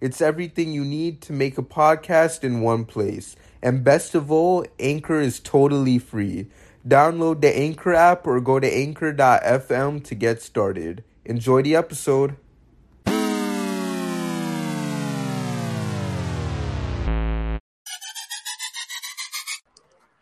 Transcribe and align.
It's 0.00 0.20
everything 0.20 0.72
you 0.72 0.84
need 0.84 1.20
to 1.22 1.32
make 1.32 1.58
a 1.58 1.62
podcast 1.62 2.44
in 2.44 2.60
one 2.60 2.84
place. 2.84 3.34
And 3.60 3.82
best 3.82 4.14
of 4.14 4.30
all, 4.30 4.64
Anchor 4.78 5.18
is 5.20 5.40
totally 5.40 5.98
free. 5.98 6.46
Download 6.86 7.40
the 7.40 7.48
Anchor 7.58 7.94
app 7.94 8.24
or 8.24 8.40
go 8.40 8.60
to 8.60 8.72
anchor.fm 8.72 10.04
to 10.04 10.14
get 10.14 10.40
started. 10.40 11.02
Enjoy 11.24 11.62
the 11.62 11.74
episode. 11.74 12.36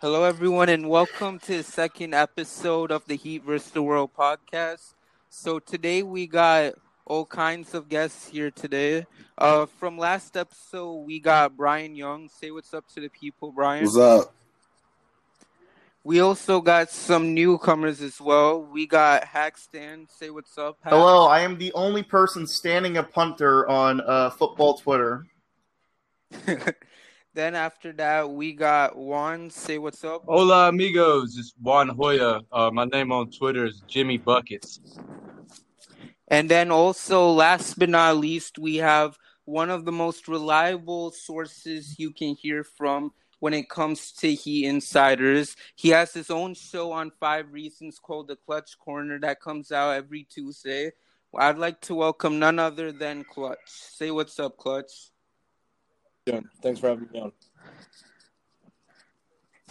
Hello, 0.01 0.25
everyone, 0.25 0.71
and 0.71 0.89
welcome 0.89 1.39
to 1.41 1.59
the 1.59 1.63
second 1.63 2.15
episode 2.15 2.91
of 2.91 3.05
the 3.05 3.17
Heat 3.17 3.45
vs. 3.45 3.73
the 3.73 3.83
World 3.83 4.13
podcast. 4.17 4.95
So, 5.29 5.59
today 5.59 6.03
we 6.03 6.27
got 6.27 6.77
all 7.07 7.25
kinds 7.25 7.73
of 7.73 7.89
guests 7.89 8.29
here 8.29 8.51
today. 8.51 9.07
Uh, 9.39 9.67
from 9.67 9.97
last 9.97 10.37
episode, 10.37 11.07
we 11.07 11.21
got 11.21 11.57
Brian 11.57 11.95
Young. 11.95 12.29
Say 12.29 12.51
what's 12.51 12.75
up 12.75 12.85
to 12.95 13.01
the 13.01 13.09
people, 13.09 13.53
Brian. 13.53 13.85
What's 13.85 13.97
up? 13.97 14.35
We 16.03 16.21
also 16.21 16.61
got 16.61 16.91
some 16.91 17.35
newcomers 17.35 18.01
as 18.01 18.21
well. 18.21 18.63
We 18.63 18.87
got 18.87 19.25
Hackstan. 19.25 20.09
Say 20.11 20.31
what's 20.31 20.57
up. 20.57 20.79
Hack. 20.81 20.93
Hello, 20.93 21.27
I 21.27 21.41
am 21.41 21.59
the 21.59 21.73
only 21.73 22.03
person 22.03 22.47
standing 22.47 22.97
a 22.97 23.03
punter 23.03 23.69
on 23.69 24.01
uh, 24.01 24.31
football 24.31 24.79
Twitter. 24.79 25.27
then 27.35 27.55
after 27.57 27.93
that, 27.95 28.31
we 28.31 28.53
got 28.53 28.97
Juan. 28.97 29.51
Say 29.51 29.79
what's 29.79 30.05
up. 30.05 30.23
Hola, 30.27 30.69
amigos. 30.69 31.37
It's 31.39 31.55
Juan 31.61 31.89
Hoya. 31.89 32.41
Uh, 32.53 32.71
my 32.73 32.85
name 32.85 33.11
on 33.11 33.31
Twitter 33.31 33.67
is 33.67 33.83
Jimmy 33.89 34.17
Buckets. 34.17 34.81
And 36.29 36.51
then 36.51 36.71
also, 36.71 37.31
last 37.31 37.79
but 37.79 37.89
not 37.89 38.17
least, 38.17 38.59
we 38.59 38.77
have 38.77 39.17
one 39.45 39.71
of 39.71 39.85
the 39.85 39.93
most 39.93 40.27
reliable 40.27 41.13
sources 41.13 41.99
you 41.99 42.11
can 42.13 42.35
hear 42.35 42.65
from 42.65 43.13
when 43.39 43.55
it 43.55 43.69
comes 43.69 44.11
to 44.13 44.35
Heat 44.35 44.67
Insiders. 44.67 45.55
He 45.77 45.91
has 45.91 46.13
his 46.13 46.31
own 46.31 46.55
show 46.55 46.91
on 46.91 47.13
Five 47.21 47.53
Reasons 47.53 47.99
called 47.99 48.29
The 48.29 48.37
Clutch 48.37 48.77
Corner 48.79 49.21
that 49.21 49.41
comes 49.41 49.71
out 49.71 49.91
every 49.91 50.25
Tuesday. 50.25 50.93
I'd 51.39 51.59
like 51.59 51.81
to 51.83 51.95
welcome 51.95 52.39
none 52.39 52.59
other 52.59 52.93
than 52.93 53.23
Clutch. 53.23 53.59
Say 53.67 54.11
what's 54.11 54.41
up, 54.41 54.57
Clutch. 54.57 55.11
Thanks 56.63 56.81
for 56.81 56.89
having 56.89 57.09
me 57.13 57.21
on. 57.21 57.33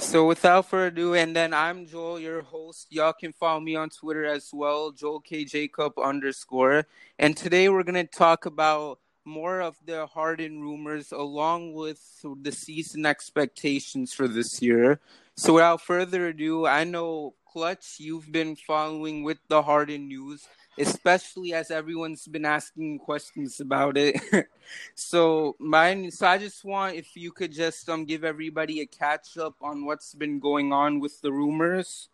So 0.05 0.27
without 0.27 0.67
further 0.67 0.85
ado, 0.85 1.15
and 1.15 1.35
then 1.35 1.51
I'm 1.51 1.87
Joel, 1.87 2.19
your 2.19 2.43
host. 2.43 2.85
Y'all 2.91 3.11
can 3.11 3.33
follow 3.33 3.59
me 3.59 3.75
on 3.75 3.89
Twitter 3.89 4.23
as 4.23 4.51
well, 4.53 4.91
Joel 4.91 5.19
K 5.19 5.45
Jacob 5.45 5.93
underscore. 5.97 6.85
And 7.17 7.35
today 7.35 7.69
we're 7.69 7.83
gonna 7.83 8.05
talk 8.05 8.45
about 8.45 8.99
more 9.25 9.61
of 9.61 9.75
the 9.83 10.05
Harden 10.05 10.61
rumors 10.61 11.11
along 11.11 11.73
with 11.73 11.99
the 12.43 12.51
season 12.51 13.07
expectations 13.07 14.13
for 14.13 14.27
this 14.27 14.61
year. 14.61 14.99
So 15.37 15.55
without 15.55 15.81
further 15.81 16.27
ado, 16.27 16.67
I 16.67 16.83
know 16.83 17.33
Clutch, 17.51 17.95
you've 17.97 18.31
been 18.31 18.55
following 18.55 19.23
with 19.23 19.39
the 19.47 19.63
Harden 19.63 20.07
news 20.07 20.47
especially 20.77 21.53
as 21.53 21.71
everyone's 21.71 22.27
been 22.27 22.45
asking 22.45 22.99
questions 22.99 23.59
about 23.59 23.97
it. 23.97 24.15
so 24.95 25.55
mine 25.59 26.11
so 26.11 26.27
I 26.27 26.37
just 26.37 26.63
want 26.63 26.95
if 26.95 27.15
you 27.15 27.31
could 27.31 27.51
just 27.51 27.89
um 27.89 28.05
give 28.05 28.23
everybody 28.23 28.81
a 28.81 28.85
catch 28.85 29.37
up 29.37 29.55
on 29.61 29.85
what's 29.85 30.13
been 30.13 30.39
going 30.39 30.73
on 30.73 30.99
with 30.99 31.21
the 31.21 31.31
rumors. 31.31 32.09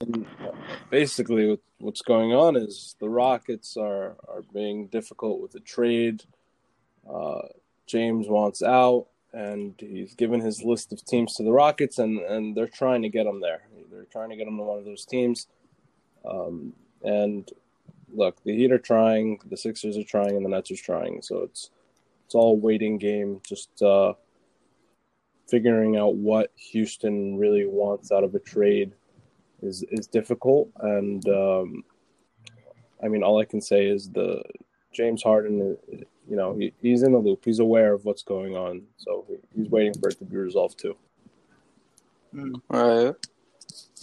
And 0.00 0.24
basically, 0.88 1.58
what's 1.78 2.00
going 2.00 2.32
on 2.32 2.56
is 2.56 2.96
the 3.00 3.08
Rockets 3.08 3.76
are 3.76 4.16
are 4.28 4.42
being 4.52 4.86
difficult 4.86 5.42
with 5.42 5.52
the 5.52 5.60
trade. 5.60 6.22
Uh, 7.08 7.42
James 7.86 8.26
wants 8.28 8.62
out, 8.62 9.08
and 9.32 9.74
he's 9.78 10.14
given 10.14 10.40
his 10.40 10.62
list 10.62 10.92
of 10.92 11.04
teams 11.04 11.34
to 11.36 11.42
the 11.42 11.52
Rockets, 11.52 11.98
and, 11.98 12.20
and 12.20 12.56
they're 12.56 12.66
trying 12.66 13.02
to 13.02 13.08
get 13.08 13.26
him 13.26 13.40
there. 13.40 13.62
They're 13.90 14.04
trying 14.04 14.30
to 14.30 14.36
get 14.36 14.46
him 14.46 14.56
to 14.56 14.62
one 14.62 14.78
of 14.78 14.84
those 14.84 15.04
teams. 15.04 15.46
Um, 16.24 16.72
and 17.02 17.48
look, 18.12 18.42
the 18.44 18.56
Heat 18.56 18.72
are 18.72 18.78
trying, 18.78 19.40
the 19.48 19.56
Sixers 19.56 19.96
are 19.96 20.04
trying, 20.04 20.36
and 20.36 20.44
the 20.44 20.50
Nets 20.50 20.70
are 20.70 20.76
trying. 20.76 21.22
So 21.22 21.38
it's 21.42 21.70
it's 22.26 22.34
all 22.34 22.56
waiting 22.56 22.98
game, 22.98 23.40
just 23.44 23.82
uh, 23.82 24.12
figuring 25.48 25.96
out 25.96 26.14
what 26.14 26.52
Houston 26.54 27.36
really 27.36 27.66
wants 27.66 28.12
out 28.12 28.24
of 28.24 28.34
a 28.34 28.38
trade 28.38 28.92
is 29.62 29.84
is 29.90 30.06
difficult. 30.06 30.70
And 30.80 31.26
um, 31.28 31.84
I 33.02 33.08
mean, 33.08 33.22
all 33.22 33.40
I 33.40 33.44
can 33.44 33.60
say 33.60 33.86
is 33.86 34.10
the 34.10 34.42
James 34.92 35.22
Harden, 35.22 35.76
you 35.88 36.36
know, 36.36 36.54
he, 36.54 36.72
he's 36.80 37.02
in 37.02 37.12
the 37.12 37.18
loop. 37.18 37.44
He's 37.44 37.58
aware 37.60 37.92
of 37.92 38.04
what's 38.04 38.22
going 38.22 38.56
on, 38.56 38.82
so 38.96 39.26
he's 39.54 39.68
waiting 39.68 39.94
for 40.00 40.08
it 40.08 40.18
to 40.18 40.24
be 40.24 40.36
resolved 40.36 40.78
too. 40.78 40.96
Mm. 42.34 42.60
All 42.70 43.04
right. 43.04 43.14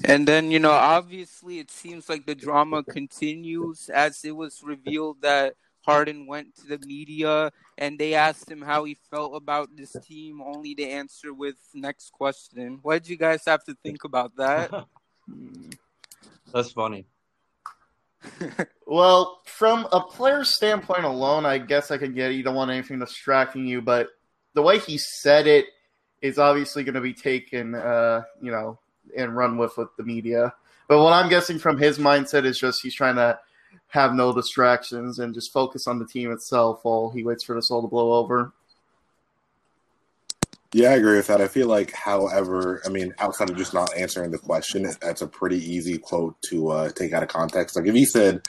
And 0.03 0.28
then, 0.28 0.52
you 0.52 0.59
know, 0.59 0.72
obviously 0.72 1.59
it 1.59 1.72
seems 1.72 2.09
like 2.09 2.25
the 2.25 2.35
drama 2.35 2.84
continues 2.84 3.90
as 3.90 4.24
it 4.24 4.35
was 4.35 4.62
revealed 4.63 5.22
that 5.22 5.56
Harden 5.85 6.28
went 6.28 6.56
to 6.58 6.68
the 6.68 6.85
media 6.85 7.52
and 7.78 7.97
they 7.97 8.13
asked 8.13 8.52
him 8.52 8.62
how 8.62 8.84
he 8.84 8.97
felt 9.09 9.35
about 9.35 9.75
this 9.75 9.96
team, 10.06 10.41
only 10.41 10.75
to 10.75 10.84
answer 10.84 11.34
with 11.34 11.56
next 11.74 12.12
question. 12.12 12.80
What 12.81 13.03
did 13.03 13.09
you 13.09 13.18
guys 13.18 13.44
have 13.47 13.63
to 13.66 13.75
think 13.84 14.03
about 14.03 14.35
that? 14.35 14.72
That's 16.53 16.72
funny. 16.72 17.06
well, 18.88 19.41
from 19.46 19.88
a 19.91 20.02
player's 20.02 20.56
standpoint 20.56 21.06
alone, 21.06 21.46
I 21.46 21.58
guess 21.58 21.91
I 21.91 21.97
could 21.97 22.16
get. 22.16 22.34
You 22.34 22.44
don't 22.44 22.56
want 22.56 22.72
anything 22.72 23.00
distracting 23.00 23.66
you, 23.66 23.81
but 23.81 24.09
the 24.53 24.62
way 24.62 24.79
he 24.79 24.97
said 24.97 25.47
it 25.47 25.66
is 26.22 26.40
obviously 26.40 26.84
going 26.84 26.96
to 26.96 27.02
be 27.02 27.14
taken, 27.14 27.75
uh, 27.75 28.24
you 28.41 28.52
know, 28.52 28.79
and 29.16 29.35
run 29.35 29.57
with 29.57 29.78
with 29.78 29.90
the 29.97 30.03
media. 30.03 30.53
But 30.88 31.00
what 31.00 31.13
I'm 31.13 31.29
guessing 31.29 31.59
from 31.59 31.78
his 31.78 31.97
mindset 31.97 32.45
is 32.45 32.57
just 32.57 32.81
he's 32.81 32.95
trying 32.95 33.16
to 33.16 33.40
have 33.90 34.13
no 34.13 34.34
distractions 34.34 35.19
and 35.19 35.34
just 35.34 35.51
focus 35.51 35.88
on 35.88 36.00
the 36.00 36.06
team 36.06 36.31
itself 36.31 36.79
while 36.84 37.12
he 37.13 37.23
waits 37.23 37.44
for 37.44 37.56
this 37.56 37.72
all 37.72 37.81
to 37.81 37.88
blow 37.88 38.13
over. 38.13 38.53
Yeah, 40.73 40.90
I 40.90 40.96
agree 40.96 41.16
with 41.16 41.28
that. 41.28 41.41
I 41.41 41.47
feel 41.47 41.67
like, 41.67 41.94
however, 41.94 42.81
I 42.85 42.90
mean, 42.90 43.13
outside 43.19 43.50
of 43.50 43.56
just 43.56 43.73
not 43.73 43.96
answering 43.96 44.31
the 44.31 44.38
question, 44.38 44.88
that's 45.01 45.22
a 45.22 45.28
pretty 45.28 45.57
easy 45.57 45.97
quote 45.97 46.35
to 46.50 46.69
uh, 46.69 46.90
take 46.90 47.13
out 47.13 47.23
of 47.23 47.29
context. 47.29 47.78
Like 47.78 47.88
if 47.88 47.96
he 47.96 48.06
said, 48.06 48.41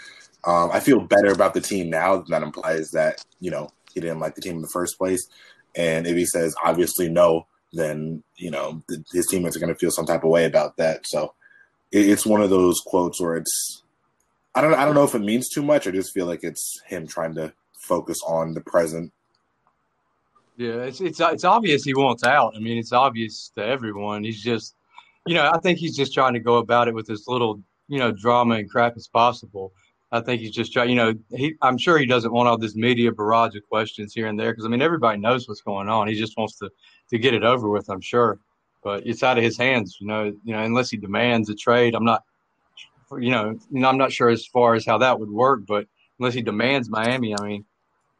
um, 0.44 0.70
"I 0.72 0.80
feel 0.80 1.00
better 1.00 1.32
about 1.32 1.54
the 1.54 1.60
team 1.60 1.90
now," 1.90 2.24
that 2.28 2.42
implies 2.42 2.90
that 2.90 3.24
you 3.40 3.52
know 3.52 3.70
he 3.94 4.00
didn't 4.00 4.18
like 4.18 4.34
the 4.34 4.40
team 4.40 4.56
in 4.56 4.62
the 4.62 4.70
first 4.72 4.98
place. 4.98 5.28
And 5.76 6.08
if 6.08 6.16
he 6.16 6.26
says, 6.26 6.56
"Obviously, 6.64 7.08
no," 7.08 7.46
then 7.72 8.22
you 8.36 8.50
know 8.50 8.82
his 9.12 9.26
teammates 9.26 9.56
are 9.56 9.60
going 9.60 9.72
to 9.72 9.78
feel 9.78 9.90
some 9.90 10.06
type 10.06 10.24
of 10.24 10.30
way 10.30 10.44
about 10.44 10.76
that. 10.76 11.06
So 11.06 11.34
it's 11.90 12.26
one 12.26 12.42
of 12.42 12.50
those 12.50 12.80
quotes 12.80 13.20
where 13.20 13.36
it's 13.36 13.82
I 14.54 14.60
don't 14.60 14.74
I 14.74 14.84
don't 14.84 14.94
know 14.94 15.04
if 15.04 15.14
it 15.14 15.20
means 15.20 15.48
too 15.48 15.62
much. 15.62 15.86
I 15.86 15.90
just 15.90 16.12
feel 16.12 16.26
like 16.26 16.42
it's 16.42 16.80
him 16.86 17.06
trying 17.06 17.34
to 17.34 17.52
focus 17.80 18.20
on 18.26 18.54
the 18.54 18.60
present. 18.60 19.12
Yeah, 20.56 20.82
it's 20.82 21.00
it's 21.00 21.20
it's 21.20 21.44
obvious 21.44 21.84
he 21.84 21.94
wants 21.94 22.24
out. 22.24 22.54
I 22.56 22.58
mean, 22.58 22.78
it's 22.78 22.92
obvious 22.92 23.52
to 23.56 23.64
everyone. 23.64 24.24
He's 24.24 24.42
just, 24.42 24.74
you 25.26 25.34
know, 25.34 25.50
I 25.52 25.58
think 25.58 25.78
he's 25.78 25.96
just 25.96 26.12
trying 26.12 26.34
to 26.34 26.40
go 26.40 26.56
about 26.56 26.88
it 26.88 26.94
with 26.94 27.08
as 27.10 27.24
little, 27.28 27.62
you 27.86 27.98
know, 27.98 28.10
drama 28.10 28.56
and 28.56 28.68
crap 28.68 28.96
as 28.96 29.06
possible. 29.06 29.72
I 30.10 30.20
think 30.20 30.40
he's 30.40 30.52
just 30.52 30.72
trying, 30.72 30.88
you 30.88 30.96
know, 30.96 31.14
he, 31.30 31.54
I'm 31.60 31.76
sure 31.76 31.98
he 31.98 32.06
doesn't 32.06 32.32
want 32.32 32.48
all 32.48 32.56
this 32.58 32.74
media 32.74 33.12
barrage 33.12 33.54
of 33.54 33.62
questions 33.68 34.14
here 34.14 34.26
and 34.26 34.40
there 34.40 34.52
because 34.52 34.64
I 34.64 34.68
mean 34.68 34.82
everybody 34.82 35.20
knows 35.20 35.46
what's 35.46 35.60
going 35.60 35.88
on. 35.88 36.08
He 36.08 36.14
just 36.14 36.36
wants 36.36 36.56
to 36.58 36.70
to 37.10 37.18
get 37.18 37.34
it 37.34 37.44
over 37.44 37.68
with. 37.68 37.88
I'm 37.88 38.00
sure, 38.00 38.38
but 38.82 39.06
it's 39.06 39.22
out 39.22 39.38
of 39.38 39.44
his 39.44 39.56
hands. 39.56 39.98
You 40.00 40.06
know, 40.06 40.24
you 40.44 40.52
know, 40.52 40.62
unless 40.62 40.90
he 40.90 40.96
demands 40.96 41.48
a 41.48 41.54
trade, 41.54 41.94
I'm 41.94 42.04
not, 42.04 42.24
you 43.18 43.30
know, 43.30 43.58
I'm 43.74 43.98
not 43.98 44.12
sure 44.12 44.28
as 44.28 44.46
far 44.46 44.74
as 44.74 44.84
how 44.86 44.98
that 44.98 45.18
would 45.18 45.30
work. 45.30 45.66
But 45.66 45.86
unless 46.18 46.34
he 46.34 46.42
demands 46.42 46.90
Miami, 46.90 47.34
I 47.38 47.42
mean, 47.42 47.64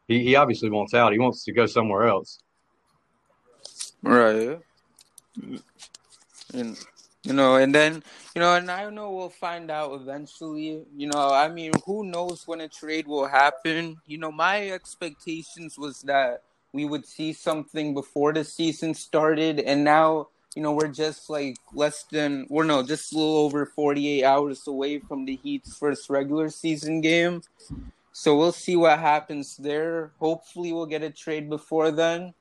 he, 0.07 0.23
he 0.23 0.35
obviously 0.35 0.69
wants 0.69 0.93
out. 0.93 1.13
He 1.13 1.19
wants 1.19 1.43
to 1.45 1.51
go 1.51 1.65
somewhere 1.65 2.07
else. 2.07 2.41
Right. 4.01 4.59
And 6.53 6.77
you 7.23 7.33
know, 7.33 7.55
and 7.57 7.75
then 7.75 8.01
you 8.33 8.41
know, 8.41 8.55
and 8.55 8.71
I 8.71 8.89
know 8.89 9.11
we'll 9.11 9.29
find 9.29 9.69
out 9.69 9.93
eventually. 9.93 10.83
You 10.95 11.07
know, 11.07 11.31
I 11.31 11.47
mean, 11.49 11.71
who 11.85 12.03
knows 12.05 12.47
when 12.47 12.61
a 12.61 12.67
trade 12.67 13.07
will 13.07 13.27
happen? 13.27 13.97
You 14.07 14.17
know, 14.17 14.31
my 14.31 14.69
expectations 14.69 15.77
was 15.77 16.01
that 16.03 16.43
we 16.73 16.85
would 16.85 17.05
see 17.05 17.33
something 17.33 17.93
before 17.93 18.33
the 18.33 18.43
season 18.43 18.93
started, 18.93 19.59
and 19.59 19.83
now 19.83 20.27
you 20.55 20.61
know 20.61 20.71
we're 20.71 20.87
just 20.87 21.29
like 21.29 21.57
less 21.73 22.03
than 22.11 22.45
we're 22.49 22.63
no 22.63 22.83
just 22.83 23.13
a 23.13 23.17
little 23.17 23.37
over 23.37 23.65
48 23.65 24.23
hours 24.23 24.67
away 24.67 24.99
from 24.99 25.25
the 25.25 25.39
Heat's 25.41 25.77
first 25.77 26.09
regular 26.09 26.49
season 26.49 27.01
game. 27.01 27.41
So 28.11 28.35
we'll 28.37 28.51
see 28.51 28.75
what 28.75 28.99
happens 28.99 29.57
there. 29.57 30.11
Hopefully, 30.19 30.73
we'll 30.73 30.85
get 30.85 31.03
a 31.03 31.09
trade 31.09 31.49
before 31.49 31.91
then, 31.91 32.33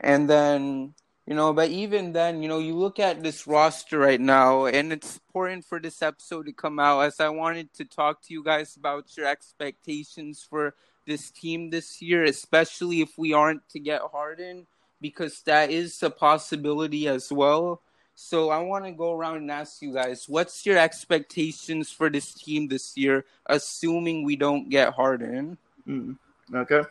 and 0.00 0.28
then 0.28 0.94
you 1.26 1.34
know. 1.34 1.52
But 1.52 1.70
even 1.70 2.12
then, 2.12 2.42
you 2.42 2.48
know, 2.48 2.58
you 2.58 2.74
look 2.74 2.98
at 2.98 3.22
this 3.22 3.46
roster 3.46 3.98
right 3.98 4.20
now, 4.20 4.66
and 4.66 4.92
it's 4.92 5.20
important 5.28 5.64
for 5.64 5.78
this 5.78 6.02
episode 6.02 6.46
to 6.46 6.52
come 6.52 6.78
out 6.78 7.00
as 7.00 7.20
I 7.20 7.28
wanted 7.28 7.72
to 7.74 7.84
talk 7.84 8.22
to 8.22 8.32
you 8.34 8.42
guys 8.42 8.76
about 8.76 9.16
your 9.16 9.26
expectations 9.26 10.46
for 10.48 10.74
this 11.10 11.30
team 11.30 11.68
this 11.68 12.00
year, 12.00 12.24
especially 12.24 13.02
if 13.02 13.18
we 13.18 13.34
aren't 13.34 13.68
to 13.70 13.78
get 13.78 14.00
Harden, 14.00 14.66
because 15.00 15.42
that 15.42 15.70
is 15.70 16.02
a 16.02 16.08
possibility 16.08 17.08
as 17.08 17.30
well. 17.30 17.82
So 18.14 18.50
I 18.50 18.58
want 18.60 18.84
to 18.84 18.92
go 18.92 19.12
around 19.12 19.38
and 19.38 19.50
ask 19.50 19.82
you 19.82 19.92
guys, 19.94 20.28
what's 20.28 20.64
your 20.64 20.78
expectations 20.78 21.90
for 21.90 22.10
this 22.10 22.34
team 22.34 22.68
this 22.68 22.96
year, 22.96 23.24
assuming 23.46 24.24
we 24.24 24.36
don't 24.36 24.68
get 24.68 24.92
Harden? 24.92 25.58
Mm, 25.88 26.16
okay. 26.54 26.82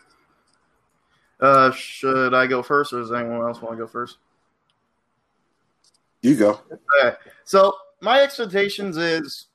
Uh, 1.39 1.71
should 1.71 2.33
I 2.33 2.47
go 2.47 2.61
first, 2.61 2.93
or 2.93 2.99
does 2.99 3.11
anyone 3.11 3.41
else 3.41 3.61
want 3.61 3.77
to 3.77 3.85
go 3.85 3.87
first? 3.87 4.17
You 6.21 6.35
go. 6.35 6.59
Okay. 6.69 7.15
So 7.45 7.75
my 8.01 8.21
expectations 8.21 8.97
is 8.97 9.47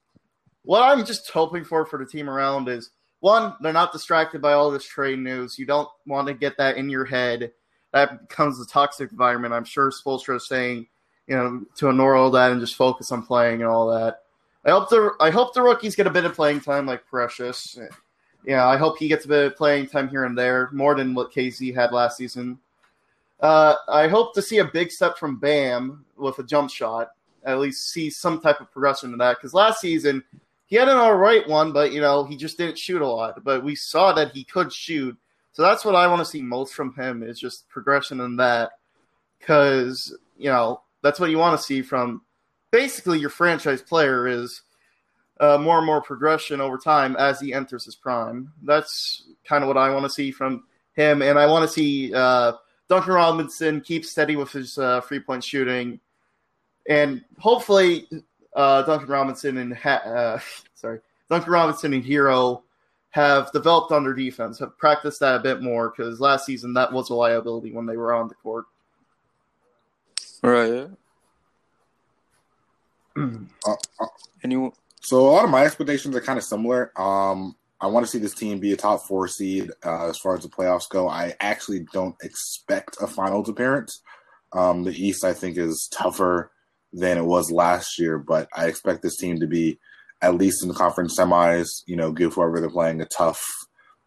what 0.62 0.82
I'm 0.82 1.04
just 1.04 1.28
hoping 1.30 1.64
for 1.64 1.84
for 1.84 1.98
the 1.98 2.06
team 2.06 2.30
around 2.30 2.68
is 2.68 2.90
one, 3.24 3.54
they're 3.62 3.72
not 3.72 3.90
distracted 3.90 4.42
by 4.42 4.52
all 4.52 4.70
this 4.70 4.84
trade 4.84 5.18
news. 5.18 5.58
You 5.58 5.64
don't 5.64 5.88
want 6.06 6.28
to 6.28 6.34
get 6.34 6.58
that 6.58 6.76
in 6.76 6.90
your 6.90 7.06
head. 7.06 7.52
That 7.94 8.28
becomes 8.28 8.60
a 8.60 8.66
toxic 8.66 9.10
environment. 9.12 9.54
I'm 9.54 9.64
sure 9.64 9.90
Spoelstra 9.90 10.36
is 10.36 10.46
saying, 10.46 10.86
you 11.26 11.34
know, 11.34 11.64
to 11.76 11.88
ignore 11.88 12.16
all 12.16 12.30
that 12.32 12.52
and 12.52 12.60
just 12.60 12.74
focus 12.74 13.10
on 13.12 13.24
playing 13.24 13.62
and 13.62 13.70
all 13.70 13.88
that. 13.88 14.18
I 14.66 14.72
hope 14.72 14.90
the 14.90 15.12
I 15.20 15.30
hope 15.30 15.54
the 15.54 15.62
rookies 15.62 15.96
get 15.96 16.06
a 16.06 16.10
bit 16.10 16.26
of 16.26 16.34
playing 16.34 16.60
time 16.60 16.84
like 16.84 17.06
Precious. 17.06 17.78
Yeah, 18.44 18.66
I 18.68 18.76
hope 18.76 18.98
he 18.98 19.08
gets 19.08 19.24
a 19.24 19.28
bit 19.28 19.46
of 19.46 19.56
playing 19.56 19.86
time 19.86 20.08
here 20.08 20.24
and 20.24 20.36
there, 20.36 20.68
more 20.72 20.94
than 20.94 21.14
what 21.14 21.32
KZ 21.32 21.74
had 21.74 21.92
last 21.92 22.18
season. 22.18 22.58
Uh, 23.40 23.76
I 23.88 24.06
hope 24.06 24.34
to 24.34 24.42
see 24.42 24.58
a 24.58 24.66
big 24.66 24.90
step 24.90 25.16
from 25.16 25.38
Bam 25.38 26.04
with 26.18 26.38
a 26.40 26.42
jump 26.42 26.70
shot. 26.70 27.08
At 27.46 27.58
least 27.58 27.90
see 27.90 28.10
some 28.10 28.42
type 28.42 28.60
of 28.60 28.70
progression 28.70 29.12
in 29.12 29.18
that 29.18 29.38
because 29.38 29.54
last 29.54 29.80
season 29.80 30.22
he 30.74 30.80
had 30.80 30.88
an 30.88 30.96
all 30.96 31.14
right 31.14 31.48
one, 31.48 31.70
but 31.72 31.92
you 31.92 32.00
know 32.00 32.24
he 32.24 32.36
just 32.36 32.58
didn't 32.58 32.76
shoot 32.76 33.00
a 33.00 33.06
lot. 33.06 33.44
But 33.44 33.62
we 33.62 33.76
saw 33.76 34.12
that 34.14 34.32
he 34.32 34.42
could 34.42 34.72
shoot, 34.72 35.16
so 35.52 35.62
that's 35.62 35.84
what 35.84 35.94
I 35.94 36.08
want 36.08 36.18
to 36.18 36.24
see 36.24 36.42
most 36.42 36.74
from 36.74 36.92
him 36.96 37.22
is 37.22 37.38
just 37.38 37.68
progression 37.68 38.18
in 38.20 38.34
that, 38.38 38.72
because 39.38 40.18
you 40.36 40.50
know 40.50 40.82
that's 41.00 41.20
what 41.20 41.30
you 41.30 41.38
want 41.38 41.56
to 41.56 41.64
see 41.64 41.80
from 41.80 42.22
basically 42.72 43.20
your 43.20 43.30
franchise 43.30 43.82
player 43.82 44.26
is 44.26 44.62
uh, 45.38 45.58
more 45.58 45.76
and 45.76 45.86
more 45.86 46.02
progression 46.02 46.60
over 46.60 46.76
time 46.76 47.14
as 47.20 47.38
he 47.38 47.54
enters 47.54 47.84
his 47.84 47.94
prime. 47.94 48.52
That's 48.64 49.28
kind 49.44 49.62
of 49.62 49.68
what 49.68 49.76
I 49.76 49.90
want 49.90 50.06
to 50.06 50.10
see 50.10 50.32
from 50.32 50.64
him, 50.94 51.22
and 51.22 51.38
I 51.38 51.46
want 51.46 51.68
to 51.68 51.72
see 51.72 52.12
uh, 52.12 52.54
Duncan 52.88 53.12
Robinson 53.14 53.80
keep 53.80 54.04
steady 54.04 54.34
with 54.34 54.50
his 54.50 54.76
uh, 54.76 55.02
three 55.02 55.20
point 55.20 55.44
shooting, 55.44 56.00
and 56.88 57.24
hopefully 57.38 58.08
uh, 58.54 58.82
Duncan 58.82 59.08
Robinson 59.08 59.58
and 59.58 59.76
ha- 59.76 60.02
uh, 60.04 60.38
sorry, 60.74 61.00
Duncan 61.28 61.52
Robinson 61.52 61.92
and 61.92 62.04
Herro 62.04 62.62
have 63.10 63.52
developed 63.52 63.92
on 63.92 64.02
their 64.02 64.12
defense, 64.12 64.58
have 64.58 64.76
practiced 64.76 65.20
that 65.20 65.36
a 65.36 65.42
bit 65.42 65.62
more 65.62 65.90
because 65.90 66.20
last 66.20 66.46
season 66.46 66.74
that 66.74 66.92
was 66.92 67.10
a 67.10 67.14
liability 67.14 67.70
when 67.72 67.86
they 67.86 67.96
were 67.96 68.12
on 68.12 68.28
the 68.28 68.34
court. 68.34 68.64
Right. 70.42 70.88
uh, 73.16 73.76
uh, 74.00 74.06
Anyone? 74.42 74.72
So 75.00 75.20
a 75.20 75.30
lot 75.30 75.44
of 75.44 75.50
my 75.50 75.64
expectations 75.64 76.16
are 76.16 76.20
kind 76.20 76.38
of 76.38 76.44
similar. 76.44 76.90
Um, 77.00 77.54
I 77.80 77.86
want 77.86 78.04
to 78.04 78.10
see 78.10 78.18
this 78.18 78.34
team 78.34 78.58
be 78.58 78.72
a 78.72 78.76
top 78.76 79.02
four 79.06 79.28
seed 79.28 79.70
uh, 79.84 80.08
as 80.08 80.18
far 80.18 80.34
as 80.34 80.42
the 80.42 80.48
playoffs 80.48 80.88
go. 80.88 81.08
I 81.08 81.34
actually 81.40 81.86
don't 81.92 82.16
expect 82.22 82.96
a 83.00 83.06
finals 83.06 83.48
appearance. 83.48 84.00
Um, 84.52 84.84
the 84.84 84.92
East, 84.92 85.24
I 85.24 85.34
think, 85.34 85.56
is 85.56 85.88
tougher 85.92 86.50
than 86.94 87.18
it 87.18 87.24
was 87.24 87.50
last 87.50 87.98
year, 87.98 88.18
but 88.18 88.48
I 88.56 88.66
expect 88.66 89.02
this 89.02 89.16
team 89.16 89.40
to 89.40 89.46
be 89.46 89.78
at 90.22 90.36
least 90.36 90.62
in 90.62 90.68
the 90.68 90.74
conference 90.74 91.18
semis, 91.18 91.82
you 91.86 91.96
know, 91.96 92.12
give 92.12 92.34
whoever 92.34 92.60
they're 92.60 92.70
playing 92.70 93.00
a 93.00 93.06
tough 93.06 93.42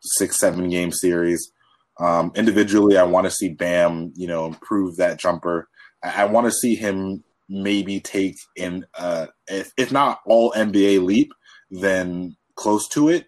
six, 0.01 0.39
seven 0.39 0.69
game 0.69 0.91
series. 0.91 1.51
Um, 1.99 2.31
individually, 2.35 2.97
I 2.97 3.03
want 3.03 3.25
to 3.25 3.31
see 3.31 3.49
Bam, 3.49 4.13
you 4.15 4.27
know, 4.27 4.45
improve 4.45 4.97
that 4.97 5.19
jumper. 5.19 5.67
I, 6.03 6.23
I 6.23 6.25
want 6.25 6.45
to 6.45 6.51
see 6.51 6.75
him 6.75 7.23
maybe 7.49 7.99
take 7.99 8.35
in, 8.55 8.85
uh, 8.97 9.27
if, 9.47 9.71
if 9.77 9.91
not 9.91 10.19
all 10.25 10.51
NBA 10.51 11.03
leap, 11.03 11.33
then 11.69 12.35
close 12.55 12.87
to 12.89 13.09
it. 13.09 13.27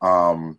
Um, 0.00 0.58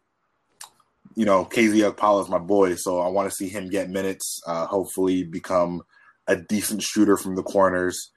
you 1.15 1.25
know, 1.25 1.45
KZ 1.45 1.91
Okpala 1.91 2.23
is 2.23 2.29
my 2.29 2.37
boy, 2.37 2.75
so 2.75 2.99
I 2.99 3.07
want 3.09 3.29
to 3.29 3.35
see 3.35 3.49
him 3.49 3.69
get 3.69 3.89
minutes, 3.89 4.41
uh, 4.47 4.65
hopefully 4.65 5.23
become 5.23 5.81
a 6.27 6.35
decent 6.35 6.81
shooter 6.81 7.17
from 7.17 7.35
the 7.35 7.43
corners. 7.43 8.11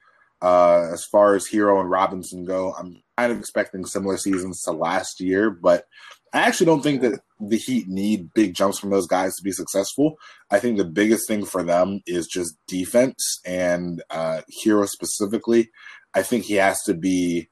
Uh, 0.45 0.91
as 0.93 1.03
far 1.03 1.33
as 1.33 1.47
Herro 1.47 1.81
and 1.81 1.89
Robinson 1.89 2.45
go, 2.45 2.71
I'm 2.77 3.01
kind 3.17 3.31
of 3.31 3.39
expecting 3.39 3.83
similar 3.83 4.15
seasons 4.15 4.61
to 4.61 4.73
last 4.73 5.19
year, 5.19 5.49
but 5.49 5.87
I 6.33 6.41
actually 6.41 6.67
don't 6.67 6.83
think 6.83 7.01
that 7.01 7.21
the 7.39 7.57
Heat 7.57 7.87
need 7.87 8.31
big 8.35 8.53
jumps 8.53 8.77
from 8.77 8.91
those 8.91 9.07
guys 9.07 9.35
to 9.35 9.43
be 9.43 9.51
successful. 9.51 10.19
I 10.51 10.59
think 10.59 10.77
the 10.77 10.85
biggest 10.85 11.27
thing 11.27 11.45
for 11.45 11.63
them 11.63 12.01
is 12.05 12.27
just 12.27 12.59
defense 12.67 13.39
and 13.43 14.03
uh, 14.11 14.41
Herro 14.63 14.87
specifically. 14.87 15.71
I 16.13 16.21
think 16.21 16.45
he 16.45 16.53
has 16.55 16.79
to 16.83 16.93
be. 16.93 17.49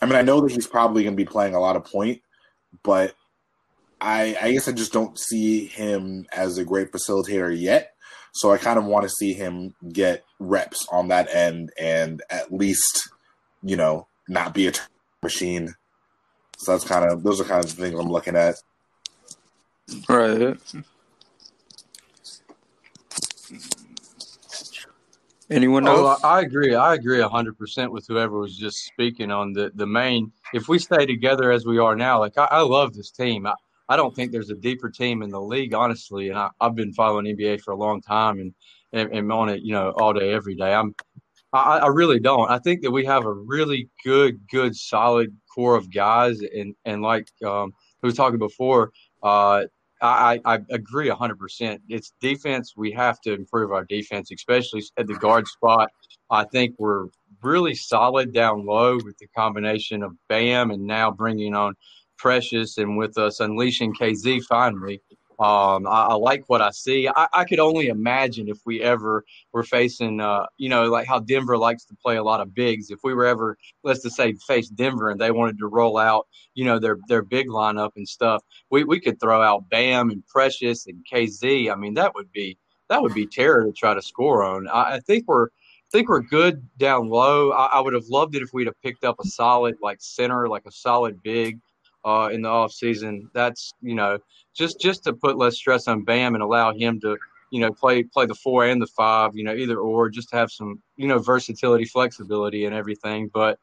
I 0.00 0.06
mean, 0.06 0.14
I 0.14 0.22
know 0.22 0.40
that 0.40 0.52
he's 0.52 0.68
probably 0.68 1.02
going 1.02 1.16
to 1.16 1.24
be 1.24 1.28
playing 1.28 1.56
a 1.56 1.60
lot 1.60 1.74
of 1.74 1.84
point, 1.84 2.22
but 2.84 3.16
I, 4.00 4.36
I 4.40 4.52
guess 4.52 4.68
I 4.68 4.72
just 4.72 4.92
don't 4.92 5.18
see 5.18 5.66
him 5.66 6.26
as 6.32 6.58
a 6.58 6.64
great 6.64 6.92
facilitator 6.92 7.58
yet. 7.58 7.96
So 8.32 8.52
I 8.52 8.58
kind 8.58 8.78
of 8.78 8.84
want 8.84 9.04
to 9.04 9.08
see 9.08 9.32
him 9.34 9.74
get 9.92 10.24
reps 10.38 10.86
on 10.92 11.08
that 11.08 11.28
end 11.34 11.72
and 11.78 12.22
at 12.30 12.52
least, 12.52 13.08
you 13.62 13.76
know, 13.76 14.06
not 14.28 14.54
be 14.54 14.68
a 14.68 14.72
machine. 15.22 15.74
So 16.58 16.72
that's 16.72 16.84
kind 16.84 17.10
of 17.10 17.22
those 17.22 17.40
are 17.40 17.44
kind 17.44 17.64
of 17.64 17.74
the 17.74 17.82
things 17.82 17.98
I'm 17.98 18.10
looking 18.10 18.36
at. 18.36 18.56
Right. 20.08 20.56
Anyone 25.50 25.88
oh, 25.88 26.06
else? 26.06 26.20
Oh, 26.22 26.28
I 26.28 26.42
agree. 26.42 26.74
I 26.74 26.94
agree 26.94 27.20
hundred 27.22 27.58
percent 27.58 27.90
with 27.90 28.06
whoever 28.06 28.38
was 28.38 28.56
just 28.56 28.84
speaking 28.84 29.32
on 29.32 29.52
the 29.52 29.72
the 29.74 29.86
main. 29.86 30.32
If 30.54 30.68
we 30.68 30.78
stay 30.78 31.06
together 31.06 31.50
as 31.50 31.66
we 31.66 31.78
are 31.78 31.96
now, 31.96 32.20
like 32.20 32.38
I, 32.38 32.44
I 32.44 32.60
love 32.60 32.94
this 32.94 33.10
team. 33.10 33.46
I, 33.46 33.54
I 33.90 33.96
don't 33.96 34.14
think 34.14 34.30
there's 34.30 34.50
a 34.50 34.54
deeper 34.54 34.88
team 34.88 35.20
in 35.20 35.30
the 35.30 35.40
league, 35.40 35.74
honestly. 35.74 36.28
And 36.28 36.38
I, 36.38 36.50
have 36.60 36.76
been 36.76 36.92
following 36.92 37.26
NBA 37.26 37.60
for 37.60 37.72
a 37.72 37.76
long 37.76 38.00
time 38.00 38.38
and, 38.38 38.54
and, 38.92 39.12
and 39.12 39.32
on 39.32 39.48
it, 39.48 39.62
you 39.62 39.72
know, 39.72 39.90
all 39.98 40.12
day, 40.12 40.32
every 40.32 40.54
day. 40.54 40.72
I'm, 40.72 40.94
I, 41.52 41.78
I 41.78 41.86
really 41.88 42.20
don't. 42.20 42.48
I 42.48 42.60
think 42.60 42.82
that 42.82 42.90
we 42.92 43.04
have 43.06 43.26
a 43.26 43.32
really 43.32 43.90
good, 44.04 44.38
good, 44.48 44.76
solid 44.76 45.36
core 45.52 45.74
of 45.74 45.92
guys. 45.92 46.38
And, 46.40 46.76
and 46.84 47.02
like 47.02 47.26
um, 47.44 47.72
we 48.00 48.08
were 48.08 48.14
talking 48.14 48.38
before, 48.38 48.92
uh, 49.24 49.64
I, 50.00 50.40
I 50.44 50.60
agree 50.70 51.10
100%. 51.10 51.78
It's 51.88 52.12
defense. 52.20 52.74
We 52.76 52.92
have 52.92 53.20
to 53.22 53.34
improve 53.34 53.72
our 53.72 53.84
defense, 53.84 54.30
especially 54.30 54.84
at 54.98 55.08
the 55.08 55.14
guard 55.14 55.48
spot. 55.48 55.90
I 56.30 56.44
think 56.44 56.76
we're 56.78 57.08
really 57.42 57.74
solid 57.74 58.32
down 58.32 58.64
low 58.64 58.98
with 59.02 59.18
the 59.18 59.26
combination 59.36 60.04
of 60.04 60.12
Bam 60.28 60.70
and 60.70 60.86
now 60.86 61.10
bringing 61.10 61.54
on 61.54 61.74
Precious 62.20 62.76
and 62.76 62.98
with 62.98 63.16
us 63.16 63.40
unleashing 63.40 63.94
KZ 63.94 64.42
finally. 64.44 65.00
Um, 65.38 65.86
I, 65.86 66.08
I, 66.08 66.14
like 66.14 66.44
what 66.48 66.60
I 66.60 66.70
see. 66.70 67.08
I, 67.08 67.26
I, 67.32 67.44
could 67.44 67.60
only 67.60 67.88
imagine 67.88 68.46
if 68.46 68.58
we 68.66 68.82
ever 68.82 69.24
were 69.54 69.62
facing, 69.62 70.20
uh, 70.20 70.44
you 70.58 70.68
know, 70.68 70.84
like 70.90 71.06
how 71.06 71.18
Denver 71.18 71.56
likes 71.56 71.86
to 71.86 71.94
play 71.94 72.16
a 72.16 72.22
lot 72.22 72.42
of 72.42 72.54
bigs. 72.54 72.90
If 72.90 72.98
we 73.02 73.14
were 73.14 73.24
ever, 73.24 73.56
let's 73.82 74.02
just 74.02 74.16
say, 74.16 74.34
face 74.46 74.68
Denver 74.68 75.08
and 75.08 75.18
they 75.18 75.30
wanted 75.30 75.56
to 75.60 75.66
roll 75.66 75.96
out, 75.96 76.26
you 76.52 76.66
know, 76.66 76.78
their 76.78 76.98
their 77.08 77.22
big 77.22 77.48
lineup 77.48 77.92
and 77.96 78.06
stuff, 78.06 78.42
we, 78.70 78.84
we 78.84 79.00
could 79.00 79.18
throw 79.18 79.40
out 79.40 79.70
Bam 79.70 80.10
and 80.10 80.26
Precious 80.26 80.86
and 80.86 81.02
KZ. 81.10 81.72
I 81.72 81.74
mean, 81.74 81.94
that 81.94 82.14
would 82.14 82.30
be 82.32 82.58
that 82.90 83.00
would 83.00 83.14
be 83.14 83.26
terror 83.26 83.64
to 83.64 83.72
try 83.72 83.94
to 83.94 84.02
score 84.02 84.44
on. 84.44 84.68
I, 84.68 84.96
I 84.96 85.00
think 85.00 85.26
we're 85.26 85.46
I 85.46 85.90
think 85.90 86.10
we're 86.10 86.20
good 86.20 86.68
down 86.76 87.08
low. 87.08 87.52
I, 87.52 87.76
I 87.76 87.80
would 87.80 87.94
have 87.94 88.08
loved 88.10 88.34
it 88.34 88.42
if 88.42 88.52
we'd 88.52 88.66
have 88.66 88.80
picked 88.82 89.04
up 89.04 89.16
a 89.18 89.24
solid 89.24 89.76
like 89.80 90.02
center, 90.02 90.48
like 90.48 90.66
a 90.66 90.70
solid 90.70 91.22
big 91.22 91.60
uh, 92.04 92.30
in 92.32 92.42
the 92.42 92.48
off 92.48 92.72
season. 92.72 93.30
That's 93.34 93.72
you 93.80 93.94
know 93.94 94.18
just 94.54 94.80
just 94.80 95.04
to 95.04 95.12
put 95.12 95.38
less 95.38 95.56
stress 95.56 95.88
on 95.88 96.04
Bam 96.04 96.34
and 96.34 96.42
allow 96.42 96.72
him 96.72 97.00
to 97.00 97.16
you 97.50 97.60
know 97.60 97.72
play 97.72 98.02
play 98.02 98.26
the 98.26 98.34
four 98.34 98.66
and 98.66 98.80
the 98.80 98.86
five. 98.86 99.32
You 99.34 99.44
know 99.44 99.54
either 99.54 99.78
or, 99.78 100.08
just 100.08 100.32
have 100.32 100.50
some 100.50 100.82
you 100.96 101.08
know 101.08 101.18
versatility, 101.18 101.84
flexibility, 101.84 102.64
and 102.64 102.74
everything. 102.74 103.30
But 103.32 103.58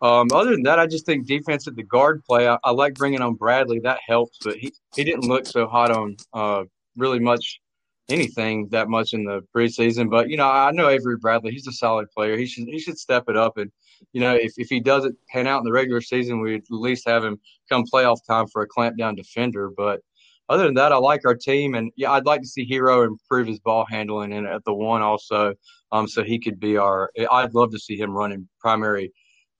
um, 0.00 0.28
other 0.32 0.50
than 0.50 0.64
that, 0.64 0.78
I 0.78 0.86
just 0.86 1.06
think 1.06 1.26
defense 1.26 1.68
at 1.68 1.76
the 1.76 1.84
guard 1.84 2.24
play. 2.24 2.48
I, 2.48 2.58
I, 2.64 2.70
like 2.72 2.94
bringing 2.94 3.20
on 3.20 3.34
Bradley. 3.34 3.78
That 3.80 4.00
helps, 4.06 4.38
but 4.42 4.56
he 4.56 4.72
he 4.94 5.04
didn't 5.04 5.28
look 5.28 5.46
so 5.46 5.66
hot 5.66 5.90
on 5.90 6.16
uh, 6.32 6.64
really 6.96 7.20
much 7.20 7.60
anything 8.08 8.68
that 8.68 8.88
much 8.88 9.14
in 9.14 9.24
the 9.24 9.42
preseason. 9.54 10.10
But 10.10 10.28
you 10.28 10.36
know, 10.36 10.48
I 10.48 10.70
know 10.72 10.88
Avery 10.88 11.16
Bradley. 11.16 11.52
He's 11.52 11.66
a 11.66 11.72
solid 11.72 12.10
player. 12.10 12.36
He 12.36 12.46
should 12.46 12.68
he 12.68 12.78
should 12.78 12.98
step 12.98 13.24
it 13.28 13.36
up. 13.36 13.56
And 13.58 13.70
you 14.12 14.20
know, 14.20 14.34
if 14.34 14.52
if 14.56 14.68
he 14.68 14.80
doesn't 14.80 15.16
pan 15.28 15.46
out 15.46 15.58
in 15.58 15.64
the 15.64 15.72
regular 15.72 16.00
season, 16.00 16.40
we'd 16.40 16.62
at 16.62 16.70
least 16.70 17.08
have 17.08 17.24
him 17.24 17.38
come 17.68 17.84
playoff 17.92 18.18
time 18.26 18.46
for 18.48 18.62
a 18.62 18.66
clamp 18.66 18.96
down 18.98 19.14
defender. 19.14 19.70
But 19.76 20.00
other 20.48 20.64
than 20.64 20.74
that, 20.74 20.92
I 20.92 20.96
like 20.96 21.24
our 21.24 21.34
team, 21.34 21.74
and 21.74 21.90
yeah, 21.96 22.12
I'd 22.12 22.26
like 22.26 22.40
to 22.42 22.46
see 22.46 22.68
Herro 22.68 23.06
improve 23.06 23.46
his 23.46 23.60
ball 23.60 23.86
handling 23.88 24.32
and 24.32 24.46
at 24.46 24.64
the 24.64 24.74
one 24.74 25.02
also, 25.02 25.54
um, 25.92 26.06
so 26.06 26.22
he 26.22 26.38
could 26.38 26.60
be 26.60 26.76
our. 26.76 27.10
I'd 27.30 27.54
love 27.54 27.70
to 27.72 27.78
see 27.78 27.96
him 27.96 28.10
running 28.10 28.48
primary 28.60 29.12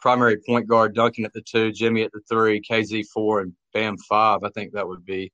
primary 0.03 0.37
point 0.47 0.67
guard, 0.67 0.95
Duncan 0.95 1.25
at 1.25 1.33
the 1.33 1.41
two, 1.41 1.73
Jimmy 1.73 2.03
at 2.03 2.13
the 2.13 2.21
three, 2.29 2.61
KZ 2.61 3.07
four, 3.07 3.41
and 3.41 3.53
Bam 3.73 3.97
five. 3.97 4.41
I 4.43 4.51
think 4.51 4.73
that 4.73 4.87
would 4.87 5.07
be 5.07 5.33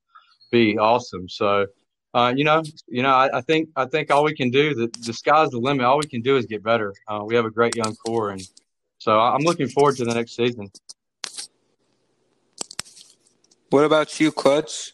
be 0.53 0.79
awesome. 0.79 1.29
So, 1.29 1.67
uh, 2.15 2.33
you 2.37 2.45
know, 2.45 2.63
you 2.87 3.03
know, 3.03 3.11
I, 3.11 3.39
I, 3.39 3.41
think 3.41 3.69
I 3.77 3.87
think 3.87 4.11
all 4.11 4.25
we 4.25 4.35
can 4.35 4.51
do 4.51 4.75
the 4.75 4.89
the 5.07 5.13
sky's 5.13 5.51
the 5.51 5.59
limit. 5.59 5.85
All 5.85 5.99
we 5.99 6.07
can 6.07 6.23
do 6.23 6.37
is 6.37 6.47
get 6.47 6.63
better. 6.63 6.95
Uh, 7.09 7.25
we 7.27 7.35
have 7.35 7.47
a 7.47 7.51
great 7.51 7.75
young 7.75 7.97
core, 7.97 8.31
and 8.31 8.43
so 9.09 9.19
I'm 9.19 9.41
looking 9.41 9.69
forward 9.69 9.97
to 9.97 10.05
the 10.05 10.13
next 10.13 10.37
season. 10.37 10.71
What 13.71 13.87
about 13.87 14.21
you, 14.21 14.31
Clutch? 14.31 14.93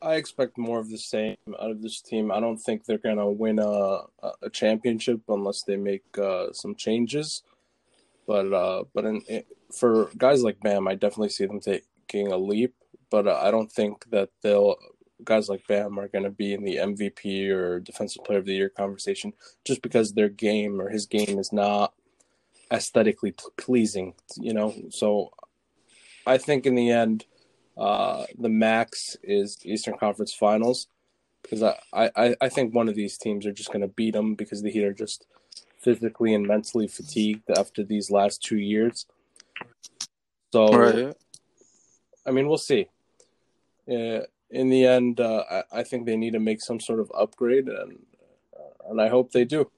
I 0.00 0.14
expect 0.14 0.56
more 0.56 0.78
of 0.78 0.88
the 0.88 0.96
same 0.96 1.36
out 1.60 1.70
of 1.70 1.82
this 1.82 2.00
team. 2.00 2.32
I 2.32 2.40
don't 2.40 2.56
think 2.56 2.86
they're 2.86 2.96
gonna 2.96 3.30
win 3.30 3.58
a 3.58 3.98
a 4.42 4.48
championship 4.50 5.20
unless 5.28 5.62
they 5.64 5.76
make 5.76 6.04
uh, 6.16 6.52
some 6.52 6.74
changes. 6.74 7.42
But 8.26 8.50
uh, 8.50 8.84
but 8.94 9.04
in, 9.04 9.20
for 9.70 10.08
guys 10.16 10.42
like 10.42 10.60
Bam, 10.60 10.88
I 10.88 10.94
definitely 10.94 11.28
see 11.36 11.44
them 11.44 11.60
taking 11.60 12.32
a 12.32 12.38
leap. 12.38 12.74
But 13.10 13.26
uh, 13.26 13.40
I 13.42 13.50
don't 13.50 13.70
think 13.70 14.08
that 14.08 14.30
they'll 14.42 14.76
guys 15.22 15.48
like 15.48 15.66
Bam 15.68 15.98
are 15.98 16.08
going 16.08 16.24
to 16.24 16.30
be 16.30 16.52
in 16.52 16.64
the 16.64 16.76
MVP 16.76 17.50
or 17.50 17.80
Defensive 17.80 18.24
Player 18.24 18.38
of 18.38 18.46
the 18.46 18.54
Year 18.54 18.68
conversation 18.68 19.32
just 19.64 19.82
because 19.82 20.12
their 20.12 20.28
game 20.28 20.80
or 20.80 20.90
his 20.90 21.06
game 21.06 21.38
is 21.38 21.52
not 21.52 21.94
aesthetically 22.72 23.34
pleasing. 23.56 24.14
You 24.36 24.54
know, 24.54 24.74
so 24.90 25.30
I 26.26 26.38
think 26.38 26.66
in 26.66 26.74
the 26.74 26.90
end 26.90 27.26
uh, 27.76 28.24
the 28.38 28.48
max 28.48 29.16
is 29.22 29.58
Eastern 29.64 29.96
Conference 29.98 30.32
Finals 30.32 30.86
because 31.42 31.62
I, 31.62 31.76
I, 31.92 32.34
I 32.40 32.48
think 32.48 32.74
one 32.74 32.88
of 32.88 32.94
these 32.94 33.18
teams 33.18 33.46
are 33.46 33.52
just 33.52 33.70
going 33.70 33.82
to 33.82 33.88
beat 33.88 34.14
them 34.14 34.34
because 34.34 34.62
the 34.62 34.70
Heat 34.70 34.84
are 34.84 34.92
just 34.92 35.26
physically 35.80 36.34
and 36.34 36.46
mentally 36.46 36.88
fatigued 36.88 37.50
after 37.56 37.84
these 37.84 38.10
last 38.10 38.42
two 38.42 38.56
years. 38.56 39.06
So, 40.52 40.68
right. 40.68 41.14
I 42.26 42.30
mean, 42.30 42.48
we'll 42.48 42.58
see. 42.58 42.86
Uh, 43.90 44.20
in 44.54 44.68
the 44.68 44.86
end, 44.86 45.20
uh, 45.20 45.44
I, 45.50 45.80
I 45.80 45.82
think 45.82 46.06
they 46.06 46.16
need 46.16 46.32
to 46.32 46.40
make 46.40 46.62
some 46.62 46.80
sort 46.80 47.00
of 47.00 47.10
upgrade, 47.14 47.68
and 47.68 47.98
uh, 48.56 48.90
and 48.90 49.00
I 49.00 49.08
hope 49.08 49.32
they 49.32 49.44
do. 49.44 49.70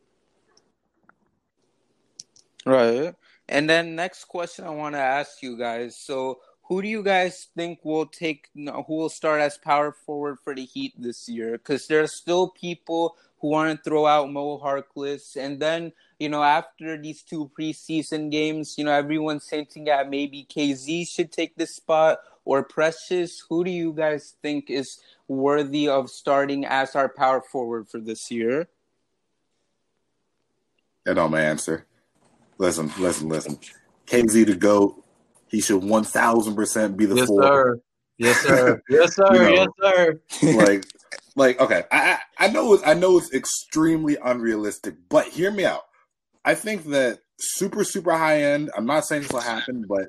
Right. 2.65 3.15
And 3.49 3.71
then 3.71 3.95
next 3.95 4.25
question 4.25 4.65
I 4.65 4.71
want 4.71 4.97
to 4.97 5.01
ask 5.01 5.43
you 5.43 5.57
guys. 5.57 5.97
So 5.97 6.41
who 6.65 6.83
do 6.83 6.89
you 6.89 7.03
guys 7.03 7.49
think 7.57 7.79
will 7.85 8.07
take 8.07 8.49
who 8.55 8.85
will 8.89 9.09
start 9.09 9.41
as 9.41 9.57
power 9.57 9.93
forward 9.93 10.39
for 10.43 10.55
the 10.55 10.65
Heat 10.65 10.95
this 10.99 11.29
year? 11.29 11.53
Because 11.53 11.87
there 11.87 12.03
are 12.03 12.09
still 12.09 12.49
people 12.49 13.17
who 13.41 13.49
want 13.49 13.79
to 13.79 13.83
throw 13.83 14.07
out 14.07 14.33
Mo 14.33 14.59
Harkless, 14.59 15.37
and 15.37 15.61
then 15.61 15.93
you 16.19 16.29
know 16.29 16.43
after 16.43 17.01
these 17.01 17.23
two 17.23 17.51
preseason 17.59 18.31
games, 18.31 18.77
you 18.79 18.85
know 18.85 18.93
everyone's 18.93 19.49
hinting 19.49 19.89
at 19.89 20.11
maybe 20.11 20.47
KZ 20.49 21.09
should 21.09 21.33
take 21.33 21.57
this 21.57 21.77
spot 21.77 22.19
or 22.45 22.63
Precious. 22.63 23.43
Who 23.49 23.65
do 23.65 23.71
you 23.71 23.93
guys 23.93 24.37
think 24.43 24.71
is 24.71 25.01
worthy 25.29 25.89
of 25.89 26.11
starting 26.11 26.65
as 26.65 26.95
our 26.95 27.09
power 27.09 27.41
forward 27.41 27.89
for 27.89 27.99
this 27.99 28.31
year? 28.31 28.69
I 31.07 31.13
know 31.13 31.29
my 31.29 31.41
answer. 31.41 31.87
Listen, 32.59 32.91
listen, 32.99 33.29
listen. 33.29 33.59
KZ 34.07 34.47
to 34.47 34.55
go 34.57 35.05
he 35.49 35.61
should 35.61 35.83
one 35.83 36.05
thousand 36.05 36.57
percent 36.57 36.97
be 36.97 37.07
the 37.07 37.17
yes, 37.17 37.27
four. 37.27 37.43
Sir. 37.43 37.81
Yes, 38.19 38.37
sir. 38.41 38.83
Yes, 38.89 39.15
sir. 39.15 39.27
you 39.33 39.39
know, 39.39 39.49
yes, 39.49 39.69
sir. 39.81 40.21
like, 40.57 40.87
like, 41.35 41.61
okay, 41.61 41.85
I, 41.93 42.19
I 42.39 42.49
know, 42.49 42.75
it's, 42.75 42.87
I 42.87 42.95
know 42.95 43.19
it's 43.19 43.33
extremely 43.33 44.17
unrealistic, 44.23 44.95
but 45.09 45.27
hear 45.27 45.51
me 45.51 45.65
out. 45.65 45.83
I 46.47 46.55
think 46.55 46.85
that 46.85 47.19
super, 47.39 47.85
super 47.85 48.13
high 48.13 48.43
end. 48.43 48.71
I'm 48.77 48.87
not 48.87 49.05
saying 49.05 49.23
this 49.23 49.33
will 49.33 49.41
happen, 49.41 49.85
but 49.87 50.09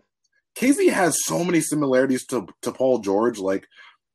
KZ 0.58 0.92
has 0.92 1.26
so 1.26 1.44
many 1.44 1.60
similarities 1.60 2.26
to 2.28 2.48
to 2.62 2.72
Paul 2.72 3.00
George. 3.00 3.40
Like, 3.40 3.68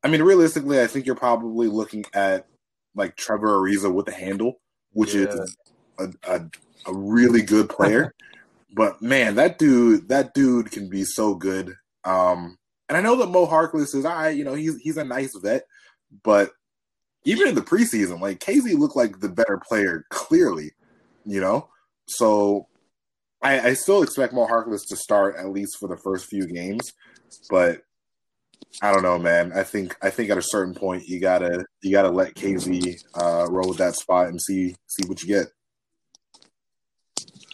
I 0.03 0.07
mean, 0.07 0.23
realistically, 0.23 0.81
I 0.81 0.87
think 0.87 1.05
you're 1.05 1.15
probably 1.15 1.67
looking 1.67 2.05
at 2.13 2.47
like 2.95 3.17
Trevor 3.17 3.57
Ariza 3.59 3.93
with 3.93 4.05
the 4.05 4.13
handle, 4.13 4.61
which 4.93 5.13
yeah. 5.13 5.27
is 5.27 5.57
a, 5.99 6.07
a, 6.27 6.49
a 6.87 6.93
really 6.93 7.41
good 7.41 7.69
player. 7.69 8.13
But 8.75 9.03
man, 9.03 9.35
that 9.35 9.59
dude, 9.59 10.07
that 10.07 10.33
dude 10.33 10.71
can 10.71 10.89
be 10.89 11.03
so 11.03 11.35
good. 11.35 11.75
Um, 12.05 12.57
and 12.89 12.97
I 12.97 13.01
know 13.01 13.15
that 13.17 13.29
Mo 13.29 13.45
Harkless 13.45 13.93
is 13.93 14.03
I, 14.03 14.29
you 14.29 14.43
know, 14.43 14.55
he's 14.55 14.77
he's 14.81 14.97
a 14.97 15.03
nice 15.03 15.37
vet, 15.37 15.67
but 16.23 16.49
even 17.23 17.47
in 17.47 17.53
the 17.53 17.61
preseason, 17.61 18.19
like 18.19 18.39
KZ 18.39 18.73
looked 18.79 18.95
like 18.95 19.19
the 19.19 19.29
better 19.29 19.61
player, 19.63 20.05
clearly, 20.09 20.71
you 21.23 21.39
know. 21.39 21.69
So 22.07 22.67
I, 23.41 23.59
I 23.59 23.73
still 23.73 24.03
expect 24.03 24.33
Mo 24.33 24.47
Harkless 24.47 24.87
to 24.89 24.95
start 24.95 25.35
at 25.37 25.49
least 25.49 25.77
for 25.79 25.87
the 25.87 25.97
first 25.97 26.25
few 26.27 26.47
games, 26.47 26.93
but 27.49 27.81
I 28.81 28.91
don't 28.91 29.03
know, 29.03 29.19
man. 29.19 29.51
I 29.53 29.63
think 29.63 29.95
I 30.01 30.09
think 30.09 30.29
at 30.29 30.37
a 30.37 30.41
certain 30.41 30.73
point 30.73 31.07
you 31.07 31.19
gotta 31.19 31.65
you 31.81 31.91
gotta 31.91 32.09
let 32.09 32.35
KZ 32.35 33.03
uh, 33.15 33.47
roll 33.49 33.69
with 33.69 33.77
that 33.77 33.95
spot 33.95 34.27
and 34.27 34.41
see 34.41 34.75
see 34.87 35.07
what 35.07 35.21
you 35.21 35.27
get. 35.27 35.47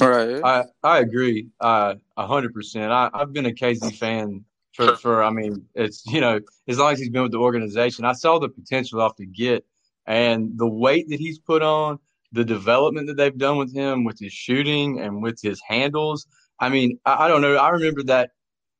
Right. 0.01 0.41
I, 0.43 0.63
I 0.81 0.99
agree. 0.99 1.49
Uh, 1.59 1.95
a 2.15 2.25
hundred 2.25 2.53
percent. 2.53 2.91
I, 2.91 3.09
I've 3.13 3.33
been 3.33 3.45
a 3.45 3.51
KZ 3.51 3.97
fan 3.97 4.45
for, 4.73 4.95
for, 4.95 5.23
I 5.23 5.29
mean, 5.29 5.65
it's, 5.75 6.05
you 6.05 6.21
know, 6.21 6.39
as 6.67 6.77
long 6.77 6.93
as 6.93 6.99
he's 6.99 7.09
been 7.09 7.23
with 7.23 7.33
the 7.33 7.39
organization, 7.39 8.05
I 8.05 8.13
saw 8.13 8.39
the 8.39 8.47
potential 8.47 9.01
off 9.01 9.17
the 9.17 9.25
get 9.25 9.65
and 10.05 10.57
the 10.57 10.67
weight 10.67 11.09
that 11.09 11.19
he's 11.19 11.37
put 11.37 11.61
on, 11.61 11.99
the 12.31 12.45
development 12.45 13.07
that 13.07 13.17
they've 13.17 13.37
done 13.37 13.57
with 13.57 13.73
him, 13.73 14.03
with 14.03 14.19
his 14.19 14.33
shooting 14.33 14.99
and 14.99 15.21
with 15.21 15.39
his 15.41 15.61
handles. 15.67 16.27
I 16.59 16.69
mean, 16.69 16.99
I, 17.05 17.25
I 17.25 17.27
don't 17.27 17.41
know. 17.41 17.55
I 17.55 17.69
remember 17.69 18.03
that 18.03 18.31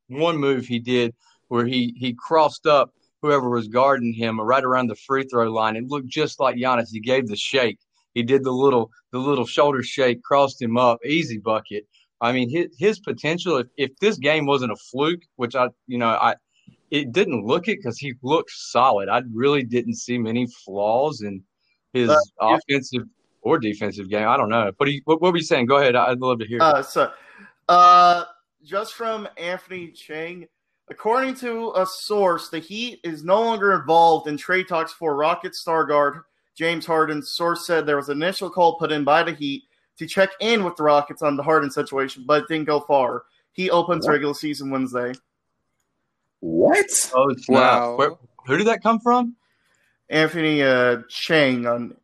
one 0.08 0.38
move 0.38 0.66
he 0.66 0.80
did 0.80 1.14
where 1.48 1.66
he, 1.66 1.94
he 1.98 2.14
crossed 2.14 2.68
up 2.68 2.94
whoever 3.22 3.50
was 3.50 3.68
guarding 3.68 4.14
him 4.14 4.40
right 4.40 4.64
around 4.64 4.88
the 4.88 4.96
free 4.96 5.24
throw 5.24 5.52
line. 5.52 5.76
It 5.76 5.88
looked 5.88 6.08
just 6.08 6.40
like 6.40 6.56
Giannis. 6.56 6.90
He 6.92 7.00
gave 7.00 7.28
the 7.28 7.36
shake 7.36 7.80
he 8.14 8.24
did 8.24 8.44
the 8.44 8.52
little 8.52 8.92
the 9.12 9.20
little 9.20 9.46
shoulder 9.46 9.84
shake, 9.84 10.22
crossed 10.24 10.62
him 10.62 10.78
up, 10.78 11.00
easy 11.06 11.38
bucket. 11.38 11.86
I 12.22 12.32
mean, 12.32 12.50
his 12.50 12.68
his 12.78 13.00
potential. 13.00 13.58
If, 13.58 13.68
if 13.78 13.92
this 14.00 14.18
game 14.18 14.46
wasn't 14.46 14.72
a 14.72 14.76
fluke, 14.76 15.22
which 15.36 15.56
I 15.56 15.70
you 15.88 15.98
know 15.98 16.10
I 16.10 16.36
it 16.92 17.12
didn't 17.12 17.46
look 17.46 17.68
it 17.68 17.78
because 17.78 17.98
he 17.98 18.16
looked 18.22 18.52
solid. 18.52 19.10
I 19.10 19.22
really 19.34 19.64
didn't 19.64 19.96
see 19.96 20.18
many 20.18 20.48
flaws 20.66 21.22
in 21.22 21.44
his 21.94 22.10
uh, 22.10 22.18
offensive 22.42 23.04
or 23.50 23.60
defensive 23.60 24.10
game. 24.10 24.28
I 24.28 24.38
don't 24.38 24.50
know. 24.50 24.72
What, 24.78 24.90
you, 24.90 25.02
what, 25.06 25.22
what 25.22 25.32
were 25.32 25.38
you 25.38 25.44
saying? 25.44 25.66
Go 25.66 25.78
ahead. 25.78 25.96
I'd 25.96 26.20
love 26.20 26.40
to 26.40 26.46
hear. 26.46 26.62
Uh, 26.62 26.82
so, 26.82 27.12
uh, 27.68 28.26
just 28.64 28.94
from 28.94 29.28
Anthony 29.38 29.90
Chiang, 29.90 30.48
according 30.90 31.36
to 31.36 31.74
a 31.76 31.86
source, 31.86 32.50
the 32.50 32.60
Heat 32.60 33.00
is 33.04 33.24
no 33.24 33.42
longer 33.42 33.74
involved 33.74 34.28
in 34.28 34.38
trade 34.38 34.68
talks 34.68 34.94
for 34.94 35.16
Rocket 35.16 35.56
star 35.56 35.86
guard 35.86 36.22
James 36.56 36.86
Harden. 36.86 37.24
source 37.24 37.66
said 37.66 37.86
there 37.86 37.98
was 37.98 38.10
an 38.10 38.22
initial 38.22 38.50
call 38.50 38.78
put 38.78 38.92
in 38.92 39.04
by 39.04 39.24
the 39.24 39.34
Heat 39.34 39.64
to 39.98 40.06
check 40.06 40.30
in 40.40 40.64
with 40.64 40.76
the 40.76 40.84
Rockets 40.84 41.22
on 41.22 41.36
the 41.36 41.44
Harden 41.44 41.72
situation, 41.72 42.24
but 42.26 42.48
didn't 42.48 42.66
go 42.66 42.80
far. 42.82 43.24
He 43.52 43.70
opens 43.70 44.06
what? 44.06 44.14
regular 44.14 44.34
season 44.34 44.70
Wednesday. 44.70 45.14
What? 46.40 46.86
Oh, 47.14 47.36
wow. 47.50 47.96
Where, 47.98 48.12
who 48.46 48.58
did 48.58 48.68
that 48.68 48.82
come 48.82 49.00
from? 49.00 49.36
Anthony 50.10 50.64
uh, 50.64 51.02
Chiang 51.10 51.68
on 51.68 51.96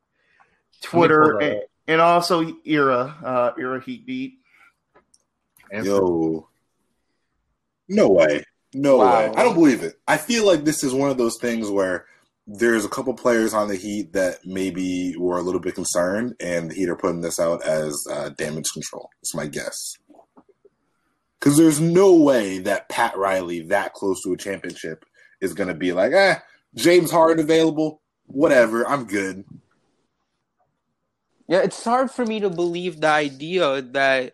Twitter 0.86 1.40
and, 1.40 1.62
and, 1.88 2.02
also 2.02 2.56
Ira 2.68 3.16
uh, 3.24 3.52
Ira 3.58 3.82
Heat 3.82 4.06
Beat. 4.06 4.40
Yo, 5.72 6.48
no 7.90 8.10
way, 8.10 8.44
no 8.74 8.98
wow. 8.98 9.18
way. 9.18 9.34
I 9.36 9.44
don't 9.44 9.56
believe 9.56 9.84
it. 9.84 9.96
I 10.08 10.18
feel 10.18 10.46
like 10.46 10.64
this 10.64 10.84
is 10.84 10.94
one 10.94 11.10
of 11.10 11.18
those 11.18 11.38
things 11.40 11.70
where 11.70 12.06
there's 12.48 12.86
a 12.86 12.90
couple 12.90 13.14
players 13.14 13.54
on 13.54 13.68
the 13.68 13.76
Heat 13.76 14.14
that 14.14 14.46
maybe 14.46 15.16
were 15.18 15.38
a 15.38 15.42
little 15.42 15.60
bit 15.60 15.76
concerned, 15.76 16.36
and 16.40 16.70
the 16.70 16.76
Heat 16.76 16.90
are 16.90 16.96
putting 16.96 17.22
this 17.22 17.40
out 17.40 17.64
as 17.64 18.06
uh, 18.12 18.30
damage 18.30 18.72
control. 18.74 19.10
It's 19.22 19.36
my 19.36 19.48
guess. 19.48 19.98
Because 21.40 21.58
there's 21.58 21.82
no 21.82 22.16
way 22.16 22.60
that 22.60 22.90
Pat 22.90 23.18
Riley, 23.18 23.62
that 23.62 23.94
close 23.94 24.22
to 24.24 24.34
a 24.34 24.38
championship, 24.38 25.06
is 25.42 25.54
going 25.54 25.68
to 25.68 25.74
be 25.74 25.92
like, 25.92 26.14
eh, 26.14 26.40
James 26.76 27.12
Harden 27.12 27.44
available, 27.44 28.02
whatever, 28.28 28.88
I'm 28.88 29.06
good. 29.06 29.44
Yeah, 31.48 31.60
it's 31.60 31.84
hard 31.84 32.10
for 32.10 32.26
me 32.26 32.40
to 32.40 32.50
believe 32.50 33.02
the 33.02 33.08
idea 33.08 33.82
that 33.82 34.34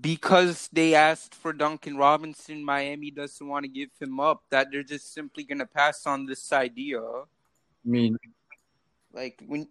because 0.00 0.68
they 0.72 0.94
asked 0.94 1.34
for 1.34 1.52
Duncan 1.52 1.96
Robinson, 1.96 2.64
Miami 2.64 3.10
doesn't 3.10 3.46
want 3.46 3.64
to 3.64 3.68
give 3.68 3.90
him 4.00 4.20
up, 4.20 4.44
that 4.50 4.68
they're 4.70 4.84
just 4.84 5.12
simply 5.12 5.42
going 5.42 5.58
to 5.58 5.66
pass 5.66 6.06
on 6.06 6.26
this 6.26 6.52
idea. 6.52 7.00
I 7.00 7.24
mean, 7.84 8.16
Like 9.12 9.42
when 9.46 9.68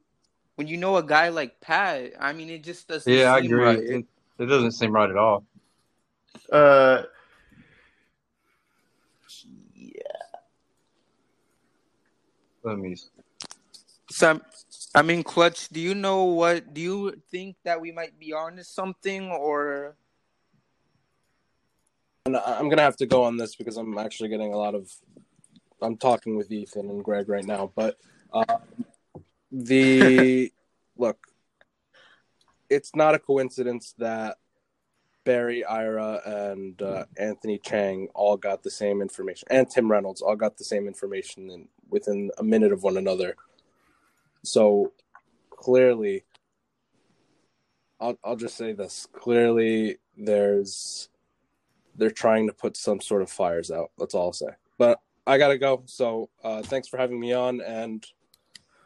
when 0.55 0.67
you 0.67 0.77
know 0.77 0.97
a 0.97 1.03
guy 1.03 1.29
like 1.29 1.61
Pat, 1.61 2.11
I 2.19 2.33
mean, 2.33 2.49
it 2.49 2.63
just 2.63 2.87
doesn't. 2.87 3.11
Yeah, 3.11 3.33
I 3.33 3.39
agree. 3.39 3.63
right. 3.63 3.79
It, 3.79 4.05
it 4.37 4.45
doesn't 4.45 4.73
seem 4.73 4.91
right 4.91 5.09
at 5.09 5.17
all. 5.17 5.45
Uh, 6.51 7.03
yeah. 9.75 10.01
Let 12.63 12.77
me. 12.77 12.95
So, 14.09 14.41
I 14.93 15.01
mean, 15.03 15.23
Clutch, 15.23 15.69
do 15.69 15.79
you 15.79 15.95
know 15.95 16.25
what? 16.25 16.73
Do 16.73 16.81
you 16.81 17.21
think 17.31 17.55
that 17.63 17.79
we 17.79 17.91
might 17.91 18.19
be 18.19 18.33
on 18.33 18.57
to 18.57 18.63
something, 18.63 19.29
or 19.29 19.95
I'm 22.25 22.69
gonna 22.69 22.81
have 22.81 22.97
to 22.97 23.05
go 23.05 23.23
on 23.23 23.37
this 23.37 23.55
because 23.55 23.77
I'm 23.77 23.97
actually 23.97 24.29
getting 24.29 24.53
a 24.53 24.57
lot 24.57 24.75
of. 24.75 24.91
I'm 25.81 25.97
talking 25.97 26.35
with 26.35 26.51
Ethan 26.51 26.89
and 26.89 27.03
Greg 27.03 27.29
right 27.29 27.45
now, 27.45 27.71
but 27.75 27.97
uh, 28.33 28.57
the 29.51 30.51
look, 30.97 31.17
it's 32.69 32.95
not 32.95 33.15
a 33.15 33.19
coincidence 33.19 33.95
that 33.97 34.37
Barry, 35.23 35.63
Ira, 35.63 36.21
and 36.25 36.81
uh, 36.81 37.05
Anthony 37.17 37.59
Chiang 37.59 38.09
all 38.13 38.37
got 38.37 38.61
the 38.63 38.71
same 38.71 39.01
information, 39.01 39.47
and 39.51 39.69
Tim 39.69 39.89
Reynolds 39.89 40.21
all 40.21 40.35
got 40.35 40.57
the 40.57 40.63
same 40.63 40.87
information 40.87 41.49
in, 41.49 41.67
within 41.89 42.29
a 42.37 42.43
minute 42.43 42.71
of 42.71 42.83
one 42.83 42.97
another. 42.97 43.35
So 44.43 44.93
clearly, 45.49 46.23
I'll 47.99 48.17
I'll 48.23 48.35
just 48.35 48.57
say 48.57 48.73
this: 48.73 49.07
clearly, 49.13 49.97
there's 50.17 51.09
they're 51.95 52.09
trying 52.11 52.47
to 52.47 52.53
put 52.53 52.77
some 52.77 53.01
sort 53.01 53.21
of 53.21 53.29
fires 53.29 53.69
out. 53.71 53.91
That's 53.97 54.15
all 54.15 54.27
I'll 54.27 54.33
say. 54.33 54.47
But 54.77 54.99
I 55.27 55.37
gotta 55.37 55.57
go. 55.57 55.83
So 55.85 56.29
uh, 56.43 56.61
thanks 56.63 56.87
for 56.87 56.97
having 56.97 57.19
me 57.19 57.33
on, 57.33 57.61
and 57.61 58.05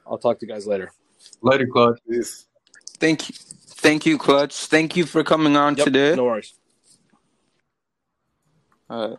I'll 0.05 0.17
talk 0.17 0.39
to 0.39 0.45
you 0.45 0.51
guys 0.51 0.67
later. 0.67 0.91
Later, 1.41 1.67
Clutch. 1.67 1.99
Peace. 2.09 2.47
thank 2.99 3.29
you, 3.29 3.35
thank 3.37 4.05
you, 4.05 4.17
Clutch. 4.17 4.65
Thank 4.65 4.95
you 4.95 5.05
for 5.05 5.23
coming 5.23 5.55
on 5.55 5.75
Yep, 5.75 5.85
today. 5.85 6.15
no 6.15 6.25
worries. 6.25 6.53
Uh, 8.89 9.15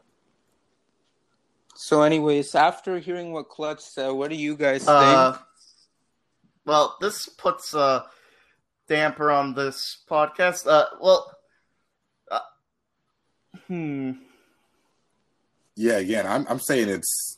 so, 1.75 2.03
anyways, 2.03 2.55
after 2.55 2.99
hearing 2.99 3.33
what 3.33 3.49
Clutch 3.49 3.81
said, 3.81 4.11
what 4.11 4.31
do 4.31 4.37
you 4.37 4.57
guys 4.57 4.85
think? 4.85 4.89
Uh, 4.89 5.37
well, 6.67 6.97
this 7.01 7.29
puts 7.29 7.75
a 7.75 8.07
damper 8.89 9.31
on 9.31 9.55
this 9.55 9.99
podcast. 10.09 10.67
Uh, 10.67 10.87
well, 11.01 11.33
uh, 12.31 12.41
hmm. 13.67 14.13
Yeah, 15.77 15.99
again, 15.99 16.27
I'm 16.27 16.47
I'm 16.49 16.61
saying 16.61 16.89
it's 16.89 17.37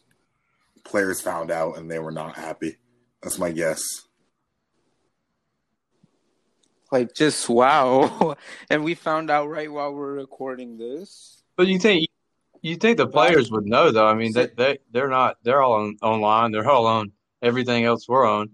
players 0.85 1.21
found 1.21 1.51
out 1.51 1.77
and 1.77 1.91
they 1.91 1.99
were 1.99 2.13
not 2.13 2.37
happy. 2.37 2.77
That's 3.23 3.39
my 3.39 3.51
guess. 3.53 3.83
like, 6.91 7.15
just 7.15 7.49
wow. 7.49 8.37
and 8.71 8.85
we 8.85 8.95
found 8.95 9.31
out 9.31 9.49
right 9.49 9.71
while 9.71 9.93
we're 9.93 10.15
recording 10.15 10.79
this. 10.79 11.43
But 11.57 11.67
you 11.67 11.79
think 11.79 12.09
you 12.63 12.77
think 12.77 12.97
the 12.97 13.07
players 13.07 13.51
would 13.51 13.67
know 13.67 13.91
though? 13.91 14.07
I 14.07 14.15
mean, 14.15 14.33
they 14.33 14.47
they 14.47 14.79
they're 14.91 15.09
not. 15.09 15.37
They're 15.43 15.63
all 15.63 15.75
on, 15.75 15.97
online. 16.03 16.53
They're 16.53 16.69
all 16.69 16.87
on 16.87 17.13
everything 17.43 17.85
else 17.85 18.09
we're 18.09 18.27
on. 18.27 18.51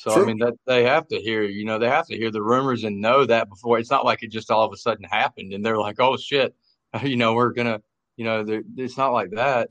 So 0.00 0.14
True. 0.14 0.22
I 0.22 0.26
mean, 0.26 0.38
that 0.38 0.54
they 0.66 0.84
have 0.84 1.06
to 1.08 1.20
hear. 1.20 1.42
You 1.42 1.66
know, 1.66 1.78
they 1.78 1.90
have 1.90 2.06
to 2.06 2.16
hear 2.16 2.30
the 2.30 2.42
rumors 2.42 2.84
and 2.84 3.02
know 3.02 3.26
that 3.26 3.50
before. 3.50 3.78
It's 3.78 3.90
not 3.90 4.06
like 4.06 4.22
it 4.22 4.30
just 4.30 4.50
all 4.50 4.64
of 4.64 4.72
a 4.72 4.76
sudden 4.78 5.04
happened 5.04 5.52
and 5.52 5.62
they're 5.62 5.76
like, 5.76 6.00
oh 6.00 6.16
shit, 6.16 6.54
you 7.02 7.16
know, 7.16 7.34
we're 7.34 7.52
gonna. 7.52 7.82
You 8.16 8.24
know, 8.24 8.62
it's 8.78 8.96
not 8.96 9.12
like 9.12 9.30
that. 9.32 9.68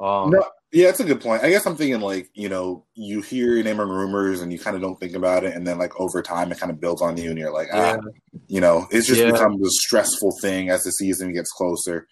Um, 0.00 0.30
No, 0.30 0.42
yeah, 0.72 0.86
that's 0.86 1.00
a 1.00 1.04
good 1.04 1.20
point. 1.20 1.42
I 1.42 1.50
guess 1.50 1.66
I'm 1.66 1.76
thinking 1.76 2.00
like 2.00 2.30
you 2.32 2.48
know 2.48 2.86
you 2.94 3.20
hear 3.20 3.56
your 3.56 3.62
name 3.62 3.78
on 3.78 3.90
rumors 3.90 4.40
and 4.40 4.50
you 4.50 4.58
kind 4.58 4.74
of 4.74 4.80
don't 4.80 4.98
think 4.98 5.14
about 5.14 5.44
it, 5.44 5.54
and 5.54 5.66
then 5.66 5.76
like 5.76 6.00
over 6.00 6.22
time 6.22 6.50
it 6.50 6.58
kind 6.58 6.72
of 6.72 6.80
builds 6.80 7.02
on 7.02 7.18
you, 7.18 7.28
and 7.28 7.38
you're 7.38 7.52
like, 7.52 7.68
Yeah. 7.68 7.98
ah, 8.02 8.08
you 8.46 8.62
know, 8.62 8.86
it's 8.90 9.06
just 9.06 9.20
Yeah. 9.20 9.32
becomes 9.32 9.66
a 9.66 9.70
stressful 9.70 10.32
thing 10.40 10.70
as 10.70 10.82
the 10.84 10.92
season 10.92 11.34
gets 11.34 11.50
closer. 11.50 12.06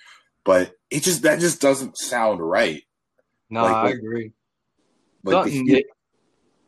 But 0.44 0.72
it 0.90 1.04
just 1.04 1.22
that 1.22 1.40
just 1.40 1.62
doesn't 1.62 1.96
sound 1.96 2.40
right. 2.40 2.82
no, 3.48 3.62
Like, 3.62 3.76
I 3.76 3.90
agree. 3.92 4.32
Like 5.24 5.46
the 5.46 5.84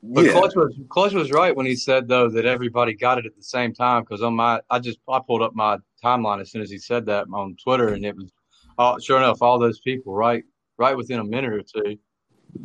But 0.02 0.26
yeah, 0.26 0.32
Clutch 0.32 0.54
was 0.54 0.78
Clutch 0.88 1.12
was 1.12 1.32
right 1.32 1.54
when 1.54 1.66
he 1.66 1.74
said 1.74 2.06
though 2.06 2.28
that 2.30 2.46
everybody 2.46 2.94
got 2.94 3.18
it 3.18 3.26
at 3.26 3.34
the 3.34 3.42
same 3.42 3.74
time 3.74 4.02
because 4.02 4.22
on 4.22 4.34
my 4.34 4.60
I 4.70 4.78
just 4.78 4.98
I 5.08 5.20
pulled 5.26 5.42
up 5.42 5.54
my 5.54 5.78
timeline 6.02 6.40
as 6.40 6.52
soon 6.52 6.62
as 6.62 6.70
he 6.70 6.78
said 6.78 7.04
that 7.06 7.26
on 7.32 7.56
Twitter 7.62 7.88
and 7.88 8.04
it 8.04 8.16
was 8.16 8.30
uh, 8.78 8.98
sure 9.00 9.18
enough 9.18 9.42
all 9.42 9.58
those 9.58 9.80
people 9.80 10.14
right 10.14 10.44
right 10.76 10.96
within 10.96 11.18
a 11.18 11.24
minute 11.24 11.52
or 11.52 11.62
two. 11.62 11.98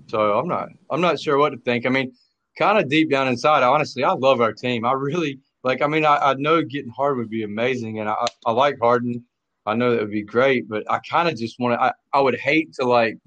So 0.08 0.38
I'm 0.38 0.48
not 0.48 0.70
I'm 0.92 1.02
not 1.02 1.20
sure 1.20 1.38
what 1.38 1.50
to 1.50 1.58
think. 1.58 1.86
I 1.86 1.90
mean, 1.90 2.14
kind 2.58 2.78
of 2.78 2.88
deep 2.88 3.10
down 3.10 3.28
inside, 3.28 3.64
honestly, 3.64 4.04
I 4.04 4.14
love 4.14 4.40
our 4.40 4.54
team. 4.54 4.86
I 4.86 4.94
really 4.94 5.40
like. 5.64 5.82
I 5.82 5.88
mean, 5.88 6.06
I, 6.06 6.18
I 6.18 6.34
know 6.36 6.62
getting 6.62 6.92
hard 6.92 7.18
would 7.18 7.30
be 7.30 7.44
amazing, 7.44 8.00
and 8.00 8.10
I 8.10 8.26
I 8.46 8.52
like 8.52 8.78
Harden. 8.82 9.26
I 9.66 9.76
know 9.76 9.92
that 9.92 10.02
would 10.02 10.12
be 10.12 10.24
great, 10.24 10.70
but 10.70 10.90
I 10.92 11.00
kind 11.00 11.28
of 11.28 11.38
just 11.38 11.60
want 11.60 11.80
to. 11.80 11.84
I, 11.84 11.92
I 12.14 12.22
would 12.22 12.38
hate 12.38 12.74
to 12.74 12.86
like 12.86 13.18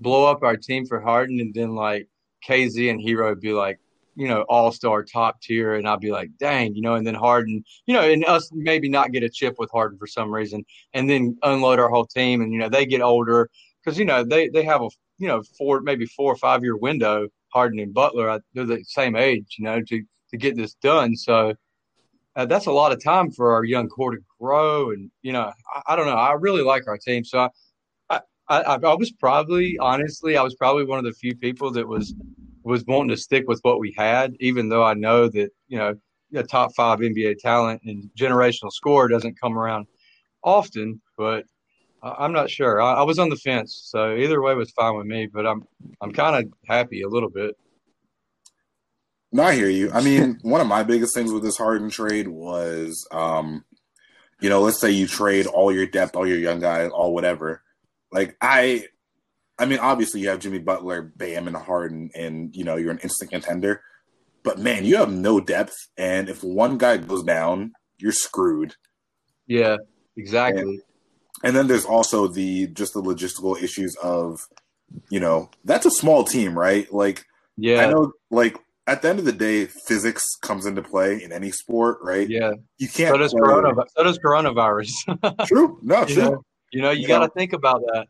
blow 0.00 0.24
up 0.24 0.42
our 0.42 0.56
team 0.56 0.86
for 0.86 1.00
Harden 1.00 1.40
and 1.40 1.54
then 1.54 1.74
like 1.74 2.08
KZ 2.46 2.90
and 2.90 3.00
Herro 3.00 3.30
would 3.30 3.40
be 3.40 3.52
like, 3.52 3.78
you 4.14 4.28
know, 4.28 4.42
all 4.42 4.72
star 4.72 5.02
top 5.02 5.40
tier, 5.40 5.74
and 5.74 5.88
I'd 5.88 6.00
be 6.00 6.10
like, 6.10 6.30
dang, 6.38 6.74
you 6.74 6.82
know, 6.82 6.94
and 6.94 7.06
then 7.06 7.14
Harden, 7.14 7.64
you 7.86 7.94
know, 7.94 8.02
and 8.02 8.24
us 8.26 8.50
maybe 8.52 8.88
not 8.88 9.12
get 9.12 9.22
a 9.22 9.30
chip 9.30 9.54
with 9.58 9.70
Harden 9.70 9.98
for 9.98 10.06
some 10.06 10.30
reason, 10.30 10.64
and 10.92 11.08
then 11.08 11.36
unload 11.42 11.78
our 11.78 11.88
whole 11.88 12.06
team, 12.06 12.42
and 12.42 12.52
you 12.52 12.58
know, 12.58 12.68
they 12.68 12.84
get 12.84 13.00
older 13.00 13.48
because 13.82 13.98
you 13.98 14.04
know 14.04 14.22
they 14.24 14.48
they 14.48 14.64
have 14.64 14.82
a 14.82 14.88
you 15.18 15.28
know 15.28 15.42
four 15.56 15.80
maybe 15.80 16.06
four 16.06 16.32
or 16.32 16.36
five 16.36 16.62
year 16.62 16.76
window. 16.76 17.28
Harden 17.52 17.80
and 17.80 17.92
Butler, 17.92 18.40
they're 18.54 18.64
the 18.64 18.82
same 18.84 19.14
age, 19.14 19.56
you 19.58 19.64
know, 19.64 19.82
to 19.82 20.02
to 20.30 20.36
get 20.38 20.56
this 20.56 20.74
done. 20.74 21.14
So 21.14 21.54
uh, 22.34 22.46
that's 22.46 22.64
a 22.64 22.72
lot 22.72 22.92
of 22.92 23.04
time 23.04 23.30
for 23.30 23.52
our 23.52 23.64
young 23.64 23.88
core 23.88 24.12
to 24.12 24.18
grow, 24.40 24.90
and 24.90 25.10
you 25.22 25.32
know, 25.32 25.52
I, 25.74 25.92
I 25.92 25.96
don't 25.96 26.06
know, 26.06 26.12
I 26.12 26.32
really 26.32 26.62
like 26.62 26.86
our 26.86 26.98
team, 26.98 27.24
so. 27.24 27.40
I, 27.40 27.48
I, 28.60 28.74
I 28.74 28.94
was 28.94 29.10
probably 29.12 29.78
honestly 29.78 30.36
I 30.36 30.42
was 30.42 30.54
probably 30.54 30.84
one 30.84 30.98
of 30.98 31.04
the 31.04 31.12
few 31.12 31.34
people 31.34 31.70
that 31.72 31.88
was 31.88 32.14
was 32.64 32.84
wanting 32.86 33.08
to 33.08 33.16
stick 33.16 33.48
with 33.48 33.60
what 33.62 33.80
we 33.80 33.94
had, 33.96 34.36
even 34.40 34.68
though 34.68 34.84
I 34.84 34.94
know 34.94 35.28
that 35.28 35.50
you 35.68 35.78
know 35.78 35.94
a 36.34 36.42
top 36.42 36.74
five 36.74 37.00
NBA 37.00 37.38
talent 37.38 37.82
and 37.84 38.10
generational 38.18 38.70
score 38.70 39.08
doesn't 39.08 39.40
come 39.40 39.58
around 39.58 39.86
often. 40.42 41.00
But 41.16 41.44
I'm 42.02 42.32
not 42.32 42.50
sure. 42.50 42.80
I, 42.80 42.94
I 42.94 43.02
was 43.02 43.18
on 43.18 43.30
the 43.30 43.36
fence, 43.36 43.80
so 43.86 44.14
either 44.16 44.42
way 44.42 44.54
was 44.54 44.70
fine 44.72 44.96
with 44.96 45.06
me. 45.06 45.26
But 45.26 45.46
I'm 45.46 45.66
I'm 46.02 46.12
kind 46.12 46.44
of 46.44 46.52
happy 46.66 47.02
a 47.02 47.08
little 47.08 47.30
bit. 47.30 47.56
No, 49.34 49.44
I 49.44 49.54
hear 49.54 49.70
you. 49.70 49.90
I 49.92 50.02
mean, 50.02 50.38
one 50.42 50.60
of 50.60 50.66
my 50.66 50.82
biggest 50.82 51.14
things 51.14 51.32
with 51.32 51.42
this 51.42 51.56
Harden 51.56 51.88
trade 51.88 52.28
was, 52.28 53.08
um, 53.12 53.64
you 54.40 54.50
know, 54.50 54.60
let's 54.60 54.78
say 54.78 54.90
you 54.90 55.06
trade 55.06 55.46
all 55.46 55.72
your 55.72 55.86
depth, 55.86 56.16
all 56.16 56.26
your 56.26 56.38
young 56.38 56.60
guys, 56.60 56.90
all 56.90 57.14
whatever. 57.14 57.62
Like 58.12 58.36
I, 58.40 58.86
I 59.58 59.66
mean, 59.66 59.78
obviously 59.78 60.20
you 60.20 60.28
have 60.28 60.40
Jimmy 60.40 60.58
Butler, 60.58 61.02
Bam, 61.16 61.46
and 61.46 61.56
Harden, 61.56 62.10
and 62.14 62.54
you 62.54 62.64
know 62.64 62.76
you're 62.76 62.90
an 62.90 62.98
instant 62.98 63.30
contender. 63.30 63.82
But 64.42 64.58
man, 64.58 64.84
you 64.84 64.96
have 64.96 65.12
no 65.12 65.40
depth, 65.40 65.74
and 65.96 66.28
if 66.28 66.42
one 66.42 66.78
guy 66.78 66.96
goes 66.96 67.22
down, 67.22 67.72
you're 67.98 68.12
screwed. 68.12 68.74
Yeah, 69.46 69.76
exactly. 70.16 70.80
And 71.44 71.56
then 71.56 71.66
there's 71.66 71.84
also 71.84 72.28
the 72.28 72.68
just 72.68 72.92
the 72.92 73.02
logistical 73.02 73.60
issues 73.60 73.96
of, 74.02 74.40
you 75.10 75.20
know, 75.20 75.50
that's 75.64 75.86
a 75.86 75.90
small 75.90 76.24
team, 76.24 76.56
right? 76.58 76.92
Like 76.92 77.24
yeah, 77.56 77.86
I 77.86 77.90
know, 77.90 78.12
like 78.30 78.58
at 78.86 79.02
the 79.02 79.08
end 79.08 79.18
of 79.20 79.24
the 79.24 79.32
day, 79.32 79.66
physics 79.66 80.24
comes 80.42 80.66
into 80.66 80.82
play 80.82 81.22
in 81.22 81.32
any 81.32 81.50
sport, 81.50 81.98
right? 82.02 82.28
yeah. 82.28 82.52
You 82.78 82.88
can't. 82.88 83.14
So 83.14 83.18
does 83.18 83.32
play- 83.32 83.40
corona. 83.40 83.74
So 83.96 84.02
does 84.04 84.18
coronavirus. 84.18 85.46
True. 85.46 85.78
No, 85.82 86.04
true. 86.04 86.44
You 86.72 86.82
know, 86.82 86.90
you 86.90 87.02
You 87.02 87.08
got 87.08 87.20
to 87.20 87.28
think 87.28 87.52
about 87.52 87.82
that. 87.92 88.08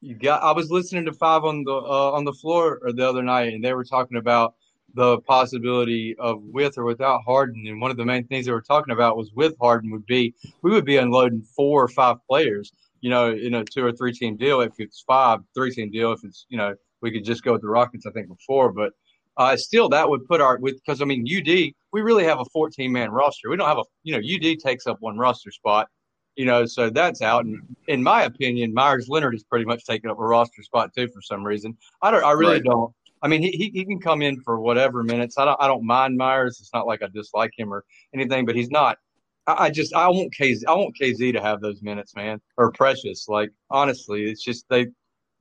You 0.00 0.14
got. 0.14 0.42
I 0.42 0.52
was 0.52 0.70
listening 0.70 1.04
to 1.06 1.12
Five 1.12 1.44
on 1.44 1.64
the 1.64 1.72
uh, 1.72 2.12
on 2.12 2.24
the 2.24 2.32
floor 2.32 2.80
the 2.84 3.08
other 3.08 3.22
night, 3.22 3.52
and 3.52 3.64
they 3.64 3.72
were 3.72 3.84
talking 3.84 4.18
about 4.18 4.54
the 4.94 5.18
possibility 5.22 6.14
of 6.18 6.40
with 6.42 6.78
or 6.78 6.84
without 6.84 7.22
Harden. 7.24 7.66
And 7.66 7.80
one 7.80 7.90
of 7.90 7.96
the 7.96 8.04
main 8.04 8.26
things 8.26 8.46
they 8.46 8.52
were 8.52 8.62
talking 8.62 8.92
about 8.92 9.16
was 9.16 9.32
with 9.34 9.54
Harden 9.60 9.90
would 9.90 10.06
be 10.06 10.34
we 10.62 10.70
would 10.70 10.84
be 10.84 10.98
unloading 10.98 11.42
four 11.42 11.82
or 11.82 11.88
five 11.88 12.16
players. 12.28 12.72
You 13.00 13.10
know, 13.10 13.32
in 13.32 13.54
a 13.54 13.64
two 13.64 13.84
or 13.84 13.92
three 13.92 14.12
team 14.12 14.36
deal. 14.36 14.60
If 14.60 14.72
it's 14.78 15.02
five, 15.06 15.40
three 15.54 15.72
team 15.72 15.90
deal. 15.90 16.12
If 16.12 16.22
it's 16.22 16.46
you 16.48 16.58
know, 16.58 16.74
we 17.00 17.10
could 17.10 17.24
just 17.24 17.42
go 17.42 17.52
with 17.52 17.62
the 17.62 17.68
Rockets. 17.68 18.06
I 18.06 18.10
think 18.10 18.28
before, 18.28 18.72
but 18.72 18.92
uh, 19.36 19.56
still 19.56 19.88
that 19.88 20.08
would 20.08 20.26
put 20.26 20.40
our 20.40 20.58
with 20.58 20.76
because 20.76 21.02
I 21.02 21.04
mean 21.04 21.26
UD 21.26 21.72
we 21.92 22.02
really 22.02 22.24
have 22.24 22.40
a 22.40 22.44
14 22.46 22.90
man 22.92 23.10
roster. 23.10 23.48
We 23.48 23.56
don't 23.56 23.68
have 23.68 23.78
a 23.78 23.84
you 24.02 24.12
know 24.12 24.18
UD 24.18 24.58
takes 24.58 24.86
up 24.86 24.98
one 25.00 25.16
roster 25.16 25.50
spot. 25.50 25.88
You 26.36 26.46
know, 26.46 26.66
so 26.66 26.90
that's 26.90 27.22
out. 27.22 27.44
And 27.44 27.62
in 27.86 28.02
my 28.02 28.24
opinion, 28.24 28.74
Meyers 28.74 29.08
Leonard 29.08 29.34
is 29.34 29.44
pretty 29.44 29.64
much 29.64 29.84
taking 29.84 30.10
up 30.10 30.18
a 30.18 30.22
roster 30.24 30.62
spot 30.62 30.92
too 30.94 31.08
for 31.08 31.22
some 31.22 31.44
reason. 31.44 31.76
I 32.02 32.10
don't. 32.10 32.24
I 32.24 32.32
really 32.32 32.54
Right. 32.54 32.64
don't. 32.64 32.92
I 33.22 33.28
mean, 33.28 33.40
he, 33.40 33.50
he 33.52 33.70
he 33.72 33.84
can 33.84 34.00
come 34.00 34.20
in 34.20 34.40
for 34.40 34.60
whatever 34.60 35.02
minutes. 35.02 35.38
I 35.38 35.44
don't. 35.44 35.56
I 35.60 35.66
don't 35.68 35.84
mind 35.86 36.16
Meyers. 36.16 36.58
It's 36.60 36.74
not 36.74 36.86
like 36.86 37.02
I 37.02 37.06
dislike 37.06 37.52
him 37.56 37.72
or 37.72 37.84
anything, 38.12 38.44
but 38.46 38.56
he's 38.56 38.70
not. 38.70 38.98
I, 39.46 39.66
I 39.66 39.70
just 39.70 39.94
I 39.94 40.08
want 40.08 40.34
KZ. 40.34 40.62
I 40.66 40.74
want 40.74 40.96
KZ 41.00 41.32
to 41.34 41.40
have 41.40 41.60
those 41.60 41.80
minutes, 41.82 42.14
man, 42.16 42.40
or 42.56 42.72
Precious. 42.72 43.28
Like 43.28 43.50
honestly, 43.70 44.24
it's 44.24 44.42
just 44.42 44.66
they 44.68 44.88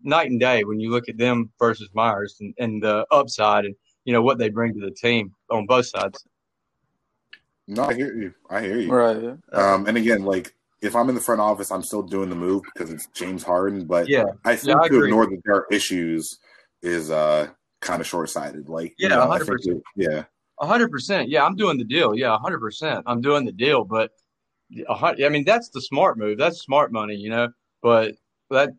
night 0.04 0.30
and 0.30 0.40
day 0.40 0.64
when 0.64 0.80
you 0.80 0.92
look 0.92 1.10
at 1.10 1.18
them 1.18 1.50
versus 1.58 1.90
Meyers 1.94 2.38
and, 2.40 2.54
and 2.60 2.84
the 2.84 3.06
upside 3.12 3.66
and 3.66 3.76
you 4.06 4.14
know 4.14 4.22
what 4.22 4.38
they 4.38 4.50
bring 4.50 4.74
to 4.76 4.80
the 4.80 4.92
team 4.92 5.34
on 5.50 5.66
both 5.66 5.88
sides. 5.88 6.24
No, 7.68 7.86
I 7.86 7.94
hear 7.94 8.14
you. 8.14 8.34
I 8.50 8.62
hear 8.62 8.78
you. 8.80 8.92
Right. 8.92 9.38
Um, 9.54 9.88
and 9.88 9.98
again, 9.98 10.24
like 10.24 10.54
if 10.84 10.96
I'm 10.96 11.10
in 11.10 11.16
the 11.16 11.22
front 11.22 11.42
office, 11.42 11.72
I'm 11.72 11.82
still 11.82 12.04
doing 12.04 12.30
the 12.30 12.36
move 12.36 12.62
because 12.74 12.92
it's 12.92 13.08
James 13.16 13.42
Harden. 13.42 13.86
But 13.86 14.08
Yeah, 14.10 14.26
I 14.46 14.56
think 14.56 14.78
I 14.78 14.88
to 14.90 14.96
agree. 14.98 15.08
ignore 15.10 15.26
that 15.26 15.42
there 15.46 15.56
are 15.56 15.68
issues 15.72 16.38
is 16.82 17.10
uh 17.10 17.48
kind 17.82 18.02
of 18.02 18.08
short 18.08 18.30
sighted. 18.30 18.70
Like 18.70 18.94
you 18.98 19.08
Yeah, 19.10 19.16
know, 19.16 19.28
100%. 19.28 19.46
that- 19.48 19.82
yeah. 19.96 20.24
A 20.60 20.68
hundred 20.68 20.92
percent. 20.92 21.30
Yeah, 21.30 21.44
I'm 21.44 21.56
doing 21.56 21.78
the 21.78 21.84
deal. 21.84 22.14
Yeah, 22.16 22.36
a 22.36 22.38
hundred 22.38 22.60
percent. 22.60 23.04
I'm 23.08 23.22
doing 23.22 23.44
the 23.44 23.52
deal. 23.52 23.84
But 23.86 24.12
I 24.90 25.30
mean, 25.30 25.44
that's 25.46 25.70
the 25.70 25.82
smart 25.82 26.18
move. 26.18 26.38
That's 26.38 26.60
smart 26.62 26.92
money, 26.92 27.16
you 27.16 27.30
know. 27.30 27.50
But 27.82 28.16
that, 28.52 28.70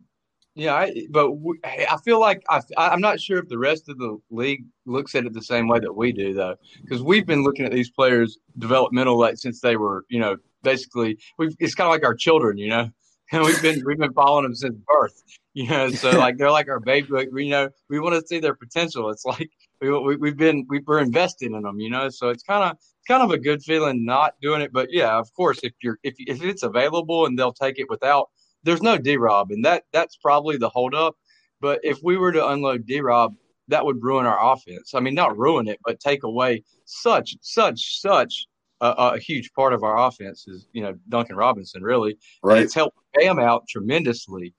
yeah. 0.54 0.74
I, 0.74 1.06
but 1.10 1.32
we, 1.32 1.58
I 1.64 1.96
feel 2.04 2.20
like 2.20 2.42
I, 2.48 2.60
I'm 2.76 3.00
not 3.00 3.20
sure 3.20 3.38
if 3.38 3.48
the 3.48 3.58
rest 3.58 3.88
of 3.88 3.98
the 3.98 4.18
league 4.30 4.64
looks 4.86 5.14
at 5.14 5.26
it 5.26 5.32
the 5.32 5.42
same 5.42 5.66
way 5.68 5.80
that 5.80 5.92
we 5.92 6.12
do, 6.12 6.32
though, 6.32 6.54
because 6.82 7.02
we've 7.02 7.26
been 7.26 7.42
looking 7.42 7.66
at 7.66 7.72
these 7.72 7.90
players 7.90 8.38
developmental 8.58 9.18
like 9.18 9.36
since 9.36 9.60
they 9.60 9.76
were, 9.76 10.04
you 10.08 10.20
know, 10.20 10.36
basically. 10.64 11.18
We've, 11.38 11.54
it's 11.60 11.74
kind 11.74 11.86
of 11.86 11.92
like 11.92 12.04
our 12.04 12.14
children, 12.14 12.58
you 12.58 12.68
know. 12.68 12.90
And 13.32 13.42
we've 13.46 13.62
been 13.62 13.82
we've 13.86 13.98
been 13.98 14.12
following 14.12 14.44
them 14.44 14.54
since 14.54 14.76
birth, 14.86 15.22
you 15.54 15.68
know. 15.68 15.90
So 15.90 16.10
like 16.10 16.36
they're 16.36 16.50
like 16.50 16.68
our 16.68 16.80
baby. 16.80 17.08
We, 17.32 17.44
you 17.44 17.50
know, 17.50 17.68
we 17.88 18.00
want 18.00 18.20
to 18.20 18.26
see 18.26 18.40
their 18.40 18.54
potential. 18.54 19.10
It's 19.10 19.24
like 19.24 19.50
we, 19.80 19.90
we 19.90 20.16
we've 20.16 20.36
been 20.36 20.66
we, 20.68 20.80
we're 20.80 21.00
investing 21.00 21.54
in 21.54 21.62
them, 21.62 21.78
you 21.78 21.90
know. 21.90 22.08
So 22.08 22.30
it's 22.30 22.42
kind 22.42 22.64
of 22.64 22.76
kind 23.06 23.22
of 23.22 23.30
a 23.30 23.38
good 23.38 23.62
feeling 23.62 24.04
not 24.04 24.34
doing 24.40 24.60
it. 24.60 24.72
But 24.72 24.88
yeah, 24.90 25.16
of 25.16 25.32
course, 25.34 25.60
if 25.62 25.72
you're 25.82 25.98
if 26.02 26.14
if 26.18 26.42
it's 26.42 26.62
available 26.62 27.26
and 27.26 27.38
they'll 27.38 27.52
take 27.52 27.78
it 27.78 27.88
without, 27.88 28.30
there's 28.62 28.82
no 28.82 28.98
D 28.98 29.16
Rob, 29.16 29.50
and 29.50 29.64
that 29.64 29.84
that's 29.92 30.16
probably 30.16 30.56
the 30.56 30.68
holdup. 30.68 31.16
But 31.60 31.80
if 31.82 32.02
we 32.02 32.16
were 32.16 32.32
to 32.32 32.48
unload 32.48 32.86
D 32.86 33.00
Rob, 33.00 33.34
that 33.68 33.84
would 33.84 34.02
ruin 34.02 34.26
our 34.26 34.52
offense. 34.52 34.94
I 34.94 35.00
mean, 35.00 35.14
not 35.14 35.36
ruin 35.38 35.68
it, 35.68 35.78
but 35.84 36.00
take 36.00 36.24
away 36.24 36.62
such 36.84 37.36
such 37.40 38.00
such 38.00 38.46
a, 38.86 39.14
a 39.14 39.18
huge 39.18 39.52
part 39.52 39.72
of 39.72 39.82
our 39.82 40.06
offense 40.06 40.46
is 40.46 40.66
you 40.72 40.82
know 40.82 40.94
Duncan 41.08 41.36
Robinson 41.36 41.82
really. 41.82 42.16
And 42.42 42.60
it's 42.60 42.74
helped 42.74 42.98
Bam 43.14 43.38
out 43.38 43.66
tremendously. 43.68 44.54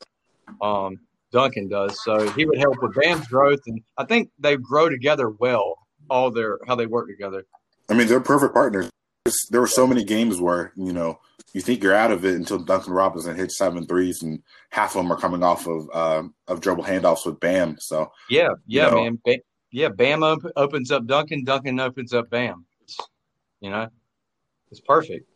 Um, 0.61 0.99
Duncan 1.31 1.67
does. 1.67 2.01
So 2.03 2.29
he 2.31 2.45
would 2.45 2.57
help 2.57 2.81
with 2.81 2.95
Bam's 2.95 3.27
growth, 3.27 3.59
and 3.67 3.81
I 3.97 4.05
think 4.05 4.29
they 4.39 4.57
grow 4.57 4.89
together 4.89 5.29
well. 5.29 5.75
All 6.09 6.29
their 6.29 6.59
how 6.67 6.75
they 6.75 6.85
work 6.85 7.07
together. 7.07 7.45
I 7.89 7.93
mean, 7.95 8.07
they're 8.07 8.19
perfect 8.19 8.53
partners. 8.53 8.89
There 9.49 9.59
were 9.59 9.67
so 9.67 9.87
many 9.87 10.03
games 10.03 10.39
where 10.39 10.71
you 10.75 10.93
know 10.93 11.19
you 11.53 11.61
think 11.61 11.81
you're 11.81 11.95
out 11.95 12.11
of 12.11 12.25
it 12.25 12.35
until 12.35 12.59
Duncan 12.59 12.93
Robinson 12.93 13.35
hits 13.35 13.57
seven 13.57 13.87
threes, 13.87 14.21
and 14.21 14.43
half 14.69 14.95
of 14.95 15.03
them 15.03 15.11
are 15.11 15.17
coming 15.17 15.41
off 15.41 15.67
of 15.67 15.89
um, 15.93 16.35
of 16.47 16.61
dribble 16.61 16.83
handoffs 16.83 17.25
with 17.25 17.39
Bam. 17.39 17.77
So 17.79 18.11
Yeah, 18.29 18.49
yeah, 18.67 18.89
know. 18.89 19.03
man. 19.03 19.19
Ba- 19.25 19.39
yeah, 19.71 19.89
Bam 19.89 20.21
op- 20.23 20.51
opens 20.55 20.91
up 20.91 21.07
Duncan. 21.07 21.43
Duncan 21.43 21.79
opens 21.79 22.13
up 22.13 22.29
Bam. 22.29 22.65
You 23.61 23.71
know, 23.71 23.89
it's 24.77 24.85
perfect, 24.85 25.29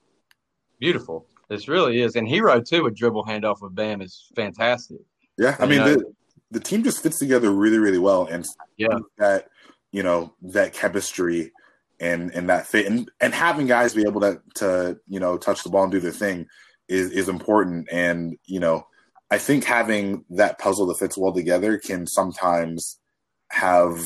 beautiful. 0.80 1.26
This 1.50 1.68
really 1.68 2.02
is. 2.02 2.16
And 2.16 2.28
Herro 2.28 2.64
too, 2.68 2.86
a 2.86 2.92
dribble 2.92 3.26
handoff 3.26 3.62
with 3.62 3.74
Bam 3.74 4.02
is 4.02 4.30
fantastic. 4.36 4.98
yeah, 5.38 5.56
I 5.60 5.64
You 5.64 5.70
mean 5.70 5.80
know. 5.80 5.96
the 5.96 6.14
the 6.52 6.60
team 6.60 6.84
just 6.84 7.02
fits 7.04 7.20
together 7.20 7.52
really, 7.52 7.78
really 7.78 8.00
well, 8.00 8.26
and 8.26 8.46
Yeah. 8.78 9.00
that 9.18 9.48
you 9.92 10.04
know 10.04 10.34
that 10.42 10.74
chemistry 10.74 11.52
and 12.00 12.32
and 12.34 12.50
that 12.50 12.68
fit, 12.68 12.86
and 12.88 13.10
and 13.22 13.34
having 13.34 13.68
guys 13.68 13.94
be 13.94 14.04
able 14.04 14.22
to 14.22 14.42
to 14.56 15.00
you 15.08 15.20
know 15.20 15.38
touch 15.38 15.64
the 15.64 15.70
ball 15.70 15.84
and 15.84 15.92
do 15.92 16.00
their 16.00 16.12
thing 16.12 16.48
is 16.88 17.12
is 17.12 17.30
important, 17.30 17.88
and 17.92 18.38
you 18.46 18.60
know 18.60 18.86
I 19.32 19.38
think 19.38 19.64
having 19.64 20.26
that 20.32 20.60
puzzle 20.60 20.88
that 20.88 21.00
fits 21.00 21.18
well 21.18 21.34
together 21.34 21.78
can 21.78 22.06
sometimes 22.06 23.00
have. 23.52 24.00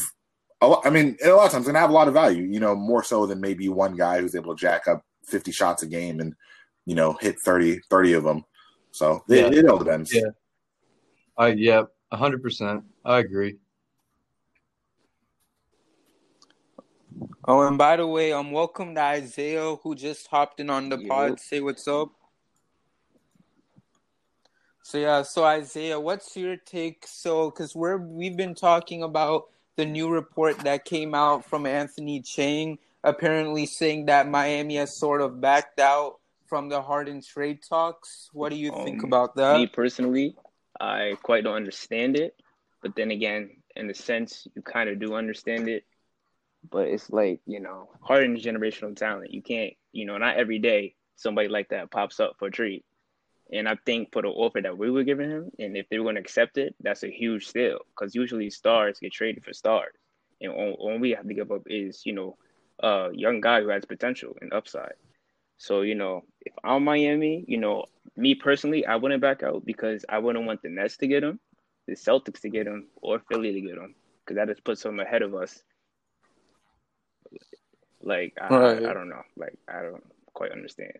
A 0.61 0.67
lot, 0.67 0.85
I 0.85 0.91
mean, 0.91 1.17
a 1.21 1.29
lot 1.31 1.47
of 1.47 1.51
times, 1.51 1.65
can 1.65 1.75
have 1.75 1.89
a 1.89 1.93
lot 1.93 2.07
of 2.07 2.13
value. 2.13 2.43
You 2.43 2.61
know, 2.61 2.73
more 2.73 3.03
so 3.03 3.25
than 3.25 3.41
maybe 3.41 3.67
one 3.67 3.97
guy 3.97 4.21
who's 4.21 4.33
able 4.33 4.55
to 4.55 4.61
jack 4.61 4.87
up 4.87 5.03
fifty 5.25 5.51
shots 5.51 5.83
a 5.83 5.87
game 5.87 6.19
and 6.19 6.33
you 6.85 6.95
know 6.95 7.13
hit 7.13 7.39
30, 7.39 7.79
30 7.89 8.13
of 8.13 8.23
them. 8.23 8.45
So 8.91 9.23
Yeah. 9.27 9.47
it, 9.47 9.59
it 9.59 9.69
all 9.69 9.79
depends. 9.79 10.13
Yeah. 10.13 10.29
Uh, 11.39 11.53
yeah, 11.55 11.83
hundred 12.11 12.43
percent. 12.43 12.83
I 13.03 13.19
agree. 13.19 13.57
Oh, 17.45 17.67
and 17.67 17.77
by 17.77 17.97
the 17.97 18.07
way, 18.07 18.31
um, 18.31 18.51
welcome 18.51 18.95
to 18.95 19.01
Isaiah, 19.01 19.75
who 19.75 19.95
just 19.95 20.27
hopped 20.27 20.59
in 20.59 20.69
on 20.69 20.89
the 20.89 20.97
Yo. 20.97 21.07
pod. 21.07 21.39
Say 21.39 21.59
what's 21.59 21.87
up. 21.87 22.09
So 24.83 24.97
yeah, 24.97 25.21
so 25.23 25.43
Isaiah, 25.43 25.99
what's 25.99 26.35
your 26.35 26.57
take? 26.57 27.05
So, 27.07 27.49
because 27.49 27.75
we're 27.75 27.97
we've 27.97 28.35
been 28.37 28.53
talking 28.53 29.01
about 29.01 29.45
the 29.75 29.85
new 29.85 30.09
report 30.09 30.59
that 30.59 30.85
came 30.85 31.15
out 31.15 31.45
from 31.45 31.65
Anthony 31.65 32.21
Chiang, 32.21 32.77
apparently 33.03 33.65
saying 33.65 34.05
that 34.05 34.29
Miami 34.29 34.75
has 34.77 34.97
sort 34.97 35.21
of 35.21 35.41
backed 35.41 35.79
out 35.79 36.19
from 36.47 36.69
the 36.69 36.81
Harden 36.81 37.21
trade 37.21 37.59
talks. 37.67 38.29
What 38.33 38.49
do 38.49 38.55
you 38.55 38.71
think 38.71 39.03
Um, 39.03 39.05
about 39.05 39.35
that? 39.35 39.57
Me 39.57 39.67
personally, 39.67 40.35
I 40.79 41.17
quite 41.23 41.43
don't 41.43 41.55
understand 41.55 42.17
it. 42.17 42.35
But 42.81 42.95
then 42.95 43.11
again, 43.11 43.61
in 43.75 43.89
a 43.89 43.93
sense, 43.93 44.47
you 44.55 44.61
kind 44.61 44.89
of 44.89 44.99
do 44.99 45.15
understand 45.15 45.67
it. 45.67 45.83
But 46.69 46.87
it's 46.87 47.09
like, 47.09 47.41
you 47.45 47.59
know, 47.59 47.89
Harden's 48.01 48.43
generational 48.43 48.95
talent. 48.95 49.33
You 49.33 49.41
can't, 49.41 49.73
you 49.91 50.05
know, 50.05 50.17
not 50.17 50.37
every 50.37 50.59
day 50.59 50.95
somebody 51.15 51.47
like 51.47 51.69
that 51.69 51.91
pops 51.91 52.19
up 52.19 52.35
for 52.39 52.47
a 52.47 52.51
trade. 52.51 52.83
And 53.51 53.67
I 53.67 53.77
think 53.85 54.11
for 54.13 54.21
the 54.21 54.29
offer 54.29 54.61
that 54.61 54.77
we 54.77 54.89
were 54.89 55.03
giving 55.03 55.29
him, 55.29 55.51
and 55.59 55.75
if 55.75 55.87
they 55.89 55.99
were 55.99 56.05
going 56.05 56.15
to 56.15 56.21
accept 56.21 56.57
it, 56.57 56.75
that's 56.79 57.03
a 57.03 57.09
huge 57.09 57.47
steal. 57.47 57.79
Because 57.89 58.15
usually 58.15 58.49
stars 58.49 58.99
get 58.99 59.11
traded 59.11 59.43
for 59.43 59.53
stars. 59.53 59.93
And 60.41 60.51
all, 60.51 60.71
all 60.73 60.99
we 60.99 61.11
have 61.11 61.27
to 61.27 61.33
give 61.33 61.51
up 61.51 61.63
is, 61.67 62.05
you 62.05 62.13
know, 62.13 62.37
a 62.79 63.09
young 63.13 63.41
guy 63.41 63.61
who 63.61 63.69
has 63.69 63.85
potential 63.85 64.35
and 64.41 64.53
upside. 64.53 64.93
So, 65.57 65.81
you 65.81 65.95
know, 65.95 66.23
if 66.41 66.53
I'm 66.63 66.83
Miami, 66.83 67.45
you 67.47 67.57
know, 67.57 67.85
me 68.17 68.35
personally, 68.35 68.85
I 68.85 68.95
wouldn't 68.95 69.21
back 69.21 69.43
out 69.43 69.65
because 69.65 70.05
I 70.09 70.19
wouldn't 70.19 70.45
want 70.45 70.61
the 70.61 70.69
Nets 70.69 70.97
to 70.97 71.07
get 71.07 71.23
him, 71.23 71.39
the 71.87 71.95
Celtics 71.95 72.41
to 72.41 72.49
get 72.49 72.67
him, 72.67 72.87
or 73.01 73.21
Philly 73.29 73.53
to 73.53 73.61
get 73.61 73.77
him 73.77 73.95
because 74.25 74.37
that 74.37 74.47
just 74.47 74.63
puts 74.63 74.83
them 74.83 74.99
ahead 74.99 75.21
of 75.21 75.35
us. 75.35 75.61
Like 78.01 78.33
I, 78.41 78.47
Right. 78.49 78.85
I, 78.85 78.91
I 78.91 78.93
don't 78.93 79.09
know, 79.09 79.21
like 79.37 79.57
I 79.69 79.81
don't 79.81 80.03
quite 80.33 80.51
understand. 80.51 80.93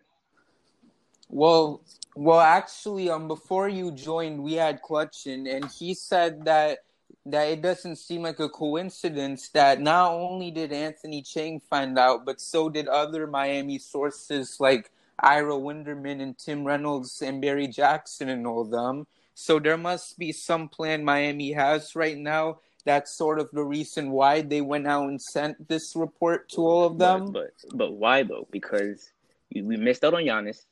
Well, 1.28 1.82
well, 2.14 2.40
actually, 2.40 3.10
um, 3.10 3.28
before 3.28 3.68
you 3.68 3.90
joined, 3.90 4.42
we 4.42 4.54
had 4.54 4.82
Clutchin, 4.82 5.52
and 5.54 5.64
he 5.66 5.94
said 5.94 6.44
that 6.44 6.80
that 7.26 7.48
it 7.48 7.62
doesn't 7.62 7.96
seem 7.96 8.22
like 8.22 8.38
a 8.38 8.48
coincidence 8.48 9.48
that 9.50 9.80
not 9.80 10.12
only 10.12 10.50
did 10.50 10.72
Anthony 10.72 11.22
Chiang 11.22 11.60
find 11.70 11.98
out, 11.98 12.24
but 12.26 12.40
so 12.40 12.68
did 12.68 12.86
other 12.88 13.26
Miami 13.26 13.78
sources 13.78 14.58
like 14.60 14.90
Ira 15.18 15.54
Winderman 15.54 16.20
and 16.20 16.36
Tim 16.36 16.64
Reynolds 16.64 17.22
and 17.22 17.40
Barry 17.40 17.66
Jackson 17.66 18.28
and 18.28 18.46
all 18.46 18.64
them. 18.64 19.06
So 19.34 19.58
there 19.58 19.78
must 19.78 20.18
be 20.18 20.32
some 20.32 20.68
plan 20.68 21.04
Miami 21.04 21.52
has 21.52 21.96
right 21.96 22.18
now. 22.18 22.60
That's 22.84 23.16
sort 23.16 23.38
of 23.40 23.48
the 23.52 23.64
reason 23.64 24.10
why 24.10 24.42
they 24.42 24.60
went 24.60 24.86
out 24.86 25.08
and 25.08 25.20
sent 25.20 25.68
this 25.68 25.96
report 25.96 26.50
to 26.50 26.60
all 26.60 26.84
of 26.84 26.98
them. 26.98 27.32
But 27.32 27.52
but, 27.62 27.78
but 27.78 27.92
why 27.92 28.22
though? 28.22 28.46
Because 28.50 29.10
we 29.54 29.62
missed 29.62 30.04
out 30.04 30.14
on 30.14 30.24
Giannis. 30.24 30.66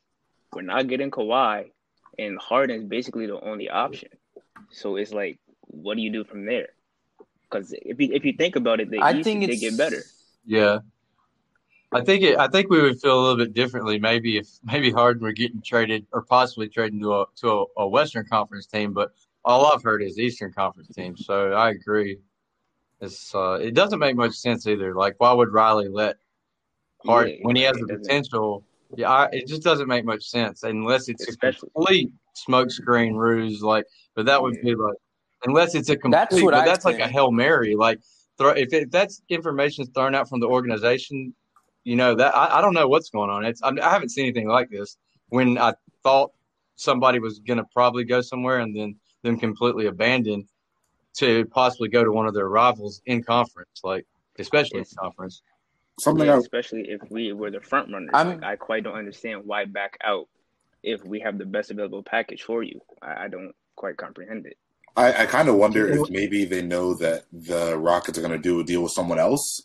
We're 0.52 0.62
not 0.62 0.86
getting 0.86 1.10
Kawhi, 1.10 1.70
and 2.18 2.38
Harden's 2.38 2.84
basically 2.84 3.26
the 3.26 3.40
only 3.40 3.70
option. 3.70 4.10
So 4.70 4.96
it's 4.96 5.12
like, 5.12 5.38
what 5.72 5.96
do 5.96 6.02
you 6.02 6.10
do 6.12 6.22
from 6.24 6.44
there? 6.46 6.68
Because 7.50 7.72
if 7.72 8.00
you 8.00 8.10
if 8.12 8.24
you 8.24 8.32
think 8.32 8.56
about 8.56 8.80
it, 8.80 8.90
the 8.90 8.98
I 8.98 9.12
East, 9.14 9.24
think 9.24 9.46
they 9.46 9.56
get 9.56 9.76
better. 9.76 10.02
Yeah. 10.46 10.78
I 11.94 12.00
think 12.00 12.22
it. 12.22 12.38
I 12.38 12.48
think 12.48 12.70
we 12.70 12.80
would 12.80 13.00
feel 13.00 13.18
a 13.18 13.20
little 13.20 13.36
bit 13.36 13.52
differently. 13.52 13.98
Maybe 13.98 14.38
if 14.38 14.48
maybe 14.64 14.90
Harden 14.90 15.22
were 15.22 15.32
getting 15.32 15.60
traded 15.60 16.06
or 16.12 16.22
possibly 16.22 16.68
trading 16.68 17.00
to 17.00 17.12
a 17.14 17.24
to 17.36 17.48
a, 17.50 17.64
a 17.82 17.88
Western 17.88 18.24
Conference 18.26 18.66
team, 18.66 18.92
but 18.92 19.12
all 19.44 19.66
I've 19.72 19.82
heard 19.82 20.02
is 20.02 20.18
Eastern 20.18 20.52
Conference 20.52 20.88
team. 20.94 21.16
So 21.16 21.52
I 21.52 21.70
agree. 21.70 22.18
It's 23.00 23.34
uh, 23.34 23.58
it 23.60 23.74
doesn't 23.74 23.98
make 23.98 24.16
much 24.16 24.32
sense 24.34 24.66
either. 24.66 24.94
Like, 24.94 25.16
why 25.18 25.32
would 25.32 25.52
Riley 25.52 25.88
let 25.88 26.16
Harden 27.04 27.34
Yeah, 27.34 27.46
when 27.46 27.56
he 27.56 27.62
has 27.62 27.76
the 27.76 27.86
potential? 27.86 28.64
Yeah, 28.96 29.10
I, 29.10 29.28
it 29.32 29.46
just 29.46 29.62
doesn't 29.62 29.88
make 29.88 30.04
much 30.04 30.22
sense 30.24 30.62
unless 30.62 31.08
it's 31.08 31.26
Especially- 31.26 31.68
a 31.68 31.78
complete 31.78 32.12
smokescreen 32.48 33.14
ruse. 33.16 33.62
Like, 33.62 33.86
but 34.14 34.26
that 34.26 34.40
would 34.40 34.60
be 34.62 34.74
like 34.74 34.94
unless 35.44 35.74
it's 35.74 35.88
a 35.88 35.96
complete. 35.96 36.18
That's 36.18 36.42
what 36.42 36.52
but 36.52 36.60
I 36.62 36.64
that's 36.64 36.84
like 36.84 36.96
a 36.96 37.02
think. 37.04 37.12
hail 37.12 37.30
mary. 37.30 37.74
Like, 37.74 38.00
throw 38.38 38.50
if, 38.50 38.72
if 38.72 38.90
that's 38.90 39.22
information 39.28 39.82
is 39.82 39.90
thrown 39.94 40.14
out 40.14 40.28
from 40.28 40.40
the 40.40 40.46
organization, 40.46 41.34
you 41.84 41.96
know 41.96 42.14
that 42.14 42.34
I, 42.34 42.58
I 42.58 42.60
don't 42.60 42.74
know 42.74 42.88
what's 42.88 43.10
going 43.10 43.30
on. 43.30 43.44
It's 43.44 43.62
I, 43.62 43.70
I 43.70 43.90
haven't 43.90 44.10
seen 44.10 44.24
anything 44.26 44.48
like 44.48 44.70
this. 44.70 44.96
When 45.28 45.58
I 45.58 45.74
thought 46.02 46.32
somebody 46.76 47.18
was 47.18 47.38
going 47.38 47.58
to 47.58 47.64
probably 47.72 48.04
go 48.04 48.20
somewhere 48.20 48.60
and 48.60 48.76
then 48.76 48.96
them 49.22 49.38
completely 49.38 49.86
abandon 49.86 50.46
to 51.14 51.44
possibly 51.46 51.88
go 51.88 52.02
to 52.04 52.10
one 52.10 52.26
of 52.26 52.34
their 52.34 52.48
rivals 52.48 53.02
in 53.06 53.22
conference, 53.22 53.80
like 53.84 54.06
especially 54.38 54.78
in 54.80 54.84
conference. 54.98 55.42
Something 56.00 56.26
Yeah, 56.26 56.36
I, 56.36 56.38
especially 56.38 56.88
if 56.88 57.02
we 57.10 57.32
were 57.32 57.50
the 57.50 57.60
front 57.60 57.92
runners. 57.92 58.10
I'm- 58.14 58.28
Like, 58.28 58.42
I 58.42 58.56
quite 58.56 58.82
don't 58.84 58.94
understand 58.96 59.42
why 59.44 59.66
back 59.66 59.98
out 60.02 60.28
if 60.82 61.04
we 61.04 61.20
have 61.20 61.38
the 61.38 61.44
best 61.44 61.70
available 61.70 62.02
package 62.02 62.42
for 62.42 62.62
you. 62.62 62.80
I, 63.02 63.24
I 63.24 63.28
don't 63.28 63.52
quite 63.76 63.96
comprehend 63.96 64.46
it. 64.46 64.56
I, 64.96 65.22
I 65.22 65.26
kind 65.26 65.48
of 65.48 65.56
wonder 65.56 65.88
if 65.88 66.10
maybe 66.10 66.44
they 66.44 66.62
know 66.62 66.94
that 66.94 67.24
the 67.32 67.78
Rockets 67.78 68.18
are 68.18 68.22
going 68.22 68.32
to 68.32 68.38
do 68.38 68.60
a 68.60 68.64
deal 68.64 68.82
with 68.82 68.92
someone 68.92 69.18
else, 69.18 69.62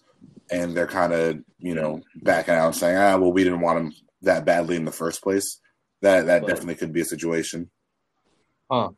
and 0.49 0.75
they're 0.75 0.87
kind 0.87 1.13
of 1.13 1.39
you 1.59 1.75
know 1.75 2.01
backing 2.15 2.53
out 2.53 2.67
and 2.67 2.75
saying, 2.75 2.97
ah, 2.97 3.17
well, 3.17 3.33
we 3.33 3.43
didn't 3.43 3.61
want 3.61 3.79
him 3.79 3.93
that 4.21 4.45
badly 4.45 4.75
in 4.75 4.85
the 4.85 4.91
first 4.91 5.21
place. 5.21 5.59
That 6.01 6.27
that 6.27 6.41
But- 6.41 6.47
definitely 6.47 6.75
could 6.75 6.93
be 6.93 7.01
a 7.01 7.05
situation. 7.05 7.69
Huh. 8.71 8.89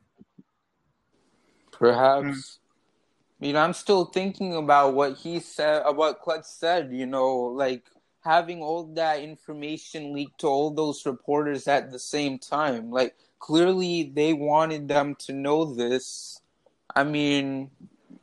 Perhaps. 1.71 2.59
You 3.39 3.53
know, 3.53 3.61
I'm 3.61 3.73
still 3.73 4.05
thinking 4.05 4.55
about 4.55 4.95
what 4.95 5.17
he 5.17 5.39
said, 5.39 5.81
about 5.83 5.95
what 5.95 6.19
Clutch 6.21 6.43
said, 6.43 6.91
you 6.91 7.05
know, 7.05 7.37
like 7.37 7.85
having 8.29 8.61
all 8.61 8.83
that 8.93 9.21
information 9.21 10.13
leaked 10.13 10.41
to 10.41 10.47
all 10.47 10.69
those 10.69 11.03
reporters 11.05 11.67
at 11.67 11.91
the 11.91 11.97
same 11.97 12.37
time. 12.37 12.91
Like, 12.91 13.15
clearly 13.39 14.11
they 14.13 14.33
wanted 14.33 14.87
them 14.87 15.15
to 15.25 15.33
know 15.33 15.65
this. 15.65 16.39
I 16.95 17.03
mean, 17.03 17.71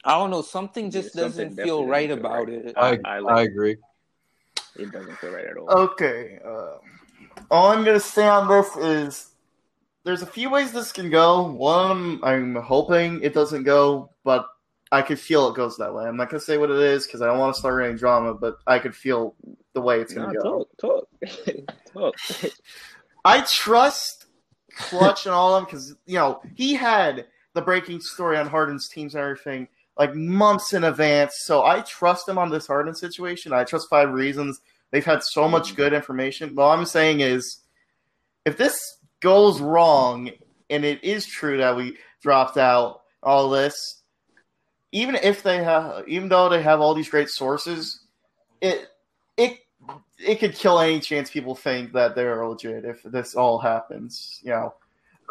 I 0.04 0.12
don't 0.12 0.30
know, 0.30 0.42
something 0.42 0.92
just 0.92 1.16
Yeah, 1.16 1.22
doesn't 1.22 1.56
feel 1.56 1.86
right 1.86 2.08
doesn't 2.08 2.22
feel 2.22 2.30
about 2.32 2.46
right. 2.48 2.66
it. 2.66 2.74
I, 2.76 3.16
I 3.16 3.18
I, 3.18 3.42
agree. 3.42 3.76
It 4.76 4.92
doesn't 4.92 5.18
feel 5.18 5.32
right 5.32 5.46
at 5.46 5.56
all. 5.56 5.68
Okay. 5.70 6.38
Uh, 6.44 6.76
all 7.50 7.72
I'm 7.72 7.84
gonna 7.84 7.98
say 7.98 8.28
on 8.28 8.46
this 8.46 8.76
is 8.76 9.32
there's 10.04 10.22
a 10.22 10.26
few 10.26 10.50
ways 10.50 10.70
this 10.70 10.92
can 10.92 11.10
go. 11.10 11.50
One 11.50 12.20
I'm 12.22 12.54
hoping 12.54 13.22
it 13.22 13.34
doesn't 13.34 13.64
go, 13.64 14.10
but 14.22 14.46
I 14.92 15.02
could 15.02 15.18
feel 15.18 15.48
it 15.48 15.56
goes 15.56 15.76
that 15.78 15.92
way. 15.92 16.04
I'm 16.04 16.16
not 16.16 16.30
gonna 16.30 16.40
say 16.40 16.58
what 16.58 16.70
it 16.70 16.78
is 16.78 17.06
because 17.06 17.22
I 17.22 17.26
don't 17.26 17.38
want 17.38 17.54
to 17.54 17.58
start 17.58 17.84
any 17.84 17.98
drama, 17.98 18.34
but 18.34 18.58
I 18.66 18.78
could 18.78 18.94
feel 18.94 19.34
the 19.76 19.82
way 19.82 20.00
it's 20.00 20.14
gonna 20.14 20.32
go. 20.32 20.66
talk, 20.80 21.06
talk, 21.92 21.92
talk. 21.92 22.14
I 23.26 23.42
trust 23.42 24.24
Clutch 24.74 25.26
and 25.26 25.34
all 25.34 25.54
of 25.54 25.60
them 25.60 25.64
because 25.66 25.94
you 26.06 26.14
know 26.14 26.40
he 26.54 26.72
had 26.72 27.26
the 27.52 27.60
breaking 27.60 28.00
story 28.00 28.38
on 28.38 28.46
Harden's 28.46 28.88
teams 28.88 29.14
and 29.14 29.22
everything 29.22 29.68
like 29.98 30.14
months 30.14 30.72
in 30.72 30.84
advance. 30.84 31.34
So 31.44 31.64
I 31.64 31.80
trust 31.82 32.26
him 32.26 32.38
on 32.38 32.48
this 32.48 32.66
Harden 32.66 32.94
situation. 32.94 33.52
I 33.52 33.64
trust 33.64 33.88
five 33.90 34.10
reasons. 34.10 34.60
They've 34.92 35.04
had 35.04 35.22
so 35.22 35.46
much 35.46 35.76
good 35.76 35.92
information. 35.92 36.54
What 36.54 36.78
I'm 36.78 36.86
saying 36.86 37.20
is, 37.20 37.60
if 38.46 38.56
this 38.56 38.78
goes 39.20 39.60
wrong 39.60 40.30
and 40.70 40.86
it 40.86 41.04
is 41.04 41.26
true 41.26 41.58
that 41.58 41.76
we 41.76 41.98
dropped 42.22 42.56
out 42.56 43.02
all 43.22 43.50
this, 43.50 44.02
even 44.92 45.16
if 45.16 45.42
they 45.42 45.62
have, 45.62 46.08
even 46.08 46.30
though 46.30 46.48
they 46.48 46.62
have 46.62 46.80
all 46.80 46.94
these 46.94 47.10
great 47.10 47.28
sources, 47.28 48.00
it 48.62 48.88
it 49.88 49.96
it 50.18 50.38
could 50.40 50.54
kill 50.54 50.80
any 50.80 51.00
chance 51.00 51.30
people 51.30 51.54
think 51.54 51.92
that 51.92 52.14
they're 52.14 52.46
legit 52.46 52.84
if 52.84 53.02
this 53.04 53.34
all 53.34 53.58
happens. 53.58 54.40
You 54.42 54.50
know, 54.50 54.74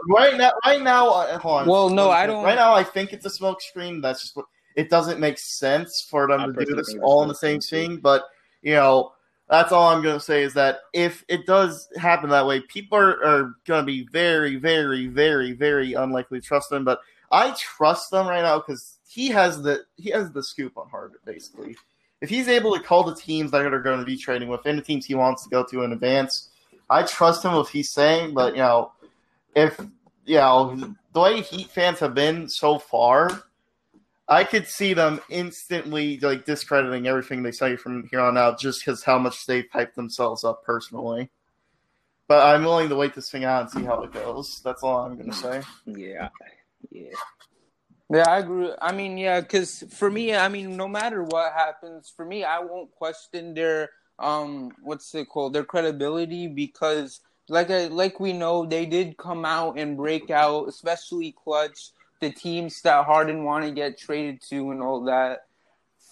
right 0.10 0.38
now, 0.38 0.52
right 0.66 0.82
now, 0.82 1.10
uh, 1.10 1.38
hold 1.40 1.62
on. 1.62 1.68
Well, 1.68 1.90
no, 1.90 2.08
One 2.08 2.18
I 2.18 2.26
don't- 2.28 2.44
Right 2.44 2.56
now, 2.56 2.74
I 2.74 2.84
think 2.84 3.14
it's 3.14 3.26
a 3.26 3.30
smoke 3.30 3.62
screen. 3.62 4.02
That's 4.02 4.22
just 4.22 4.36
what 4.36 4.46
it 4.76 4.90
doesn't 4.90 5.20
make 5.20 5.38
sense 5.38 6.02
for 6.02 6.28
them 6.28 6.42
I 6.42 6.46
to 6.48 6.66
do 6.66 6.76
this 6.76 6.96
all 7.02 7.24
in 7.24 7.30
the 7.30 7.36
same 7.36 7.62
screen, 7.62 7.88
too. 7.88 7.94
scene. 7.94 8.00
But 8.02 8.26
you 8.62 8.74
know, 8.76 9.14
that's 9.50 9.72
all 9.72 9.90
I'm 9.90 10.02
going 10.02 10.18
to 10.18 10.24
say 10.24 10.44
is 10.44 10.54
that 10.56 10.80
if 10.94 11.24
it 11.28 11.46
does 11.46 11.88
happen 11.98 12.30
that 12.30 12.46
way, 12.48 12.62
people 12.62 12.98
are, 12.98 13.24
are 13.24 13.56
going 13.66 13.82
to 13.82 13.86
be 13.86 14.08
very, 14.12 14.56
very, 14.56 15.08
very, 15.08 15.52
very 15.54 15.94
unlikely 15.94 16.42
to 16.42 16.46
trust 16.46 16.70
them. 16.70 16.84
But 16.84 17.00
I 17.32 17.52
trust 17.60 18.12
them 18.12 18.28
right 18.28 18.42
now 18.42 18.60
because 18.60 18.98
he 19.08 19.28
has 19.30 19.62
the 19.62 19.86
he 19.98 20.10
has 20.12 20.32
the 20.32 20.44
scoop 20.44 20.78
on 20.78 20.90
Harden 20.90 21.18
basically. 21.26 21.76
If 22.22 22.30
he's 22.30 22.48
able 22.48 22.74
to 22.76 22.82
call 22.82 23.04
the 23.04 23.16
teams 23.16 23.52
that 23.52 23.66
are 23.66 23.82
going 23.82 24.00
to 24.00 24.06
be 24.06 24.18
trading 24.18 24.50
with 24.50 24.66
and 24.66 24.78
the 24.78 24.84
teams 24.84 25.06
he 25.06 25.16
wants 25.16 25.44
to 25.44 25.50
go 25.50 25.64
to 25.64 25.84
in 25.84 25.92
advance, 25.92 26.50
I 26.90 27.04
trust 27.04 27.44
him 27.44 27.54
if 27.56 27.70
he's 27.70 27.92
saying. 27.92 28.34
But 28.34 28.54
you 28.54 28.60
know, 28.60 28.94
if 29.56 29.80
you 30.26 30.38
know 30.38 30.96
the 31.14 31.20
way 31.20 31.42
Heat 31.42 31.70
fans 31.70 32.00
have 32.00 32.14
been 32.14 32.50
so 32.50 32.80
far, 32.80 33.44
I 34.28 34.44
could 34.44 34.68
see 34.68 34.94
them 34.94 35.22
instantly 35.30 36.20
like 36.20 36.46
discrediting 36.46 37.08
everything 37.08 37.44
they 37.44 37.52
say 37.52 37.76
from 37.76 38.08
here 38.10 38.22
on 38.22 38.38
out 38.38 38.60
just 38.60 38.84
because 38.84 39.04
how 39.04 39.20
much 39.20 39.46
they've 39.46 39.70
hyped 39.74 39.94
themselves 39.94 40.44
up 40.44 40.64
personally. 40.64 41.30
But 42.28 42.44
I'm 42.44 42.64
willing 42.64 42.90
to 42.90 42.96
wait 42.96 43.14
this 43.14 43.30
thing 43.30 43.44
out 43.44 43.62
and 43.62 43.70
see 43.70 43.84
how 43.84 44.02
it 44.02 44.12
goes. 44.12 44.62
That's 44.64 44.82
all 44.82 44.98
I'm 44.98 45.16
going 45.16 45.30
to 45.30 45.36
say. 45.36 45.62
yeah, 45.86 46.30
yeah. 46.90 47.12
Yeah, 48.12 48.24
I 48.30 48.40
agree. 48.40 48.72
I 48.82 48.92
mean, 48.94 49.18
yeah, 49.18 49.42
because 49.42 49.84
for 49.90 50.12
me, 50.12 50.36
I 50.36 50.48
mean, 50.48 50.78
no 50.78 50.88
matter 50.88 51.24
what 51.24 51.54
happens, 51.54 52.12
for 52.16 52.24
me, 52.26 52.44
I 52.44 52.60
won't 52.60 52.92
question 52.92 53.54
their 53.56 53.90
um, 54.20 54.72
what's 54.84 55.14
it 55.16 55.28
called, 55.28 55.54
their 55.54 55.64
credibility 55.66 56.48
because, 56.48 57.20
like, 57.50 57.70
I, 57.72 57.88
like 57.88 58.20
we 58.20 58.32
know, 58.32 58.66
they 58.66 58.86
did 58.86 59.18
come 59.18 59.44
out 59.44 59.78
and 59.80 59.98
break 59.98 60.30
out, 60.30 60.70
especially 60.70 61.34
clutch 61.44 61.92
the 62.22 62.32
teams 62.32 62.82
that 62.84 63.06
Harden 63.06 63.44
want 63.44 63.66
to 63.66 63.72
get 63.72 63.98
traded 63.98 64.42
to 64.50 64.72
and 64.72 64.82
all 64.82 65.04
that. 65.06 65.40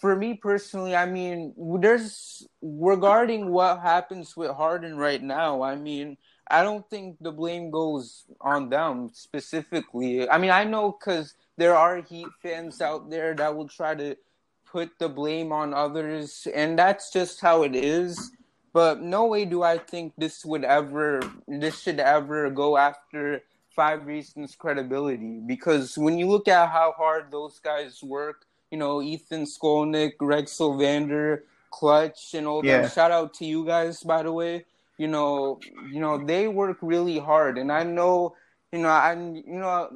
For 0.02 0.16
me 0.16 0.34
personally, 0.34 0.96
I 0.96 1.06
mean, 1.06 1.54
there's 1.80 2.46
regarding 2.62 3.52
what 3.52 3.80
happens 3.80 4.36
with 4.36 4.52
Harden 4.52 4.98
right 4.98 5.22
now. 5.24 5.62
I 5.62 5.76
mean, 5.76 6.18
I 6.50 6.62
don't 6.64 6.88
think 6.90 7.18
the 7.22 7.32
blame 7.32 7.72
goes 7.72 8.26
on 8.42 8.70
them 8.70 9.12
specifically. 9.14 10.30
I 10.30 10.38
mean, 10.40 10.52
I 10.52 10.66
know 10.66 10.92
because 11.00 11.36
there 11.58 11.76
are 11.76 12.02
Heat 12.02 12.28
fans 12.42 12.82
out 12.82 13.10
there 13.10 13.36
that 13.36 13.56
will 13.56 13.68
try 13.68 13.96
to 13.96 14.16
put 14.66 14.98
the 15.00 15.10
blame 15.10 15.52
on 15.52 15.74
others, 15.74 16.48
and 16.54 16.78
that's 16.78 17.12
just 17.12 17.42
how 17.42 17.64
it 17.64 17.76
is. 17.76 18.32
But 18.74 19.02
no 19.02 19.28
way 19.28 19.46
do 19.46 19.62
I 19.62 19.78
think 19.78 20.14
this 20.18 20.44
would 20.44 20.64
ever, 20.64 21.22
this 21.48 21.80
should 21.80 22.00
ever 22.00 22.50
go 22.50 22.76
after 22.78 23.42
Five 23.76 24.06
Reasons 24.06 24.56
credibility 24.56 25.42
because 25.46 25.98
when 25.98 26.18
you 26.18 26.28
look 26.28 26.48
at 26.48 26.70
how 26.70 26.94
hard 26.98 27.32
those 27.32 27.60
guys 27.60 28.02
work, 28.04 28.46
you 28.72 28.78
know, 28.78 29.02
Ethan 29.02 29.46
Skolnick, 29.46 30.18
Greg 30.18 30.46
Sylvander, 30.46 31.42
Clutch, 31.72 32.34
and 32.34 32.48
all 32.48 32.64
Yeah. 32.64 32.82
that. 32.82 32.92
Shout 32.94 33.12
out 33.12 33.34
to 33.36 33.46
you 33.46 33.66
guys, 33.66 34.02
by 34.04 34.24
the 34.24 34.32
way. 34.32 34.66
You 34.98 35.08
know, 35.08 35.60
you 35.92 36.00
know 36.00 36.24
they 36.24 36.48
work 36.48 36.78
really 36.82 37.18
hard, 37.18 37.58
and 37.58 37.72
I 37.72 37.84
know, 37.84 38.36
you 38.74 38.80
know, 38.80 38.90
I, 38.90 39.14
you 39.14 39.44
know, 39.46 39.88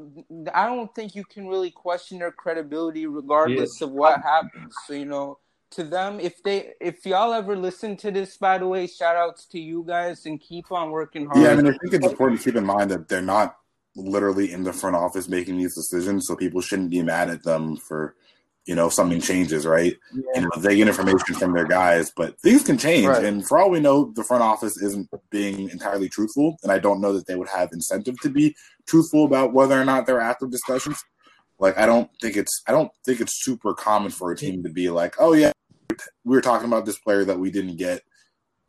I 0.53 0.67
don't 0.67 0.93
think 0.93 1.15
you 1.15 1.25
can 1.25 1.47
really 1.47 1.71
question 1.71 2.19
their 2.19 2.31
credibility 2.31 3.07
regardless 3.07 3.81
of 3.81 3.91
what 3.91 4.21
happens. 4.21 4.75
So 4.85 4.93
you 4.93 5.05
know, 5.05 5.39
to 5.71 5.83
them, 5.83 6.19
if 6.19 6.43
they, 6.43 6.73
if 6.79 7.03
y'all 7.03 7.33
ever 7.33 7.55
listen 7.55 7.97
to 7.97 8.11
this, 8.11 8.37
by 8.37 8.59
the 8.59 8.67
way, 8.67 8.85
shout 8.85 9.15
outs 9.15 9.47
to 9.47 9.59
you 9.59 9.83
guys 9.87 10.27
and 10.27 10.39
keep 10.39 10.71
on 10.71 10.91
working 10.91 11.25
hard. 11.25 11.41
Yeah, 11.41 11.49
I 11.49 11.55
mean, 11.55 11.65
I 11.65 11.71
think 11.71 11.91
it's 11.91 12.05
important 12.05 12.39
to 12.39 12.45
keep 12.45 12.55
in 12.55 12.67
mind 12.67 12.91
that 12.91 13.07
they're 13.09 13.19
not 13.19 13.57
literally 13.95 14.53
in 14.53 14.63
the 14.63 14.73
front 14.73 14.95
office 14.95 15.27
making 15.27 15.57
these 15.57 15.73
decisions, 15.73 16.27
so 16.27 16.35
people 16.35 16.61
shouldn't 16.61 16.91
be 16.91 17.01
mad 17.01 17.31
at 17.31 17.43
them 17.43 17.77
for, 17.77 18.15
you 18.67 18.75
know, 18.75 18.88
if 18.88 18.93
something 18.93 19.21
changes, 19.21 19.65
right? 19.65 19.95
You 20.13 20.41
know, 20.41 20.49
they 20.58 20.75
get 20.75 20.88
information 20.88 21.36
from 21.36 21.53
their 21.53 21.65
guys, 21.65 22.12
but 22.15 22.39
things 22.41 22.63
can 22.63 22.77
change, 22.77 23.08
Right. 23.08 23.23
and 23.23 23.47
for 23.47 23.58
all 23.58 23.69
we 23.69 23.80
know, 23.80 24.12
the 24.13 24.23
front 24.23 24.43
office 24.43 24.82
isn't 24.82 25.10
being 25.30 25.69
entirely 25.69 26.10
truthful, 26.10 26.58
and 26.63 26.71
I 26.71 26.77
don't 26.77 26.99
know 27.01 27.13
that 27.13 27.25
they 27.27 27.36
would 27.36 27.47
have 27.47 27.69
incentive 27.71 28.19
to 28.21 28.30
be 28.30 28.56
truthful 28.86 29.25
about 29.25 29.53
whether 29.53 29.80
or 29.80 29.86
not 29.86 30.06
they're 30.06 30.21
after 30.21 30.45
discussions. 30.47 31.01
Like, 31.60 31.77
I 31.77 31.86
don't 31.86 32.10
think 32.21 32.36
it's, 32.36 32.62
I 32.67 32.71
don't 32.71 32.91
think 33.06 33.21
it's 33.21 33.41
super 33.43 33.73
common 33.73 34.12
for 34.12 34.32
a 34.32 34.38
team 34.38 34.62
to 34.63 34.69
be 34.69 34.89
like, 34.89 35.15
oh 35.17 35.34
yeah, 35.34 35.51
we 36.23 36.36
were 36.36 36.41
talking 36.41 36.67
about 36.67 36.86
this 36.86 36.99
player 36.99 37.23
that 37.25 37.39
we 37.39 37.49
didn't 37.49 37.77
get. 37.77 38.01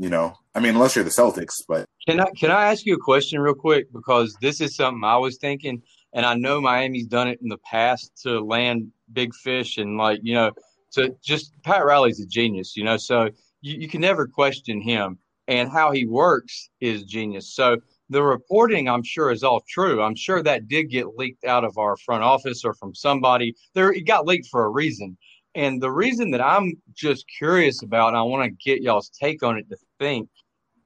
You 0.00 0.08
know, 0.08 0.34
I 0.54 0.60
mean, 0.60 0.76
unless 0.76 0.94
you're 0.94 1.04
the 1.04 1.10
Celtics, 1.10 1.56
but 1.66 1.84
Can 2.06 2.20
I 2.20 2.26
can 2.38 2.52
I 2.52 2.70
ask 2.70 2.86
you 2.86 2.94
a 2.94 2.98
question 2.98 3.40
real 3.40 3.52
quick 3.52 3.92
because 3.92 4.36
this 4.40 4.60
is 4.60 4.76
something 4.76 5.02
I 5.02 5.16
was 5.16 5.38
thinking, 5.38 5.82
and 6.12 6.24
I 6.24 6.34
know 6.34 6.60
Miami's 6.60 7.06
done 7.06 7.28
it 7.28 7.40
in 7.42 7.48
the 7.48 7.58
past 7.58 8.12
to 8.22 8.40
land 8.40 8.90
big 9.12 9.34
fish 9.34 9.78
and 9.78 9.96
like 9.96 10.20
you 10.22 10.34
know 10.34 10.52
to 10.92 11.14
just 11.22 11.52
Pat 11.62 11.84
Riley's 11.84 12.20
a 12.20 12.26
genius, 12.26 12.76
you 12.76 12.84
know, 12.84 12.96
so 12.96 13.30
you, 13.60 13.78
you 13.80 13.88
can 13.88 14.00
never 14.00 14.26
question 14.26 14.80
him 14.80 15.18
and 15.46 15.70
how 15.70 15.90
he 15.90 16.06
works 16.06 16.70
is 16.80 17.04
genius. 17.04 17.54
So 17.54 17.78
the 18.10 18.22
reporting, 18.22 18.88
I'm 18.88 19.02
sure, 19.02 19.30
is 19.30 19.42
all 19.42 19.62
true. 19.68 20.02
I'm 20.02 20.14
sure 20.14 20.42
that 20.42 20.68
did 20.68 20.84
get 20.84 21.16
leaked 21.16 21.44
out 21.44 21.64
of 21.64 21.76
our 21.78 21.96
front 21.96 22.22
office 22.22 22.64
or 22.64 22.74
from 22.74 22.94
somebody. 22.94 23.54
There, 23.74 23.92
it 23.92 24.06
got 24.06 24.26
leaked 24.26 24.48
for 24.48 24.64
a 24.64 24.70
reason. 24.70 25.16
And 25.54 25.80
the 25.80 25.90
reason 25.90 26.30
that 26.30 26.40
I'm 26.40 26.74
just 26.94 27.24
curious 27.36 27.82
about, 27.82 28.08
and 28.08 28.16
I 28.16 28.22
want 28.22 28.44
to 28.44 28.56
get 28.64 28.82
y'all's 28.82 29.10
take 29.10 29.42
on 29.42 29.58
it 29.58 29.68
to 29.70 29.76
think, 29.98 30.28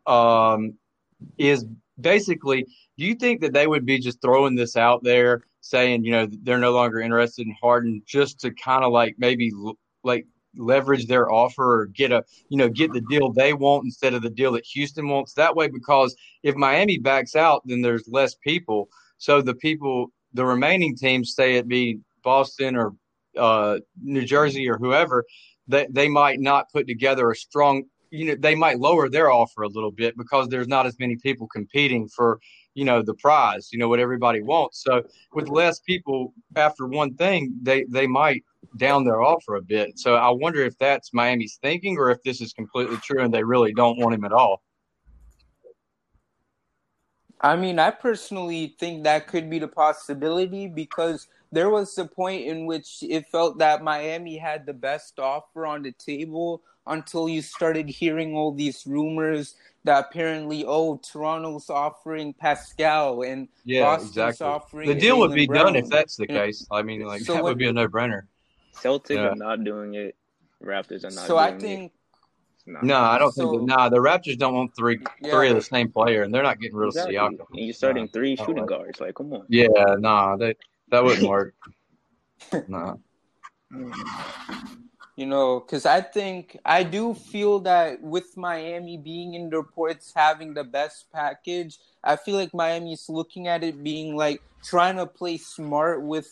um, 0.07 0.75
is 1.39 1.67
basically, 2.03 2.65
do 2.99 3.05
you 3.05 3.15
think 3.15 3.41
that 3.41 3.53
they 3.53 3.67
would 3.67 3.87
be 3.87 3.99
just 3.99 4.21
throwing 4.21 4.55
this 4.55 4.77
out 4.77 5.03
there, 5.03 5.43
saying, 5.61 6.05
you 6.05 6.13
know, 6.13 6.29
they're 6.43 6.59
no 6.59 6.73
longer 6.73 7.01
interested 7.01 7.47
in 7.47 7.57
Harden, 7.63 8.03
just 8.07 8.41
to 8.41 8.51
kind 8.53 8.85
of 8.85 8.93
like 8.93 9.15
maybe 9.19 9.53
like 10.05 10.27
leverage 10.57 11.07
their 11.07 11.33
offer 11.33 11.81
or 11.81 11.87
get 11.87 12.13
a, 12.13 12.23
you 12.49 12.59
know, 12.59 12.69
get 12.69 12.93
the 12.93 13.01
deal 13.09 13.33
they 13.33 13.55
want 13.55 13.85
instead 13.85 14.13
of 14.13 14.23
the 14.23 14.31
deal 14.31 14.53
that 14.53 14.67
Houston 14.67 15.09
wants? 15.09 15.33
That 15.35 15.57
way, 15.57 15.69
because 15.69 16.15
if 16.43 16.55
Miami 16.57 16.99
backs 16.99 17.37
out, 17.37 17.63
then 17.65 17.81
there's 17.81 18.07
less 18.09 18.35
people. 18.35 18.89
So 19.19 19.41
the 19.41 19.55
people, 19.55 20.13
the 20.35 20.45
remaining 20.45 20.97
teams, 20.97 21.35
say 21.35 21.55
it 21.55 21.69
be 21.69 22.01
Boston 22.23 22.77
or 22.77 22.95
uh, 23.37 23.79
New 24.03 24.25
Jersey 24.25 24.69
or 24.69 24.77
whoever, 24.77 25.25
that 25.69 25.95
they 25.95 26.09
might 26.09 26.41
not 26.41 26.71
put 26.73 26.87
together 26.87 27.31
a 27.31 27.37
strong 27.37 27.85
you 28.13 28.27
know 28.27 28.37
they 28.39 28.55
might 28.55 28.79
lower 28.79 29.09
their 29.09 29.31
offer 29.31 29.63
a 29.63 29.69
little 29.69 29.91
bit 29.91 30.17
because 30.17 30.49
there's 30.49 30.69
not 30.69 30.87
as 30.87 30.99
many 31.01 31.17
people 31.17 31.49
competing 31.49 32.09
for 32.09 32.39
you 32.75 32.85
know 32.85 33.03
the 33.03 33.15
prize, 33.15 33.71
you 33.73 33.79
know 33.79 33.89
what 33.89 33.99
everybody 34.01 34.43
wants. 34.43 34.83
So 34.83 35.03
with 35.33 35.49
less 35.49 35.81
people 35.81 36.33
after 36.55 36.87
one 36.87 37.15
thing, 37.15 37.55
they 37.63 37.85
they 37.85 38.07
might 38.07 38.45
down 38.77 39.05
their 39.05 39.23
offer 39.23 39.57
a 39.57 39.63
bit. 39.63 39.99
So 39.99 40.15
I 40.15 40.31
wonder 40.31 40.63
if 40.63 40.77
that's 40.79 41.13
Miami's 41.13 41.59
thinking 41.63 41.99
or 41.99 42.11
if 42.11 42.23
this 42.23 42.41
is 42.41 42.53
completely 42.53 42.97
true 42.99 43.23
and 43.23 43.33
they 43.33 43.43
really 43.43 43.73
don't 43.73 43.99
want 43.99 44.15
him 44.15 44.25
at 44.25 44.33
all. 44.33 44.63
I 47.41 47.57
mean, 47.57 47.81
I 47.81 47.91
personally 47.91 48.77
think 48.79 49.03
that 49.03 49.27
could 49.27 49.51
be 49.51 49.59
the 49.59 49.67
possibility 49.67 50.69
because 50.69 51.27
there 51.51 51.71
was 51.71 51.99
a 51.99 52.05
point 52.05 52.47
in 52.47 52.67
which 52.67 53.03
it 53.03 53.27
felt 53.27 53.59
that 53.59 53.83
Miami 53.83 54.39
had 54.39 54.65
the 54.65 54.73
best 54.73 55.19
offer 55.19 55.67
on 55.67 55.83
the 55.83 55.93
table 55.93 56.63
until 56.87 57.29
you 57.29 57.43
started 57.43 57.89
hearing 57.89 58.35
all 58.35 58.53
these 58.53 58.87
rumors 58.87 59.55
that 59.85 60.07
apparently, 60.11 60.65
oh, 60.67 60.97
Toronto's 60.99 61.69
offering 61.71 62.33
Pascal 62.35 63.23
and 63.23 63.49
Yeah, 63.65 63.83
Boston's 63.83 64.11
exactly. 64.11 64.47
offering 64.47 64.89
The 64.89 64.95
deal 64.95 65.19
would 65.19 65.33
be 65.35 65.47
Brown. 65.47 65.67
done 65.67 65.77
if 65.77 65.89
that's 65.89 66.17
the 66.17 66.27
case. 66.27 66.67
I 66.71 66.83
mean, 66.83 67.03
like 67.05 67.23
So 67.23 67.35
that 67.35 67.43
would 67.45 67.59
be 67.59 67.67
a 67.67 67.73
no 67.73 67.89
brainer. 67.89 68.23
Celtics 68.75 69.17
Yeah. 69.17 69.29
are 69.31 69.35
not 69.35 69.65
doing 69.65 69.95
it. 69.95 70.17
Raptors 70.63 71.01
are 71.05 71.11
not 71.11 71.27
So 71.27 71.35
doing 71.35 71.41
I 71.41 71.49
it. 71.49 71.61
think 71.61 71.93
It's 72.55 72.67
not. 72.69 72.85
No, 72.85 72.97
I 72.97 73.19
don't 73.19 73.33
So- 73.33 73.51
think. 73.59 73.69
That, 73.69 73.77
nah, 73.77 73.89
the 73.89 73.97
Raptors 73.99 74.39
don't 74.39 74.55
want 74.55 74.77
three 74.77 74.99
Yeah. 75.21 75.31
three 75.33 75.49
of 75.49 75.57
the 75.57 75.63
same 75.63 75.91
player, 75.91 76.23
and 76.23 76.33
they're 76.33 76.45
not 76.45 76.61
getting 76.61 76.77
rid 76.77 76.87
of 76.89 76.95
Exactly. 76.95 77.15
Siakam. 77.17 77.39
And 77.51 77.59
you're 77.67 77.75
starting 77.75 78.07
three 78.09 78.37
shooting 78.37 78.55
not 78.57 78.69
guards. 78.69 79.01
Like, 79.01 79.17
come 79.17 79.33
on. 79.33 79.47
Yeah, 79.49 79.69
nah, 79.99 80.37
they, 80.37 80.55
that 80.91 81.03
wouldn't 81.03 81.29
work. 81.29 81.55
nah. 82.69 82.95
Mm. 83.73 83.93
You 85.17 85.27
know, 85.27 85.61
because 85.61 85.85
I 85.85 86.01
think 86.01 86.59
I 86.65 86.83
do 86.85 87.13
feel 87.13 87.61
that 87.61 88.01
with 88.03 88.35
Miami 88.37 88.97
being 88.97 89.35
in 89.35 89.51
the 89.51 89.59
reports 89.59 90.13
having 90.17 90.55
the 90.55 90.65
best 90.65 91.13
package, 91.13 91.79
I 92.03 92.17
feel 92.17 92.37
like 92.37 92.55
Miami's 92.55 93.11
looking 93.11 93.47
at 93.47 93.63
it 93.63 93.83
being 93.85 94.17
like 94.17 94.41
trying 94.65 94.97
to 94.97 95.07
play 95.07 95.37
smart 95.37 96.03
with 96.03 96.31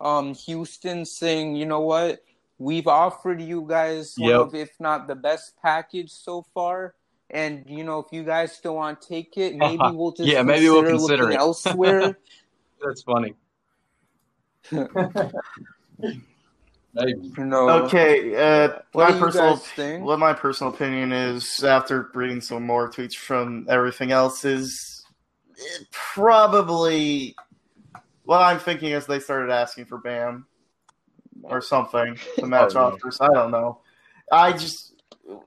um 0.00 0.34
Houston, 0.34 1.04
saying, 1.04 1.54
you 1.54 1.66
know 1.66 1.80
what, 1.80 2.24
we've 2.58 2.88
offered 2.88 3.40
you 3.40 3.64
guys 3.68 4.16
one 4.18 4.32
Yep. 4.32 4.40
of, 4.40 4.54
if 4.56 4.70
not 4.80 5.06
the 5.06 5.14
best 5.14 5.54
package 5.62 6.10
so 6.10 6.42
far. 6.52 6.94
And 7.30 7.64
you 7.68 7.84
know, 7.84 8.00
if 8.00 8.06
you 8.10 8.24
guys 8.24 8.52
still 8.56 8.74
want 8.74 9.00
to 9.02 9.08
take 9.08 9.36
it, 9.36 9.54
maybe 9.56 9.92
we'll 9.92 10.10
just 10.10 10.28
Yeah, 10.28 10.42
maybe 10.42 10.68
we'll 10.68 10.82
consider 10.82 11.30
consider 11.30 11.30
it. 11.30 11.36
elsewhere. 11.40 12.18
That's 12.82 13.02
funny. 13.02 13.34
Maybe. 16.96 17.32
you 17.36 17.44
know, 17.44 17.68
Okay, 17.84 18.34
uh, 18.34 18.78
What 18.92 19.10
my 19.14 19.18
personal 19.18 19.56
think? 19.56 20.04
what 20.04 20.18
my 20.18 20.32
personal 20.32 20.72
opinion 20.72 21.12
is 21.12 21.62
after 21.62 22.10
reading 22.14 22.40
some 22.40 22.64
more 22.66 22.90
tweets 22.90 23.14
from 23.14 23.66
everything 23.68 24.12
else 24.12 24.44
is 24.44 25.04
it 25.58 25.86
probably 25.92 27.34
what 28.24 28.38
I'm 28.40 28.58
thinking 28.58 28.90
is 28.92 29.06
they 29.06 29.20
started 29.20 29.52
asking 29.52 29.84
for 29.86 29.98
Bam 29.98 30.46
or 31.42 31.60
something 31.60 32.18
to 32.36 32.46
match 32.46 32.74
Oh, 32.74 32.86
offers. 32.94 33.18
I 33.20 33.28
don't 33.28 33.50
know. 33.50 33.80
I 34.32 34.52
just 34.52 34.94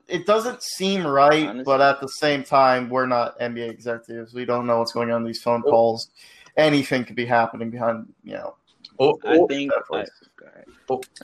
it 0.08 0.26
doesn't 0.26 0.62
seem 0.62 1.06
right, 1.06 1.46
Honestly. 1.46 1.64
but 1.64 1.80
at 1.80 2.00
the 2.00 2.06
same 2.08 2.42
time, 2.44 2.88
we're 2.90 3.06
not 3.06 3.38
NBA 3.40 3.70
executives. 3.70 4.34
We 4.34 4.44
don't 4.44 4.66
know 4.66 4.78
what's 4.78 4.92
going 4.92 5.10
on 5.10 5.22
in 5.22 5.26
these 5.26 5.42
phone 5.42 5.62
calls. 5.62 6.08
Anything 6.56 7.04
could 7.04 7.16
be 7.16 7.24
happening 7.24 7.70
behind, 7.70 8.12
you 8.22 8.34
know. 8.34 8.56
Or, 9.00 9.16
I 9.24 9.36
or, 9.38 9.48
think. 9.48 9.72
I, 9.72 9.78
Definitely. 9.78 10.10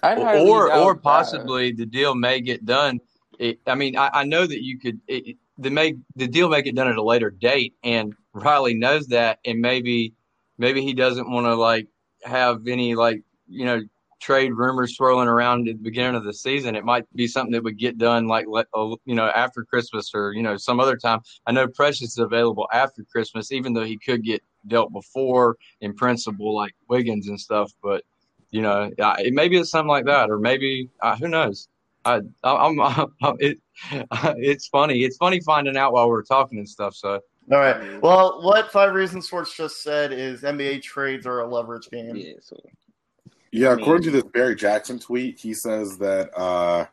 I'd 0.02 0.18
or, 0.48 0.72
or 0.72 0.94
possibly 0.94 1.72
the 1.72 1.84
deal 1.84 2.14
may 2.14 2.40
get 2.40 2.64
done. 2.64 3.00
It, 3.38 3.60
I 3.66 3.74
mean, 3.74 3.98
I, 3.98 4.10
I 4.14 4.24
know 4.24 4.46
that 4.46 4.64
you 4.64 4.78
could. 4.78 4.98
It, 5.06 5.28
it- 5.28 5.36
the 5.58 5.70
may 5.70 5.94
the 6.16 6.26
deal 6.28 6.50
may 6.50 6.60
get 6.60 6.74
done 6.74 6.86
at 6.86 6.98
a 6.98 7.02
later 7.02 7.30
date, 7.30 7.74
and 7.82 8.14
Riley 8.34 8.74
knows 8.74 9.06
that, 9.06 9.38
and 9.46 9.58
maybe 9.58 10.12
maybe 10.58 10.82
he 10.82 10.92
doesn't 10.92 11.30
want 11.30 11.46
to 11.46 11.54
like 11.54 11.88
have 12.24 12.66
any 12.66 12.94
like 12.94 13.22
you 13.48 13.64
know 13.64 13.80
trade 14.20 14.52
rumors 14.52 14.96
swirling 14.96 15.28
around 15.28 15.66
at 15.66 15.78
the 15.78 15.82
beginning 15.82 16.14
of 16.14 16.24
the 16.24 16.34
season. 16.34 16.76
It 16.76 16.84
might 16.84 17.04
be 17.14 17.26
something 17.26 17.52
that 17.52 17.64
would 17.64 17.78
get 17.78 17.96
done 17.96 18.26
like 18.26 18.44
let- 18.46 18.66
uh, 18.74 18.96
you 19.06 19.14
know 19.14 19.28
after 19.28 19.64
Christmas 19.64 20.10
or 20.14 20.32
you 20.34 20.42
know 20.42 20.58
some 20.58 20.78
other 20.78 20.96
time. 20.96 21.20
I 21.46 21.52
know 21.52 21.66
Precious 21.66 22.10
is 22.10 22.18
available 22.18 22.68
after 22.70 23.02
Christmas, 23.04 23.50
even 23.50 23.72
though 23.72 23.84
he 23.84 23.96
could 23.96 24.22
get 24.22 24.42
dealt 24.68 24.92
before 24.92 25.56
in 25.80 25.94
principle, 25.94 26.54
like 26.54 26.74
Wiggins 26.88 27.28
and 27.28 27.40
stuff. 27.40 27.72
But 27.82 28.04
you 28.50 28.62
know, 28.62 28.90
uh, 28.98 29.16
it 29.18 29.34
maybe 29.34 29.56
it's 29.56 29.70
something 29.70 29.88
like 29.88 30.06
that, 30.06 30.30
or 30.30 30.38
maybe 30.38 30.88
uh, 31.00 31.16
who 31.16 31.28
knows. 31.28 31.68
I, 32.04 32.20
I'm, 32.44 32.80
I'm, 33.22 33.36
it, 33.40 33.58
it's 33.90 34.68
funny. 34.68 35.04
It's 35.04 35.16
funny 35.16 35.40
finding 35.40 35.76
out 35.76 35.92
while 35.92 36.08
we're 36.08 36.22
talking 36.22 36.58
and 36.58 36.68
stuff. 36.68 36.94
So 36.94 37.20
All 37.52 37.58
right. 37.58 38.00
Well, 38.00 38.42
what 38.42 38.70
Five 38.70 38.94
Reasons 38.94 39.26
Sports 39.26 39.56
just 39.56 39.82
said 39.82 40.12
is 40.12 40.42
NBA 40.42 40.82
trades 40.82 41.26
are 41.26 41.40
a 41.40 41.46
leverage 41.46 41.88
game. 41.90 42.16
Yeah. 42.16 42.34
So 42.40 42.56
Yeah, 43.50 43.72
according 43.72 44.04
to 44.04 44.10
this 44.10 44.24
Barry 44.24 44.56
Jackson 44.56 44.98
tweet, 44.98 45.38
he 45.38 45.52
says 45.52 45.98
that 45.98 46.30
uh, 46.38 46.86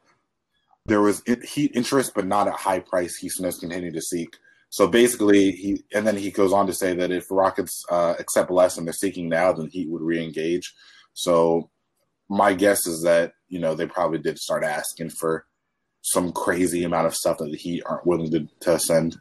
there 0.86 1.01
was 1.01 1.21
heat 1.47 1.71
interest, 1.75 2.13
but 2.15 2.25
not 2.25 2.47
at 2.47 2.55
high 2.55 2.79
price. 2.79 3.15
Houston 3.17 3.45
has 3.45 3.59
continued 3.59 3.93
to 3.93 4.01
seek. 4.01 4.36
So 4.73 4.88
basically, 4.88 5.51
he 5.51 5.83
and 5.93 6.07
then 6.07 6.17
he 6.17 6.31
goes 6.31 6.51
on 6.51 6.65
to 6.65 6.73
say 6.73 6.95
that 6.95 7.12
if 7.12 7.25
Rockets 7.29 7.83
uh, 7.91 8.15
accept 8.17 8.49
less 8.49 8.73
than 8.73 8.86
they're 8.86 8.93
seeking 8.93 9.29
now, 9.29 9.53
then 9.53 9.67
Heat 9.67 9.88
would 9.88 10.01
re-engage. 10.01 10.73
So 11.13 11.69
my 12.27 12.55
guess 12.55 12.88
is 12.88 13.03
that 13.03 13.33
you 13.49 13.59
know 13.59 13.75
they 13.75 13.86
probably 13.86 14.17
did 14.17 14.39
start 14.39 14.63
asking 14.63 15.12
for 15.12 15.45
some 16.01 16.31
crazy 16.31 16.83
amount 16.86 17.05
of 17.05 17.13
stuff 17.13 17.38
that 17.38 17.51
the 17.51 17.55
Heat 17.55 17.83
aren't 17.86 18.07
willing 18.07 18.31
to, 18.31 18.47
to 18.62 18.79
send. 18.79 19.15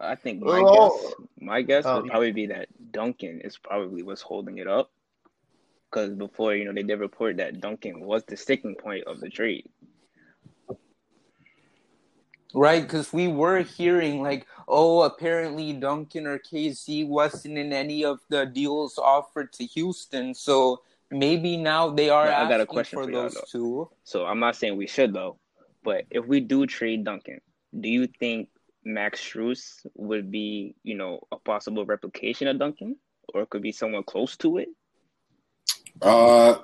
I 0.00 0.16
think 0.16 0.42
my 0.42 0.60
Well- 0.60 0.98
guess, 0.98 1.14
my 1.38 1.62
guess 1.62 1.84
Oh, 1.86 2.00
would 2.00 2.10
probably 2.10 2.32
be 2.32 2.46
that 2.46 2.66
Duncan 2.90 3.42
is 3.42 3.56
probably 3.56 4.02
what's 4.02 4.22
holding 4.22 4.58
it 4.58 4.66
up. 4.66 4.90
Because 5.88 6.10
before, 6.14 6.52
you 6.56 6.64
know, 6.64 6.72
they 6.72 6.82
did 6.82 6.98
report 6.98 7.36
that 7.36 7.60
Duncan 7.60 8.00
was 8.00 8.24
the 8.24 8.36
sticking 8.36 8.74
point 8.74 9.04
of 9.06 9.20
the 9.20 9.30
trade. 9.30 9.70
Right, 12.54 12.82
because 12.82 13.12
we 13.12 13.26
were 13.28 13.62
hearing 13.62 14.22
like, 14.22 14.46
oh, 14.68 15.02
apparently 15.02 15.72
Duncan 15.72 16.26
or 16.26 16.38
KZ 16.38 17.06
wasn't 17.08 17.58
in 17.58 17.72
any 17.72 18.04
of 18.04 18.20
the 18.28 18.46
deals 18.46 18.96
offered 18.96 19.52
to 19.54 19.64
Houston, 19.64 20.34
so 20.34 20.82
maybe 21.10 21.56
now 21.56 21.90
they 21.90 22.10
are 22.10 22.26
But 22.26 22.34
I 22.34 22.48
got 22.48 22.60
a 22.60 22.62
asking 22.62 22.66
question 22.66 22.98
for 23.00 23.04
for 23.06 23.10
those 23.10 23.34
though. 23.34 23.44
two. 23.50 23.90
So 24.04 24.24
I'm 24.26 24.38
not 24.38 24.54
saying 24.56 24.76
we 24.76 24.86
should 24.86 25.12
though, 25.12 25.38
but 25.82 26.04
if 26.10 26.24
we 26.26 26.40
do 26.40 26.66
trade 26.66 27.04
Duncan, 27.04 27.40
do 27.78 27.88
you 27.88 28.06
think 28.06 28.48
Max 28.84 29.20
Strus 29.20 29.84
would 29.94 30.30
be, 30.30 30.76
you 30.84 30.94
know, 30.94 31.20
a 31.32 31.38
possible 31.38 31.84
replication 31.84 32.46
of 32.46 32.58
Duncan, 32.58 32.96
or 33.34 33.46
could 33.46 33.62
be 33.62 33.72
someone 33.72 34.04
close 34.04 34.36
to 34.38 34.58
it? 34.58 34.68
Uh, 36.00 36.56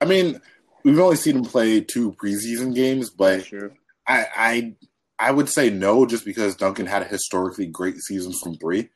I 0.00 0.04
mean, 0.04 0.40
we've 0.84 0.98
only 0.98 1.16
seen 1.16 1.36
him 1.36 1.44
play 1.44 1.80
two 1.80 2.12
preseason 2.12 2.74
games, 2.74 3.10
but 3.10 3.44
Sure. 3.44 3.72
I, 4.06 4.26
I 4.36 4.74
I 5.20 5.30
would 5.30 5.48
say 5.48 5.70
no, 5.70 6.06
just 6.06 6.24
because 6.24 6.56
Duncan 6.56 6.86
had 6.86 7.02
a 7.02 7.06
historically 7.06 7.66
great 7.66 7.96
season 7.98 8.32
from 8.42 8.56
3 8.56 8.88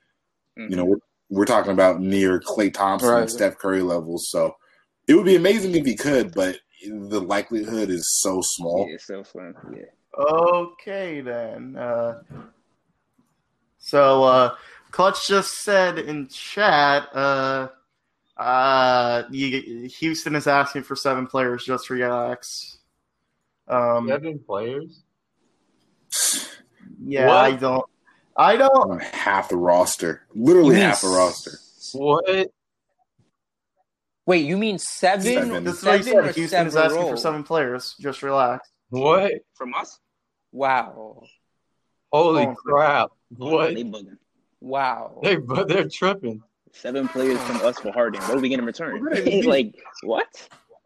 Mhm. 0.59 0.71
You 0.71 0.77
know, 0.77 0.85
we're, 0.85 0.99
we're 1.31 1.45
talking 1.45 1.73
about 1.73 2.01
near 2.01 2.41
Klay 2.41 2.73
Thompson 2.73 3.11
Right. 3.11 3.31
Steph 3.31 3.59
Curry 3.59 3.83
levels. 3.83 4.29
So 4.31 4.57
it 5.07 5.15
would 5.15 5.27
be 5.27 5.37
amazing 5.37 5.75
if 5.75 5.85
he 5.85 5.97
could, 5.97 6.33
but 6.35 6.57
the 6.87 7.21
likelihood 7.21 7.91
is 7.91 8.07
so 8.21 8.41
small. 8.43 8.87
Yeah, 8.89 8.97
so 9.01 9.25
fun. 9.25 9.55
Yeah. 9.75 9.85
Okay, 10.17 11.21
then. 11.21 11.77
Uh, 11.77 12.23
so, 13.79 14.23
uh, 14.23 14.55
Clutch 14.93 15.27
just 15.27 15.51
said 15.63 15.99
in 15.99 16.29
chat, 16.29 17.09
uh, 17.15 17.69
uh, 18.37 19.25
you, 19.31 19.89
Houston 19.99 20.37
is 20.37 20.47
asking 20.47 20.85
for 20.85 20.95
seven 20.95 21.27
players. 21.27 21.65
Just 21.65 21.91
relax. 21.91 22.79
Um, 23.67 24.09
seven 24.09 24.39
players. 24.39 25.04
Yeah, 27.05 27.27
What? 27.27 27.37
I 27.37 27.53
don't. 27.53 27.85
I 28.37 28.57
don't. 28.57 29.03
Half 29.03 29.49
the 29.51 29.57
roster, 29.57 30.23
literally 30.35 30.77
half 30.81 31.01
the 31.03 31.09
roster. 31.09 31.53
What? 31.93 32.49
Wait, 34.27 34.47
you 34.47 34.57
mean 34.57 34.79
seven? 34.79 35.23
Seven. 35.23 35.65
This 35.65 35.79
is 35.79 35.85
what 35.85 35.97
he 35.99 36.03
Seven 36.05 36.19
or 36.19 36.27
said. 36.27 36.35
Houston 36.37 36.67
is 36.67 36.73
several? 36.73 36.99
asking 37.01 37.13
for 37.13 37.17
seven 37.21 37.43
players. 37.45 37.95
Just 38.01 38.23
relax. 38.23 38.69
What? 38.89 39.33
From 39.55 39.75
us? 39.75 39.99
Wow, 40.53 41.23
Holy 42.13 42.47
Oh. 42.47 42.55
crap! 42.55 43.11
What? 43.37 43.75
They 43.75 43.83
bugging. 43.85 44.17
wow. 44.61 45.19
They 45.23 45.37
but 45.37 45.67
they're 45.69 45.89
tripping. 45.89 46.43
Seven 46.73 47.07
players 47.09 47.41
from 47.43 47.57
us 47.67 47.79
for 47.79 47.93
Harden. 47.93 48.21
What 48.23 48.37
are 48.39 48.41
we 48.41 48.49
getting 48.49 48.63
in 48.63 48.67
return? 48.67 49.01
Right. 49.03 49.45
like 49.45 49.75
what? 50.05 50.27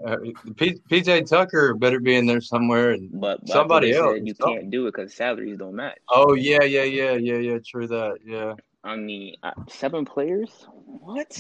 Uh, 0.07 0.17
P- 0.57 0.81
PJ 0.91 1.29
Tucker 1.29 1.75
better 1.75 1.99
be 1.99 2.15
in 2.15 2.25
there 2.27 2.41
somewhere. 2.41 2.93
And 2.93 3.11
But, 3.21 3.41
but 3.41 3.49
Somebody 3.49 3.95
I 3.95 3.99
thought 3.99 4.13
they 4.13 4.19
else. 4.19 4.19
said 4.19 4.27
you 4.29 4.35
can't 4.35 4.71
do 4.71 4.87
it 4.87 4.95
because 4.95 5.13
salaries 5.15 5.59
don't 5.59 5.75
match. 5.75 5.99
oh 6.11 6.35
yeah, 6.35 6.63
yeah, 6.63 6.85
yeah, 6.85 7.13
yeah, 7.15 7.37
yeah. 7.39 7.59
True 7.67 7.87
that. 7.89 8.19
Yeah. 8.25 8.55
I 8.85 8.95
mean, 8.95 9.35
uh, 9.43 9.51
seven 9.69 10.05
players? 10.05 10.51
What? 10.87 11.33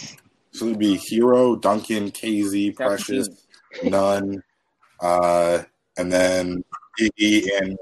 So 0.52 0.66
it'd 0.66 0.78
be 0.78 0.96
Herro, 0.96 1.60
Duncan, 1.60 2.10
KZ, 2.10 2.74
Precious, 2.74 3.28
Seventeen. 3.74 3.90
Nunn, 3.92 4.42
uh, 5.00 5.62
and 5.96 6.10
then 6.10 6.64
Iggy 7.00 7.46
and 7.60 7.78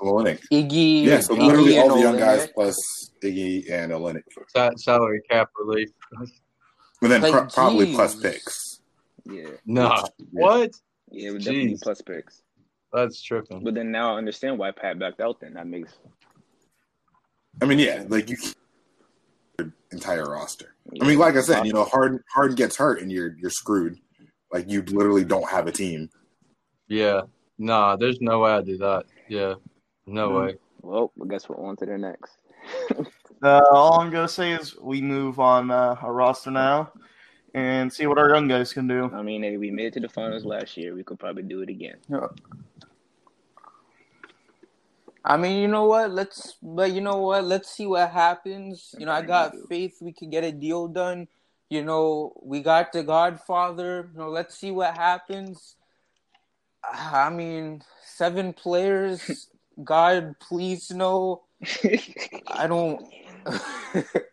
Olynyk. 0.00 0.40
Iggy. 0.52 1.04
Yeah, 1.04 1.20
so 1.20 1.34
Iggy 1.34 1.46
literally 1.46 1.76
and 1.78 1.90
all 1.90 1.96
the 1.96 2.02
young 2.02 2.18
guys 2.18 2.48
plus 2.54 2.76
Iggy 3.24 3.70
and 3.72 3.92
Olynyk. 3.92 4.22
Sa- 4.48 4.72
salary 4.76 5.22
cap 5.30 5.48
relief. 5.58 5.88
But 7.00 7.08
then 7.08 7.22
Like, 7.22 7.32
pro- 7.32 7.46
probably 7.46 7.94
plus 7.94 8.14
picks. 8.16 8.67
Yeah, 9.28 9.50
Nah. 9.66 10.02
What? 10.32 10.72
yeah, 11.10 11.28
it 11.28 11.32
would 11.32 11.44
definitely 11.44 11.74
be 11.74 11.78
plus 11.82 12.00
picks. 12.00 12.42
That's 12.92 13.20
tripping. 13.20 13.62
But 13.62 13.74
then 13.74 13.90
now 13.90 14.14
I 14.14 14.18
understand 14.18 14.58
why 14.58 14.70
Pat 14.70 14.98
backed 14.98 15.20
out. 15.20 15.40
Then 15.40 15.54
that 15.54 15.66
makes 15.66 15.98
I 17.60 17.66
mean, 17.66 17.78
yeah, 17.78 18.04
like 18.08 18.30
you 18.30 18.36
your 19.58 19.72
entire 19.92 20.24
roster. 20.30 20.74
I 21.00 21.04
mean, 21.04 21.18
like 21.18 21.36
I 21.36 21.42
said, 21.42 21.66
you 21.66 21.72
know, 21.72 21.84
Harden 21.84 22.20
Harden 22.32 22.56
gets 22.56 22.76
hurt 22.76 23.02
and 23.02 23.12
you're 23.12 23.36
you're 23.38 23.50
screwed. 23.50 23.98
Like 24.52 24.70
you 24.70 24.82
literally 24.82 25.24
don't 25.24 25.48
have 25.48 25.66
a 25.66 25.72
team. 25.72 26.08
Yeah. 26.88 27.22
Nah, 27.58 27.96
there's 27.96 28.20
no 28.20 28.40
way 28.40 28.52
I 28.52 28.62
do 28.62 28.78
that. 28.78 29.04
Yeah. 29.28 29.54
No 30.06 30.28
Hmm. 30.30 30.36
way. 30.36 30.54
Well, 30.80 31.12
I 31.22 31.26
guess 31.26 31.48
we're 31.48 31.60
on 31.62 31.76
to 31.76 31.86
the 31.86 31.98
next. 31.98 32.38
Uh, 33.40 33.60
all 33.70 34.00
I'm 34.00 34.10
gonna 34.10 34.26
say 34.26 34.50
is 34.50 34.76
we 34.80 35.00
move 35.00 35.38
on 35.38 35.70
uh, 35.70 35.94
our 36.02 36.12
roster 36.12 36.50
now 36.50 36.90
and 37.54 37.92
see 37.92 38.06
what 38.06 38.18
our 38.18 38.30
young 38.30 38.48
guys 38.48 38.72
can 38.72 38.86
do. 38.86 39.10
I 39.14 39.22
mean, 39.22 39.44
if 39.44 39.58
we 39.58 39.70
made 39.70 39.86
it 39.86 39.94
to 39.94 40.00
the 40.00 40.08
finals 40.08 40.44
last 40.44 40.76
year, 40.76 40.94
we 40.94 41.02
could 41.02 41.18
probably 41.18 41.42
do 41.42 41.62
it 41.62 41.68
again. 41.68 41.96
Yeah. 42.08 42.26
I 45.24 45.36
mean, 45.36 45.60
you 45.60 45.68
know 45.68 45.84
what? 45.84 46.10
Let's, 46.10 46.56
but 46.62 46.92
you 46.92 47.00
know 47.00 47.18
what? 47.18 47.44
Let's 47.44 47.70
see 47.70 47.86
what 47.86 48.10
happens. 48.10 48.94
You 48.98 49.06
know, 49.06 49.12
I 49.12 49.22
got 49.22 49.54
faith 49.68 49.98
we 50.00 50.12
can 50.12 50.30
get 50.30 50.44
a 50.44 50.52
deal 50.52 50.88
done. 50.88 51.28
You 51.68 51.84
know, 51.84 52.32
we 52.42 52.62
got 52.62 52.92
the 52.92 53.02
Godfather. 53.02 54.08
You 54.12 54.18
know, 54.20 54.30
let's 54.30 54.56
see 54.56 54.70
what 54.70 54.96
happens. 54.96 55.76
I 56.82 57.28
mean, 57.28 57.82
seven 58.04 58.52
players. 58.52 59.48
God, 59.84 60.34
please 60.40 60.90
no. 60.90 61.42
I 62.46 62.66
don't. 62.66 63.04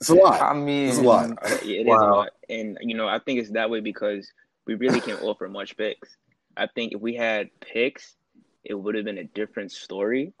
It's 0.00 0.08
a 0.10 0.14
lot. 0.14 0.40
I 0.40 0.54
mean, 0.54 0.88
It's 0.88 0.98
a 0.98 1.02
lot. 1.02 1.30
Yeah, 1.64 1.80
it 1.80 1.86
is 1.86 1.86
a 1.86 2.04
Wow. 2.06 2.14
lot. 2.16 2.30
And 2.48 2.78
you 2.80 2.94
know, 2.96 3.08
I 3.08 3.18
think 3.18 3.40
it's 3.40 3.50
that 3.50 3.70
way 3.70 3.80
because 3.80 4.30
we 4.66 4.74
really 4.74 5.00
can't 5.00 5.22
offer 5.22 5.48
much 5.48 5.76
picks. 5.76 6.16
I 6.56 6.66
think 6.66 6.92
if 6.92 7.00
we 7.00 7.14
had 7.14 7.50
picks, 7.60 8.16
it 8.64 8.74
would 8.74 8.94
have 8.94 9.04
been 9.04 9.18
a 9.18 9.24
different 9.24 9.72
story. 9.72 10.32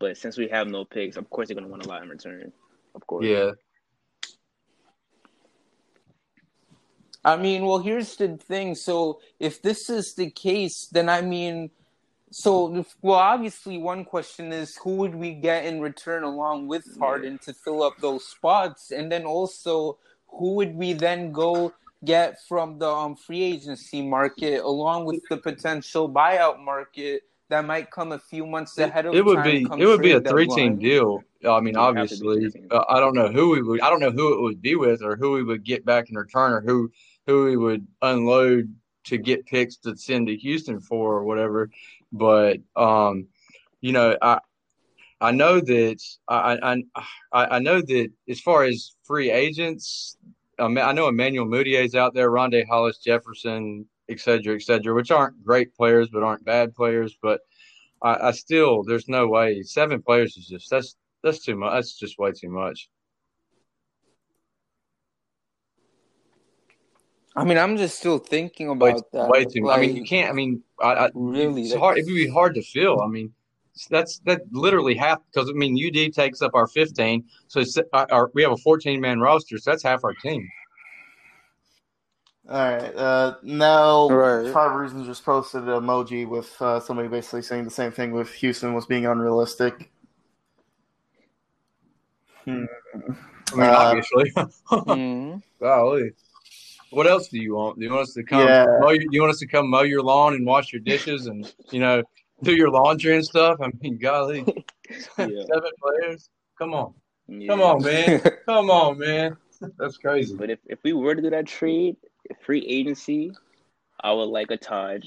But 0.00 0.16
since 0.16 0.36
we 0.36 0.48
have 0.48 0.68
no 0.68 0.84
picks, 0.84 1.16
of 1.16 1.28
course 1.30 1.48
they're 1.48 1.54
gonna 1.54 1.68
want 1.68 1.84
a 1.84 1.88
lot 1.88 2.02
in 2.02 2.08
return. 2.08 2.52
Of 2.94 3.06
course. 3.06 3.26
Yeah. 3.26 3.52
I 7.24 7.36
mean, 7.36 7.64
well, 7.64 7.78
here's 7.78 8.16
the 8.16 8.36
thing. 8.36 8.74
So, 8.74 9.20
if 9.38 9.62
this 9.62 9.88
is 9.88 10.14
the 10.14 10.30
case, 10.30 10.88
then 10.90 11.08
I 11.08 11.20
mean, 11.20 11.70
so 12.32 12.84
well, 13.02 13.18
obviously, 13.18 13.78
one 13.78 14.04
question 14.04 14.52
is 14.52 14.76
who 14.76 14.96
would 14.96 15.14
we 15.14 15.34
get 15.34 15.64
in 15.64 15.80
return 15.80 16.24
along 16.24 16.66
with 16.66 16.84
Harden 16.98 17.38
to 17.44 17.52
fill 17.52 17.82
up 17.82 17.98
those 17.98 18.26
spots, 18.26 18.90
and 18.90 19.12
then 19.12 19.24
also 19.24 19.98
who 20.26 20.54
would 20.54 20.74
we 20.74 20.94
then 20.94 21.30
go 21.30 21.72
get 22.04 22.38
from 22.48 22.78
the 22.78 22.88
um, 22.88 23.14
free 23.14 23.42
agency 23.42 24.02
market 24.02 24.62
along 24.62 25.04
with 25.04 25.22
the 25.28 25.36
potential 25.36 26.10
buyout 26.10 26.58
market 26.58 27.22
that 27.48 27.64
might 27.64 27.90
come 27.90 28.12
a 28.12 28.18
few 28.18 28.46
months 28.46 28.76
ahead 28.78 29.06
of 29.06 29.14
It 29.14 29.24
would 29.24 29.36
time 29.36 29.44
be 29.44 29.82
it 29.82 29.86
would 29.86 30.00
be 30.00 30.12
a 30.12 30.20
three 30.20 30.46
team 30.46 30.78
deal. 30.78 31.22
I 31.46 31.60
mean, 31.60 31.76
It 31.76 31.80
would 31.80 31.96
have 31.96 32.08
to 32.08 32.16
be 32.16 32.28
obviously, 32.28 32.64
uh, 32.70 32.84
I 32.88 32.98
don't 32.98 33.14
know 33.14 33.28
who 33.28 33.50
we 33.50 33.62
would. 33.62 33.80
I 33.82 33.90
don't 33.90 34.00
know 34.00 34.10
who 34.10 34.34
it 34.34 34.40
would 34.40 34.62
be 34.62 34.74
with, 34.74 35.02
or 35.02 35.16
who 35.16 35.32
we 35.32 35.42
would 35.42 35.64
get 35.64 35.84
back 35.84 36.08
in 36.08 36.16
return, 36.16 36.52
or 36.52 36.60
who 36.62 36.90
who 37.26 37.44
we 37.44 37.56
would 37.56 37.86
unload 38.00 38.74
to 39.04 39.18
get 39.18 39.44
picks 39.46 39.76
to 39.76 39.96
send 39.96 40.28
to 40.28 40.36
Houston 40.36 40.80
for, 40.80 41.14
or 41.14 41.24
whatever. 41.24 41.70
But 42.12 42.58
um, 42.76 43.26
you 43.80 43.92
know, 43.92 44.16
I 44.20 44.38
I 45.20 45.30
know 45.30 45.60
that 45.60 46.02
I 46.28 46.82
I 47.32 47.56
I 47.56 47.58
know 47.58 47.80
that 47.80 48.08
as 48.28 48.40
far 48.40 48.64
as 48.64 48.96
free 49.04 49.30
agents, 49.30 50.16
I 50.58 50.92
know 50.92 51.08
Emmanuel 51.08 51.46
Mudiay's 51.46 51.94
out 51.94 52.14
there, 52.14 52.30
Rondae 52.30 52.66
Hollis 52.66 52.98
Jefferson, 52.98 53.86
et 54.08 54.20
cetera, 54.20 54.54
et 54.54 54.62
cetera, 54.62 54.94
which 54.94 55.10
aren't 55.10 55.42
great 55.44 55.74
players, 55.74 56.08
but 56.10 56.22
aren't 56.22 56.44
bad 56.44 56.74
players. 56.74 57.16
But 57.22 57.40
I, 58.02 58.28
I 58.28 58.30
still, 58.32 58.82
there's 58.82 59.08
no 59.08 59.28
way 59.28 59.62
seven 59.62 60.02
players 60.02 60.36
is 60.36 60.46
just 60.48 60.70
that's 60.70 60.96
that's 61.22 61.44
too 61.44 61.56
much. 61.56 61.72
That's 61.72 61.98
just 61.98 62.18
way 62.18 62.32
too 62.32 62.50
much. 62.50 62.88
I 67.34 67.44
mean, 67.44 67.56
I'm 67.58 67.76
just 67.76 67.98
still 67.98 68.18
thinking 68.18 68.68
Way, 68.78 68.90
about 68.90 69.10
that. 69.12 69.28
way 69.28 69.44
too. 69.44 69.62
much. 69.62 69.78
I 69.78 69.80
mean, 69.80 69.96
you 69.96 70.04
can't. 70.04 70.28
I 70.30 70.32
mean, 70.32 70.62
I, 70.80 70.92
I, 70.92 71.10
Really, 71.14 71.62
it's 71.62 71.74
hard. 71.74 71.98
It 71.98 72.04
would 72.04 72.14
be 72.14 72.28
hard 72.28 72.54
to 72.56 72.62
fill. 72.62 73.00
I 73.00 73.06
mean, 73.08 73.32
that's 73.88 74.18
that 74.26 74.42
literally 74.52 74.94
half 74.94 75.18
because 75.32 75.48
I 75.48 75.52
mean 75.54 75.74
UD 75.82 76.12
takes 76.12 76.42
up 76.42 76.54
our 76.54 76.66
15, 76.66 77.24
so 77.48 77.60
it's, 77.60 77.78
our, 77.94 78.06
our, 78.12 78.30
we 78.34 78.42
have 78.42 78.52
a 78.52 78.56
14 78.58 79.00
man 79.00 79.18
roster, 79.18 79.56
so 79.56 79.70
that's 79.70 79.82
half 79.82 80.04
our 80.04 80.12
team. 80.14 80.46
All 82.50 82.58
right. 82.58 82.94
Uh, 82.94 83.36
now, 83.42 84.08
Right. 84.10 84.52
Five 84.52 84.74
Reasons 84.74 85.06
just 85.06 85.24
posted 85.24 85.62
an 85.62 85.68
emoji 85.68 86.28
with 86.28 86.54
uh, 86.60 86.80
somebody 86.80 87.08
basically 87.08 87.40
saying 87.42 87.64
the 87.64 87.70
same 87.70 87.92
thing 87.92 88.10
with 88.12 88.30
Houston 88.34 88.74
was 88.74 88.84
being 88.84 89.06
unrealistic. 89.06 89.90
Hmm. 92.44 92.64
I 92.94 93.56
mean, 93.56 93.66
Uh, 93.66 93.72
obviously. 93.72 94.30
mhm. 94.70 95.42
Golly. 95.60 96.10
What 96.92 97.06
else 97.06 97.28
do 97.28 97.38
you 97.38 97.54
want? 97.54 97.78
Do 97.78 97.84
you 97.86 97.90
want 97.90 98.02
us 98.02 98.14
to 98.14 98.22
come? 98.22 98.46
Yeah. 98.46 98.66
Mow 98.80 98.90
your, 98.90 99.04
you 99.10 99.20
want 99.22 99.32
us 99.32 99.38
to 99.38 99.46
come 99.46 99.70
mow 99.70 99.82
your 99.82 100.02
lawn 100.02 100.34
and 100.34 100.44
wash 100.46 100.72
your 100.72 100.80
dishes 100.80 101.26
and 101.26 101.50
you 101.70 101.80
know 101.80 102.02
do 102.42 102.54
your 102.54 102.70
laundry 102.70 103.14
and 103.16 103.24
stuff? 103.24 103.58
I 103.62 103.70
mean, 103.80 103.98
golly, 103.98 104.44
Yeah. 105.18 105.44
seven 105.52 105.70
players. 105.80 106.28
Come 106.58 106.74
on, 106.74 106.92
Yeah. 107.28 107.48
come 107.50 107.62
on, 107.62 107.82
man, 107.82 108.20
come 108.46 108.70
on, 108.70 108.98
man. 108.98 109.36
That's 109.78 109.96
crazy. 109.96 110.34
But 110.36 110.50
if, 110.50 110.58
if 110.66 110.80
we 110.82 110.92
were 110.92 111.14
to 111.14 111.22
do 111.22 111.30
that 111.30 111.46
trade, 111.46 111.96
free 112.44 112.64
agency, 112.66 113.32
I 114.00 114.12
would 114.12 114.24
like 114.28 114.50
a 114.50 114.56
Taj. 114.56 115.04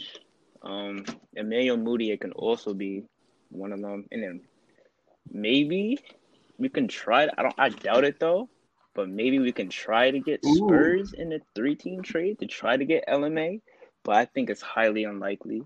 Um, 0.64 1.06
Emmanuel 1.34 1.78
Mudiay 1.78 2.20
can 2.20 2.32
also 2.32 2.74
be 2.74 3.04
one 3.50 3.72
of 3.72 3.82
them, 3.82 4.06
and 4.12 4.24
then 4.24 4.42
maybe 5.32 6.00
we 6.58 6.70
can 6.70 6.88
try. 6.88 7.24
It. 7.26 7.30
I 7.38 7.44
don't. 7.44 7.56
I 7.60 7.70
doubt 7.70 8.06
it 8.06 8.20
though, 8.20 8.50
but 8.96 9.10
maybe 9.10 9.40
we 9.40 9.52
can 9.52 9.70
try 9.70 10.10
to 10.10 10.20
get 10.20 10.44
Ooh. 10.46 10.58
Spurs 10.58 11.14
in 11.14 11.34
a 11.34 11.40
three-team 11.54 12.02
trade 12.02 12.40
to 12.40 12.48
try 12.48 12.78
to 12.78 12.86
get 12.86 13.08
LMA, 13.08 13.62
but 14.04 14.16
I 14.16 14.26
think 14.26 14.50
it's 14.50 14.62
highly 14.62 15.04
unlikely. 15.04 15.64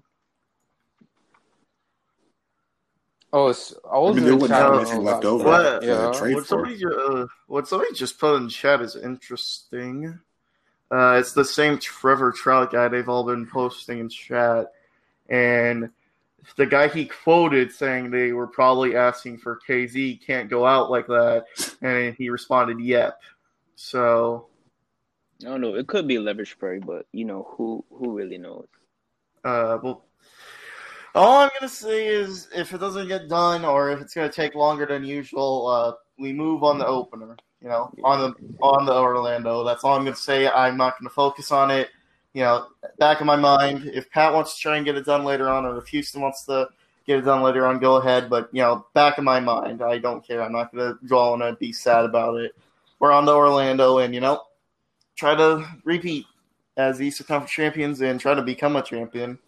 Oh, 3.31 3.49
it's 3.49 3.73
I 3.73 4.11
mean, 4.11 4.23
Aldridge. 4.23 4.25
they 4.25 4.31
wouldn't 4.31 4.51
I 4.51 4.63
have 4.63 4.73
don't 4.73 4.75
anything 4.75 5.01
know 5.01 5.05
left 5.05 5.23
about 5.23 5.25
over 5.25 5.45
What? 5.45 5.81
to 5.81 5.87
Yeah. 5.87 6.11
trade 6.11 6.35
What 6.35 6.47
somebody, 6.47 6.83
uh, 6.85 7.25
what 7.47 7.67
somebody 7.67 7.93
just 7.93 8.19
put 8.19 8.37
in 8.37 8.49
chat 8.49 8.81
is 8.81 8.95
interesting. 8.95 10.19
Uh, 10.91 11.17
it's 11.19 11.33
the 11.33 11.45
same 11.45 11.77
Trevor 11.77 12.31
Trout 12.31 12.71
guy 12.71 12.87
they've 12.87 13.07
all 13.07 13.23
been 13.23 13.45
posting 13.45 13.99
in 13.99 14.09
chat, 14.09 14.71
and 15.29 15.91
the 16.55 16.65
guy 16.65 16.87
he 16.87 17.05
quoted 17.05 17.71
saying 17.71 18.11
they 18.11 18.31
were 18.31 18.47
probably 18.47 18.95
asking 18.95 19.37
for 19.37 19.59
KZ 19.67 20.25
can't 20.25 20.49
go 20.49 20.65
out 20.65 20.91
like 20.91 21.07
that, 21.07 21.45
and 21.81 22.15
he 22.15 22.29
responded, 22.29 22.79
"Yep." 22.79 23.19
So, 23.75 24.47
I 25.41 25.45
don't 25.45 25.61
know. 25.61 25.75
It 25.75 25.87
could 25.87 26.07
be 26.07 26.19
leverage 26.19 26.51
Spurs, 26.51 26.83
but 26.85 27.05
you 27.11 27.25
know 27.25 27.47
who 27.51 27.83
who 27.91 28.11
really 28.11 28.37
knows. 28.37 28.67
uh, 29.43 29.77
well, 29.81 30.05
all 31.15 31.39
I'm 31.39 31.49
gonna 31.59 31.69
say 31.69 32.07
is 32.07 32.47
if 32.55 32.73
it 32.73 32.79
doesn't 32.79 33.07
get 33.07 33.29
done, 33.29 33.65
or 33.65 33.91
if 33.91 34.01
it's 34.01 34.13
gonna 34.13 34.31
take 34.31 34.55
longer 34.55 34.85
than 34.85 35.03
usual, 35.03 35.67
uh, 35.67 35.93
we 36.17 36.33
move 36.33 36.63
on 36.63 36.77
the 36.77 36.85
opener. 36.85 37.37
You 37.61 37.67
know, 37.67 37.91
on 38.03 38.19
the 38.19 38.55
on 38.61 38.85
the 38.85 38.93
Orlando. 38.93 39.63
That's 39.65 39.83
all 39.83 39.95
I'm 39.95 40.05
gonna 40.05 40.15
say. 40.15 40.47
I'm 40.47 40.77
not 40.77 40.97
gonna 40.99 41.09
focus 41.09 41.51
on 41.51 41.71
it. 41.71 41.89
You 42.33 42.43
know, 42.43 42.67
back 42.99 43.19
of 43.21 43.25
my 43.25 43.35
mind, 43.35 43.85
if 43.85 44.09
Pat 44.11 44.33
wants 44.33 44.55
to 44.55 44.61
try 44.61 44.77
and 44.77 44.85
get 44.85 44.95
it 44.95 45.05
done 45.05 45.23
later 45.23 45.49
on, 45.49 45.65
or 45.65 45.77
if 45.79 45.87
Houston 45.87 46.21
wants 46.21 46.45
to 46.45 46.69
get 47.05 47.19
it 47.19 47.21
done 47.23 47.41
later 47.41 47.65
on, 47.65 47.79
go 47.79 47.95
ahead. 47.95 48.29
But 48.29 48.49
you 48.53 48.61
know, 48.61 48.85
back 48.93 49.17
of 49.17 49.23
my 49.23 49.39
mind, 49.39 49.81
I 49.81 49.97
don't 49.97 50.25
care. 50.25 50.41
I'm 50.41 50.51
not 50.53 50.71
gonna 50.73 50.99
draw 51.05 51.33
on 51.33 51.41
it, 51.41 51.59
be 51.59 51.73
sad 51.73 52.05
about 52.05 52.35
it. 52.39 52.55
We're 52.99 53.11
on 53.11 53.25
to 53.25 53.31
Orlando, 53.33 53.97
and 53.99 54.13
you 54.13 54.21
know, 54.21 54.43
try 55.15 55.35
to 55.35 55.65
repeat 55.85 56.25
as 56.77 56.97
the 56.99 57.07
Eastern 57.07 57.27
Conference 57.27 57.51
champions 57.51 58.01
and 58.01 58.19
try 58.19 58.33
to 58.35 58.43
become 58.43 58.75
a 58.75 58.83
champion. 58.83 59.39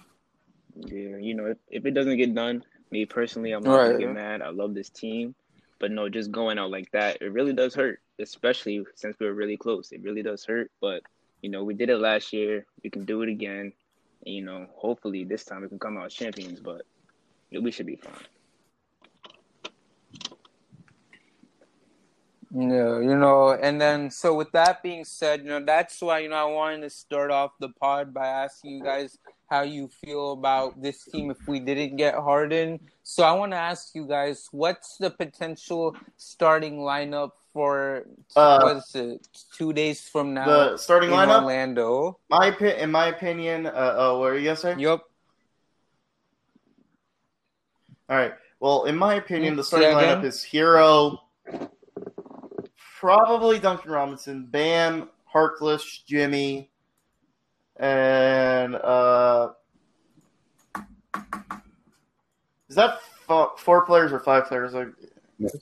Yeah, 0.75 1.17
you 1.17 1.33
know, 1.35 1.47
if, 1.47 1.57
if 1.69 1.85
it 1.85 1.91
doesn't 1.93 2.17
get 2.17 2.33
done, 2.35 2.63
me 2.91 3.05
personally, 3.05 3.51
I'm 3.51 3.65
not 3.65 3.81
Right. 3.81 3.95
gonna 3.95 3.95
get 3.95 4.09
mad. 4.09 4.41
I 4.41 4.49
love 4.49 4.73
this 4.73 4.89
team, 4.89 5.35
but 5.79 5.91
no, 5.91 6.09
just 6.09 6.31
going 6.31 6.59
out 6.59 6.71
like 6.71 6.91
that, 6.91 7.21
it 7.21 7.31
really 7.33 7.53
does 7.53 7.75
hurt. 7.75 7.99
Especially 8.19 8.83
since 8.95 9.17
we 9.19 9.25
were 9.25 9.33
really 9.33 9.57
close, 9.57 9.91
it 9.91 10.03
really 10.03 10.23
does 10.23 10.45
hurt. 10.45 10.71
But 10.81 11.03
you 11.41 11.49
know, 11.49 11.63
we 11.63 11.73
did 11.73 11.89
it 11.89 11.97
last 11.97 12.33
year. 12.33 12.65
We 12.83 12.89
can 12.89 13.05
do 13.05 13.21
it 13.23 13.29
again. 13.29 13.73
And, 14.25 14.35
you 14.35 14.43
know, 14.43 14.67
hopefully 14.75 15.23
this 15.23 15.43
time 15.43 15.61
we 15.61 15.69
can 15.69 15.79
come 15.79 15.97
out 15.97 16.05
as 16.05 16.13
champions. 16.13 16.59
But 16.59 16.83
we 17.51 17.71
should 17.71 17.87
be 17.87 17.95
fine. 17.95 18.13
Yeah, 22.53 22.99
you 22.99 23.15
know, 23.15 23.51
and 23.51 23.79
then 23.79 24.11
so 24.11 24.35
with 24.35 24.51
that 24.51 24.83
being 24.83 25.05
said, 25.05 25.39
you 25.39 25.47
know, 25.47 25.63
that's 25.63 26.01
why 26.01 26.19
you 26.19 26.27
know 26.27 26.35
I 26.35 26.51
wanted 26.51 26.81
to 26.81 26.89
start 26.89 27.31
off 27.31 27.51
the 27.61 27.69
pod 27.69 28.13
by 28.13 28.27
asking 28.27 28.71
you 28.71 28.83
guys 28.83 29.17
how 29.49 29.61
you 29.61 29.87
feel 29.87 30.33
about 30.33 30.81
this 30.81 31.05
team 31.05 31.31
if 31.31 31.47
we 31.47 31.61
didn't 31.61 31.95
get 31.95 32.13
Harden. 32.15 32.79
So 33.03 33.23
I 33.23 33.31
want 33.31 33.53
to 33.53 33.57
ask 33.57 33.95
you 33.95 34.05
guys, 34.05 34.49
what's 34.51 34.97
the 34.97 35.09
potential 35.09 35.95
starting 36.17 36.79
lineup 36.79 37.31
for 37.53 38.03
Uh, 38.35 38.59
what 38.61 38.77
is 38.77 38.95
it? 38.95 39.27
Two 39.57 39.73
days 39.73 40.07
from 40.07 40.33
now 40.33 40.45
The 40.45 40.77
starting 40.77 41.09
in 41.11 41.15
lineup, 41.17 41.41
Orlando. 41.41 42.19
my 42.29 42.47
in 42.57 42.91
my 42.91 43.07
opinion, 43.07 43.65
uh, 43.67 43.95
oh, 43.97 44.19
what 44.19 44.31
are 44.31 44.37
you 44.37 44.45
gonna 44.45 44.55
say? 44.55 44.75
Yup. 44.77 45.03
All 48.09 48.17
right. 48.17 48.33
Well, 48.59 48.85
in 48.85 48.95
my 48.95 49.15
opinion, 49.15 49.55
the 49.55 49.63
Say 49.63 49.77
starting 49.79 49.97
again? 49.97 50.21
lineup 50.21 50.25
is 50.25 50.43
Herro, 50.43 51.17
probably 52.99 53.57
Duncan 53.59 53.91
Robinson, 53.91 54.45
Bam, 54.45 55.09
Harkless, 55.33 56.05
Jimmy, 56.05 56.69
and 57.77 58.75
uh, 58.75 59.53
is 62.69 62.75
that 62.75 63.01
fo- 63.27 63.53
four 63.57 63.85
players 63.85 64.11
or 64.11 64.19
five 64.19 64.45
players? 64.45 64.73
Like, 64.73 64.89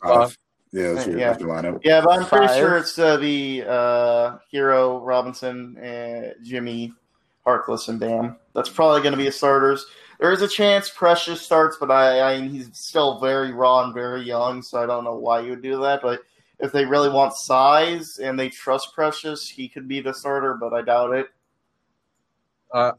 five. 0.04 0.38
Yeah, 0.72 0.92
that's 0.94 1.08
your, 1.08 1.18
Yeah. 1.20 1.30
that's 1.30 1.42
your 1.42 1.50
lineup. 1.50 1.82
yeah, 1.84 2.02
but 2.02 2.20
I'm 2.20 2.26
pretty 2.26 2.48
Five. 2.48 2.58
sure 2.58 2.78
it's 2.78 2.98
uh, 3.00 3.18
the 3.18 3.64
uh, 3.68 4.38
Herro, 4.54 5.00
Robinson, 5.04 5.78
and 5.82 6.34
Jimmy, 6.44 6.94
Harkless, 7.46 7.90
and 7.90 8.00
Bam. 8.00 8.36
That's 8.54 8.70
probably 8.70 9.02
going 9.02 9.14
to 9.14 9.18
be 9.18 9.28
a 9.28 9.32
starters. 9.32 9.86
There 10.20 10.32
is 10.32 10.42
a 10.42 10.48
chance 10.48 10.90
Precious 10.90 11.42
starts, 11.42 11.78
but 11.80 11.90
I, 11.90 12.20
I 12.36 12.40
mean, 12.40 12.50
he's 12.50 12.70
still 12.74 13.20
very 13.20 13.52
raw 13.54 13.84
and 13.86 13.94
very 13.94 14.22
young, 14.22 14.62
so 14.62 14.82
I 14.84 14.86
don't 14.86 15.04
know 15.06 15.16
why 15.16 15.40
you 15.40 15.52
would 15.52 15.64
do 15.64 15.82
that. 15.82 16.02
But 16.02 16.22
if 16.60 16.72
they 16.72 16.86
really 16.86 17.10
want 17.10 17.34
size 17.34 18.20
and 18.22 18.38
they 18.38 18.50
trust 18.50 18.94
Precious, 18.94 19.48
he 19.50 19.68
could 19.70 19.88
be 19.88 20.02
the 20.02 20.14
starter, 20.14 20.54
but 20.56 20.74
I 20.74 20.82
doubt 20.82 21.14
it. 21.16 21.28
Uh, 22.72 22.92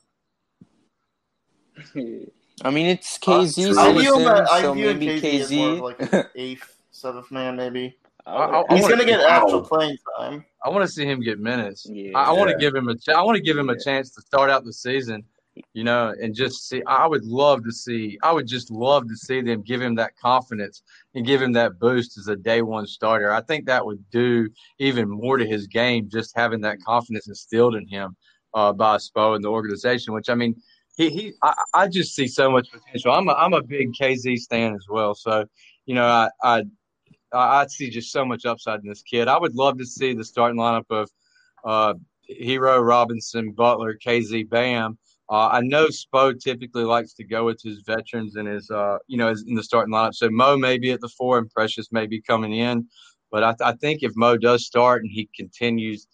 I 2.65 2.71
mean, 2.71 2.87
it's 2.87 3.17
KZ 3.19 3.77
I 3.79 3.93
view 3.93 4.15
him, 4.15 4.21
season, 4.21 4.47
I 4.51 4.63
so 4.63 4.75
view 4.75 4.87
maybe 4.95 5.21
KZ 5.21 5.57
more 5.57 5.71
of 5.71 5.79
KZ. 5.79 5.81
like 6.01 6.13
an 6.13 6.25
eighth, 6.35 6.77
seventh 7.01 7.31
man, 7.31 7.57
maybe. 7.57 7.97
I- 8.27 8.33
I- 8.33 8.61
I 8.61 8.75
He's 8.75 8.83
wanna- 8.83 8.95
going 8.97 9.07
to 9.07 9.13
get 9.13 9.21
wow. 9.21 9.43
actual 9.45 9.63
playing 9.63 9.97
time. 10.19 10.45
I 10.65 10.69
want 10.69 10.83
to 10.87 10.89
see 10.93 11.05
him 11.07 11.21
get 11.21 11.39
minutes. 11.39 11.87
Yeah. 11.91 12.17
I, 12.19 12.25
I 12.25 12.33
want 12.33 12.51
to 12.51 12.57
give 12.59 12.75
him 12.75 12.89
a. 12.89 12.95
Ch- 12.97 13.09
I 13.09 13.23
want 13.23 13.37
to 13.37 13.43
give 13.43 13.57
him 13.57 13.71
a 13.71 13.79
chance 13.81 14.11
to 14.15 14.21
start 14.21 14.51
out 14.51 14.65
the 14.65 14.73
season, 14.75 15.25
you 15.73 15.85
know, 15.85 16.15
and 16.21 16.35
just 16.35 16.69
see. 16.69 16.83
I 16.87 17.07
would 17.07 17.25
love 17.25 17.65
to 17.65 17.73
see. 17.73 18.19
I 18.23 18.31
would 18.33 18.47
just 18.47 18.71
love 18.71 19.09
to 19.09 19.17
see 19.17 19.41
them 19.41 19.63
give 19.63 19.81
him 19.81 19.95
that 19.95 20.17
confidence 20.19 20.83
and 21.15 21.25
give 21.27 21.41
him 21.41 21.53
that 21.55 21.79
boost 21.79 22.19
as 22.19 22.29
a 22.29 22.37
day 22.37 22.61
one 22.61 22.87
starter. 22.87 23.33
I 23.33 23.41
think 23.41 23.65
that 23.67 23.85
would 23.85 24.05
do 24.11 24.51
even 24.79 25.09
more 25.09 25.39
to 25.39 25.47
his 25.47 25.67
game, 25.67 26.09
just 26.11 26.37
having 26.37 26.61
that 26.61 26.83
confidence 26.83 27.27
instilled 27.27 27.75
in 27.75 27.89
him 27.89 28.15
uh, 28.53 28.73
by 28.75 28.97
Spo 28.99 29.35
and 29.35 29.43
the 29.43 29.49
organization. 29.49 30.13
Which 30.13 30.29
I 30.29 30.35
mean, 30.35 30.55
he 30.95 31.09
he. 31.09 31.33
I, 31.43 31.55
I 31.73 31.89
just 31.89 32.15
see 32.15 32.27
so 32.29 32.51
much 32.51 32.71
potential. 32.71 33.13
I'm 33.13 33.29
a 33.31 33.33
I'm 33.33 33.55
a 33.55 33.63
big 33.63 33.95
KZ 33.95 34.37
stan 34.41 34.75
as 34.75 34.87
well, 34.91 35.15
so 35.15 35.47
you 35.87 35.95
know, 35.95 36.05
I 36.05 36.29
I 36.45 36.65
I 37.33 37.67
see 37.67 37.91
just 37.91 38.13
so 38.13 38.25
much 38.25 38.45
upside 38.45 38.81
in 38.81 38.89
this 38.89 39.03
kid. 39.03 39.29
I 39.29 39.39
would 39.39 39.55
love 39.55 39.79
to 39.79 39.87
see 39.87 40.15
the 40.15 40.25
starting 40.25 40.59
lineup 40.59 40.91
of 40.91 41.11
uh, 41.65 41.95
Herro, 42.41 42.85
Robinson, 42.85 43.53
Butler, 43.53 43.97
KZ, 43.97 44.49
Bam. 44.49 44.99
Uh, 45.29 45.49
I 45.53 45.61
know 45.61 45.87
Spo 45.87 46.39
typically 46.39 46.83
likes 46.83 47.13
to 47.15 47.25
go 47.25 47.45
with 47.45 47.63
his 47.63 47.83
veterans 47.87 48.35
and 48.35 48.49
his, 48.49 48.69
uh, 48.71 48.99
you 49.07 49.17
know, 49.17 49.33
in 49.47 49.55
the 49.55 49.63
starting 49.63 49.95
lineup. 49.95 50.15
So 50.15 50.29
Mo 50.29 50.57
may 50.57 50.77
be 50.77 50.91
at 50.91 51.01
the 51.01 51.09
four 51.09 51.39
and 51.39 51.49
Precious 51.51 51.93
may 51.93 52.07
be 52.07 52.21
coming 52.21 52.55
in. 52.55 52.89
But 53.31 53.45
I, 53.45 53.55
I 53.61 53.73
think 53.75 54.03
if 54.03 54.13
Mo 54.17 54.37
does 54.37 54.67
start 54.67 55.03
and 55.03 55.11
he 55.11 55.29
continues 55.37 56.09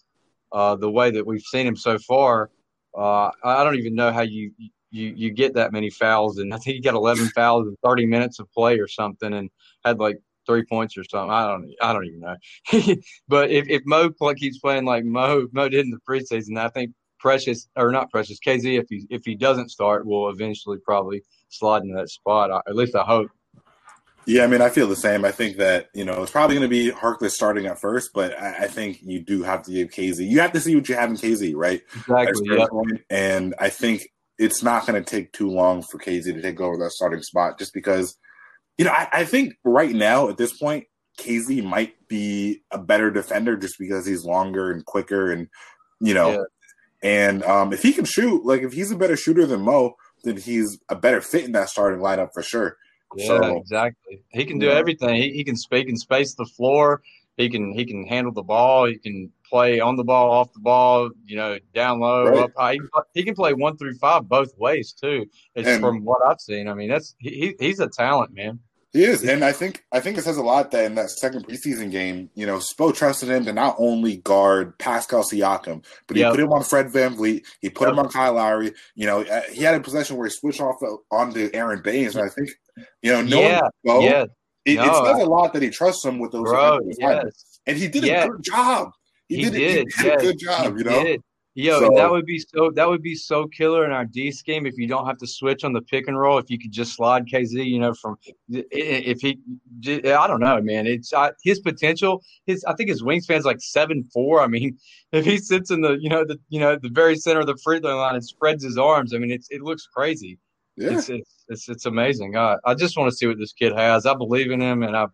uh, 0.53 0.77
the 0.77 0.91
way 0.91 1.11
that 1.11 1.27
we've 1.27 1.41
seen 1.41 1.67
him 1.67 1.77
so 1.77 1.99
far, 1.99 2.51
uh, 2.97 3.31
I 3.43 3.65
don't 3.65 3.77
even 3.77 3.95
know 3.95 4.13
how 4.13 4.23
you, 4.23 4.53
you 4.91 5.15
you 5.17 5.31
get 5.31 5.55
that 5.55 5.73
many 5.73 5.89
fouls. 5.89 6.39
And 6.39 6.53
I 6.53 6.59
think 6.59 6.77
he 6.77 6.81
got 6.81 6.95
11 6.95 7.29
fouls 7.29 7.69
in 7.69 7.77
30 7.83 8.07
minutes 8.07 8.39
of 8.39 8.51
play 8.53 8.79
or 8.79 8.89
something, 8.89 9.33
and 9.33 9.51
had 9.85 9.99
like 9.99 10.19
three 10.47 10.65
points 10.65 10.97
or 10.97 11.05
something. 11.05 11.31
I 11.31 11.47
don't 11.47 11.75
I 11.81 11.93
don't 11.93 12.07
even 12.07 12.21
know. 12.21 12.37
but 13.29 13.51
if, 13.51 13.69
if 13.69 13.83
Mo 13.85 14.11
keeps 14.35 14.59
playing 14.59 14.85
like 14.85 15.05
Mo 15.05 15.49
Mo 15.53 15.69
did 15.69 15.85
in 15.85 15.91
the 15.91 16.01
preseason, 16.09 16.59
I 16.59 16.69
think 16.69 16.93
Precious 17.19 17.69
or 17.77 17.91
not 17.91 18.11
Precious 18.11 18.39
KZ 18.45 18.79
if 18.79 18.87
he 18.89 19.07
if 19.11 19.23
he 19.25 19.35
doesn't 19.35 19.71
start 19.71 20.07
will 20.07 20.29
eventually 20.29 20.79
probably 20.85 21.23
slide 21.49 21.83
into 21.83 21.95
that 21.95 22.11
spot. 22.11 22.51
I, 22.51 22.61
at 22.69 22.77
least 22.77 22.95
I 22.95 23.03
hope. 23.03 23.31
Yeah, 24.27 24.43
I 24.43 24.49
mean, 24.49 24.61
I 24.61 24.71
feel 24.71 24.89
the 24.89 24.97
same. 24.97 25.25
I 25.25 25.31
think 25.31 25.57
that 25.59 25.89
you 25.95 26.05
know 26.05 26.23
it's 26.23 26.33
probably 26.33 26.57
going 26.57 26.69
to 26.69 26.75
be 26.75 26.91
Harkless 26.91 27.31
starting 27.31 27.67
at 27.67 27.81
first, 27.81 28.11
but 28.13 28.39
I, 28.39 28.65
I 28.65 28.67
think 28.67 28.99
you 29.03 29.21
do 29.21 29.45
have 29.45 29.63
to 29.65 29.73
give 29.73 29.91
KZ. 29.91 30.29
You 30.29 30.41
have 30.41 30.53
to 30.53 30.61
see 30.61 30.75
what 30.75 30.89
you 30.89 30.97
have 30.97 31.11
in 31.11 31.17
KZ, 31.17 31.55
right? 31.55 31.81
Exactly. 31.95 32.67
point. 32.69 33.03
And 33.09 33.55
I 33.59 33.69
think 33.69 34.09
it's 34.39 34.63
not 34.63 34.85
going 34.85 35.03
to 35.03 35.09
take 35.09 35.33
too 35.33 35.49
long 35.49 35.83
for 35.83 35.99
KZ 35.99 36.25
to 36.25 36.43
take 36.43 36.61
over 36.61 36.77
that 36.79 36.91
starting 36.91 37.23
spot, 37.23 37.59
just 37.59 37.73
because 37.73 38.17
you 38.79 38.85
know 38.85 38.91
I, 38.93 39.09
I 39.13 39.25
think 39.25 39.55
right 39.65 39.95
now 39.95 40.29
at 40.29 40.37
this 40.37 40.57
point 40.57 40.85
KZ 41.19 41.65
might 41.65 41.95
be 42.09 42.63
a 42.71 42.79
better 42.79 43.11
defender 43.11 43.57
just 43.57 43.79
because 43.79 44.05
he's 44.07 44.25
longer 44.25 44.71
and 44.71 44.85
quicker, 44.85 45.33
and 45.33 45.49
you 46.01 46.13
know, 46.13 46.31
Yeah. 46.33 46.45
and 47.03 47.43
um, 47.45 47.73
if 47.73 47.83
he 47.83 47.93
can 47.95 48.05
shoot, 48.05 48.45
like 48.45 48.63
if 48.63 48.73
he's 48.75 48.91
a 48.91 48.97
better 48.97 49.17
shooter 49.17 49.47
than 49.47 49.63
Mo, 49.63 49.95
then 50.25 50.37
he's 50.37 50.79
a 50.91 50.95
better 50.95 51.21
fit 51.23 51.45
in 51.47 51.53
that 51.53 51.71
starting 51.71 52.01
lineup 52.01 52.35
for 52.35 52.43
sure. 52.43 52.77
Yeah, 53.17 53.27
So- 53.29 53.57
exactly. 53.57 54.23
He 54.29 54.45
can 54.45 54.59
do 54.59 54.67
Yeah. 54.67 54.75
everything. 54.75 55.15
He, 55.17 55.31
he 55.33 55.43
can 55.45 55.57
speak 55.57 55.89
and 55.89 55.99
space 55.99 56.35
the 56.35 56.45
floor. 56.45 57.01
He 57.39 57.49
can 57.49 57.73
he 57.73 57.87
can 57.87 58.07
handle 58.07 58.33
the 58.33 58.43
ball. 58.43 58.87
He 58.87 58.99
can 58.99 59.33
play 59.51 59.81
on 59.81 59.97
the 59.97 60.05
ball, 60.05 60.31
off 60.31 60.53
the 60.53 60.61
ball. 60.61 61.11
You 61.25 61.37
know, 61.37 61.59
down 61.75 62.01
low, 62.01 62.25
Right. 62.27 62.39
up 62.45 62.53
high. 62.57 62.73
He, 62.75 62.79
can 62.79 62.89
play- 62.93 63.03
he 63.15 63.23
can 63.25 63.35
play 63.35 63.53
one 63.55 63.77
through 63.77 63.95
five 63.95 64.29
both 64.29 64.57
ways 64.59 64.93
too. 64.93 65.27
It's 65.55 65.69
And- 65.69 65.81
from 65.81 66.05
what 66.05 66.25
I've 66.25 66.41
seen. 66.41 66.69
I 66.69 66.75
mean, 66.75 66.89
that's 66.89 67.15
he, 67.19 67.31
he- 67.59 67.67
he's 67.67 67.81
a 67.81 67.89
talent, 67.89 68.33
man. 68.35 68.61
He 68.93 69.05
is, 69.05 69.23
and 69.25 69.45
I 69.45 69.53
think 69.53 69.85
I 69.93 70.01
think 70.01 70.17
it 70.17 70.23
says 70.23 70.39
a 70.39 70.43
lot 70.43 70.71
that 70.71 70.85
in 70.87 70.95
that 70.95 71.11
second 71.11 71.47
preseason 71.47 71.91
game, 71.91 72.31
you 72.35 72.47
know, 72.47 72.57
Spo 72.59 72.95
trusted 72.97 73.29
him 73.29 73.45
to 73.45 73.53
not 73.53 73.75
only 73.79 74.19
guard 74.19 74.79
Pascal 74.79 75.23
Siakam, 75.23 75.85
but 76.07 76.17
he 76.17 76.23
Yep. 76.23 76.31
put 76.31 76.41
him 76.41 76.53
on 76.53 76.63
Fred 76.63 76.87
VanVleet. 76.87 77.43
He 77.61 77.69
put 77.69 77.91
him 77.91 77.99
on 77.99 78.09
Kyle 78.09 78.35
Lowry. 78.35 78.73
You 78.95 79.05
know, 79.07 79.21
uh, 79.23 79.43
he 79.53 79.63
had 79.65 79.75
a 79.75 79.81
possession 79.81 80.17
where 80.17 80.29
he 80.29 80.31
switched 80.33 80.63
off 80.63 80.77
on 80.83 80.99
onto 81.11 81.51
Aron 81.53 81.83
Baynes, 81.83 82.17
and 82.17 82.25
I 82.25 82.31
think, 82.33 82.49
you 83.03 83.13
know, 83.13 83.21
knowing 83.21 83.45
Yeah, 83.45 83.61
Spo, 83.87 84.03
yeah, 84.03 84.23
it, 84.65 84.79
it 84.79 84.95
says 85.05 85.23
a 85.23 85.27
lot 85.27 85.53
that 85.53 85.61
he 85.63 85.69
trusts 85.69 86.03
him 86.03 86.19
with 86.19 86.33
those 86.33 86.45
bro. 86.45 86.79
Yes, 86.99 87.59
and 87.67 87.77
he 87.77 87.89
did 87.89 88.05
a 88.05 88.29
good 88.29 88.43
job. 88.45 88.93
He, 89.29 89.37
he, 89.37 89.43
did, 89.45 89.53
did. 89.53 89.61
He 89.61 89.83
did 89.85 89.89
yes, 90.05 90.23
a 90.23 90.25
good 90.25 90.39
job. 90.39 90.73
he 90.73 90.79
You 90.79 90.85
know, 90.85 91.05
did. 91.05 91.21
Yo, 91.59 91.81
So- 91.81 91.95
that 91.97 92.11
would 92.11 92.27
be 92.27 92.39
so 92.39 92.71
that 92.75 92.87
would 92.87 93.01
be 93.01 93.15
so 93.15 93.47
killer 93.47 93.87
in 93.87 93.91
our 93.91 94.05
D 94.05 94.31
scheme 94.31 94.67
if 94.67 94.77
you 94.77 94.87
don't 94.87 95.07
have 95.07 95.17
to 95.17 95.27
switch 95.27 95.65
on 95.65 95.73
the 95.73 95.81
pick 95.81 96.07
and 96.07 96.19
roll. 96.19 96.37
If 96.37 96.51
you 96.51 96.59
could 96.59 96.71
just 96.71 96.95
slide 96.95 97.25
KZ, 97.27 97.65
you 97.65 97.79
know, 97.79 97.95
from 97.95 98.19
if 98.51 99.21
he, 99.23 99.39
I 99.89 100.27
don't 100.27 100.41
know, 100.41 100.61
man. 100.61 100.87
It's 100.87 101.15
I, 101.15 101.31
his 101.43 101.59
potential. 101.61 102.23
His 102.45 102.63
I 102.65 102.75
think 102.75 102.91
his 102.91 103.03
wingspan's 103.03 103.47
like 103.47 103.63
seven 103.63 104.05
four. 104.13 104.43
I 104.43 104.49
mean, 104.49 104.77
if 105.13 105.25
he 105.25 105.39
sits 105.39 105.71
in 105.71 105.81
the 105.81 105.93
you 105.99 106.11
know 106.11 106.27
the 106.27 106.39
you 106.51 106.61
know 106.61 106.77
the 106.77 106.91
very 106.91 107.17
center 107.17 107.41
of 107.41 107.47
the 107.47 107.57
free 107.65 107.81
throw 107.81 107.97
line 107.97 108.17
and 108.17 108.25
spreads 108.25 108.63
his 108.63 108.77
arms, 108.77 109.15
I 109.15 109.19
mean, 109.19 109.31
it's 109.31 109.49
it 109.51 109.63
looks 109.63 109.87
crazy. 109.87 110.39
yeah. 110.77 110.91
It's, 110.99 111.09
it's 111.09 111.45
it's 111.49 111.69
it's 111.71 111.87
amazing. 111.87 112.37
I 112.37 112.57
I 112.67 112.75
just 112.75 112.99
want 112.99 113.11
to 113.11 113.17
see 113.17 113.27
what 113.27 113.39
this 113.39 113.55
kid 113.55 113.73
has. 113.75 114.05
I 114.05 114.13
believe 114.13 114.51
in 114.51 114.61
him, 114.61 114.83
and 114.83 114.95
I, 114.95 115.07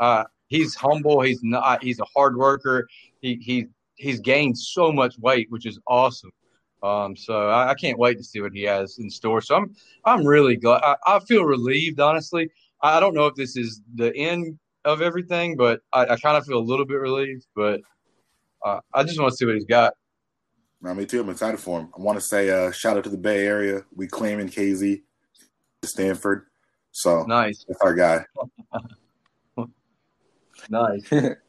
uh, 0.00 0.24
he's 0.48 0.74
humble. 0.74 1.22
He's 1.22 1.40
not. 1.42 1.82
He's 1.82 1.98
a 1.98 2.06
hard 2.14 2.36
worker. 2.36 2.86
He 3.20 3.36
he 3.36 3.66
he's 3.94 4.20
gained 4.20 4.58
so 4.58 4.92
much 4.92 5.18
weight, 5.18 5.50
which 5.50 5.66
is 5.66 5.78
awesome. 5.86 6.30
Um, 6.82 7.16
so 7.16 7.48
I, 7.48 7.70
I 7.70 7.74
can't 7.74 7.98
wait 7.98 8.16
to 8.18 8.24
see 8.24 8.40
what 8.40 8.52
he 8.52 8.62
has 8.62 8.98
in 8.98 9.10
store. 9.10 9.40
So 9.40 9.56
I'm 9.56 9.74
I'm 10.04 10.26
really 10.26 10.56
glad. 10.56 10.82
I, 10.82 10.96
I 11.06 11.18
feel 11.20 11.44
relieved, 11.44 12.00
honestly. 12.00 12.50
I 12.80 13.00
don't 13.00 13.14
know 13.14 13.26
if 13.26 13.34
this 13.34 13.56
is 13.56 13.82
the 13.96 14.14
end 14.14 14.58
of 14.84 15.02
everything, 15.02 15.56
but 15.56 15.80
I, 15.92 16.06
I 16.06 16.16
kind 16.16 16.36
of 16.36 16.46
feel 16.46 16.58
a 16.58 16.60
little 16.60 16.86
bit 16.86 17.00
relieved. 17.00 17.46
But 17.56 17.80
uh, 18.64 18.80
I 18.94 19.02
just 19.02 19.20
want 19.20 19.32
to 19.32 19.36
see 19.36 19.44
what 19.44 19.56
he's 19.56 19.64
got. 19.64 19.94
No, 20.80 20.94
me 20.94 21.06
too. 21.06 21.20
I'm 21.20 21.28
excited 21.28 21.58
for 21.58 21.80
him. 21.80 21.90
I 21.98 22.00
want 22.00 22.18
to 22.18 22.24
say 22.24 22.50
uh, 22.50 22.70
shout 22.70 22.96
out 22.96 23.04
to 23.04 23.10
the 23.10 23.18
Bay 23.18 23.44
Area. 23.44 23.84
We 23.94 24.06
claim 24.06 24.38
claiming 24.38 24.74
KZ, 24.74 25.02
Stanford. 25.84 26.46
So 26.92 27.24
Nice, 27.24 27.64
that's 27.66 27.80
our 27.80 27.94
guy. 27.94 28.24
nice. 30.70 31.12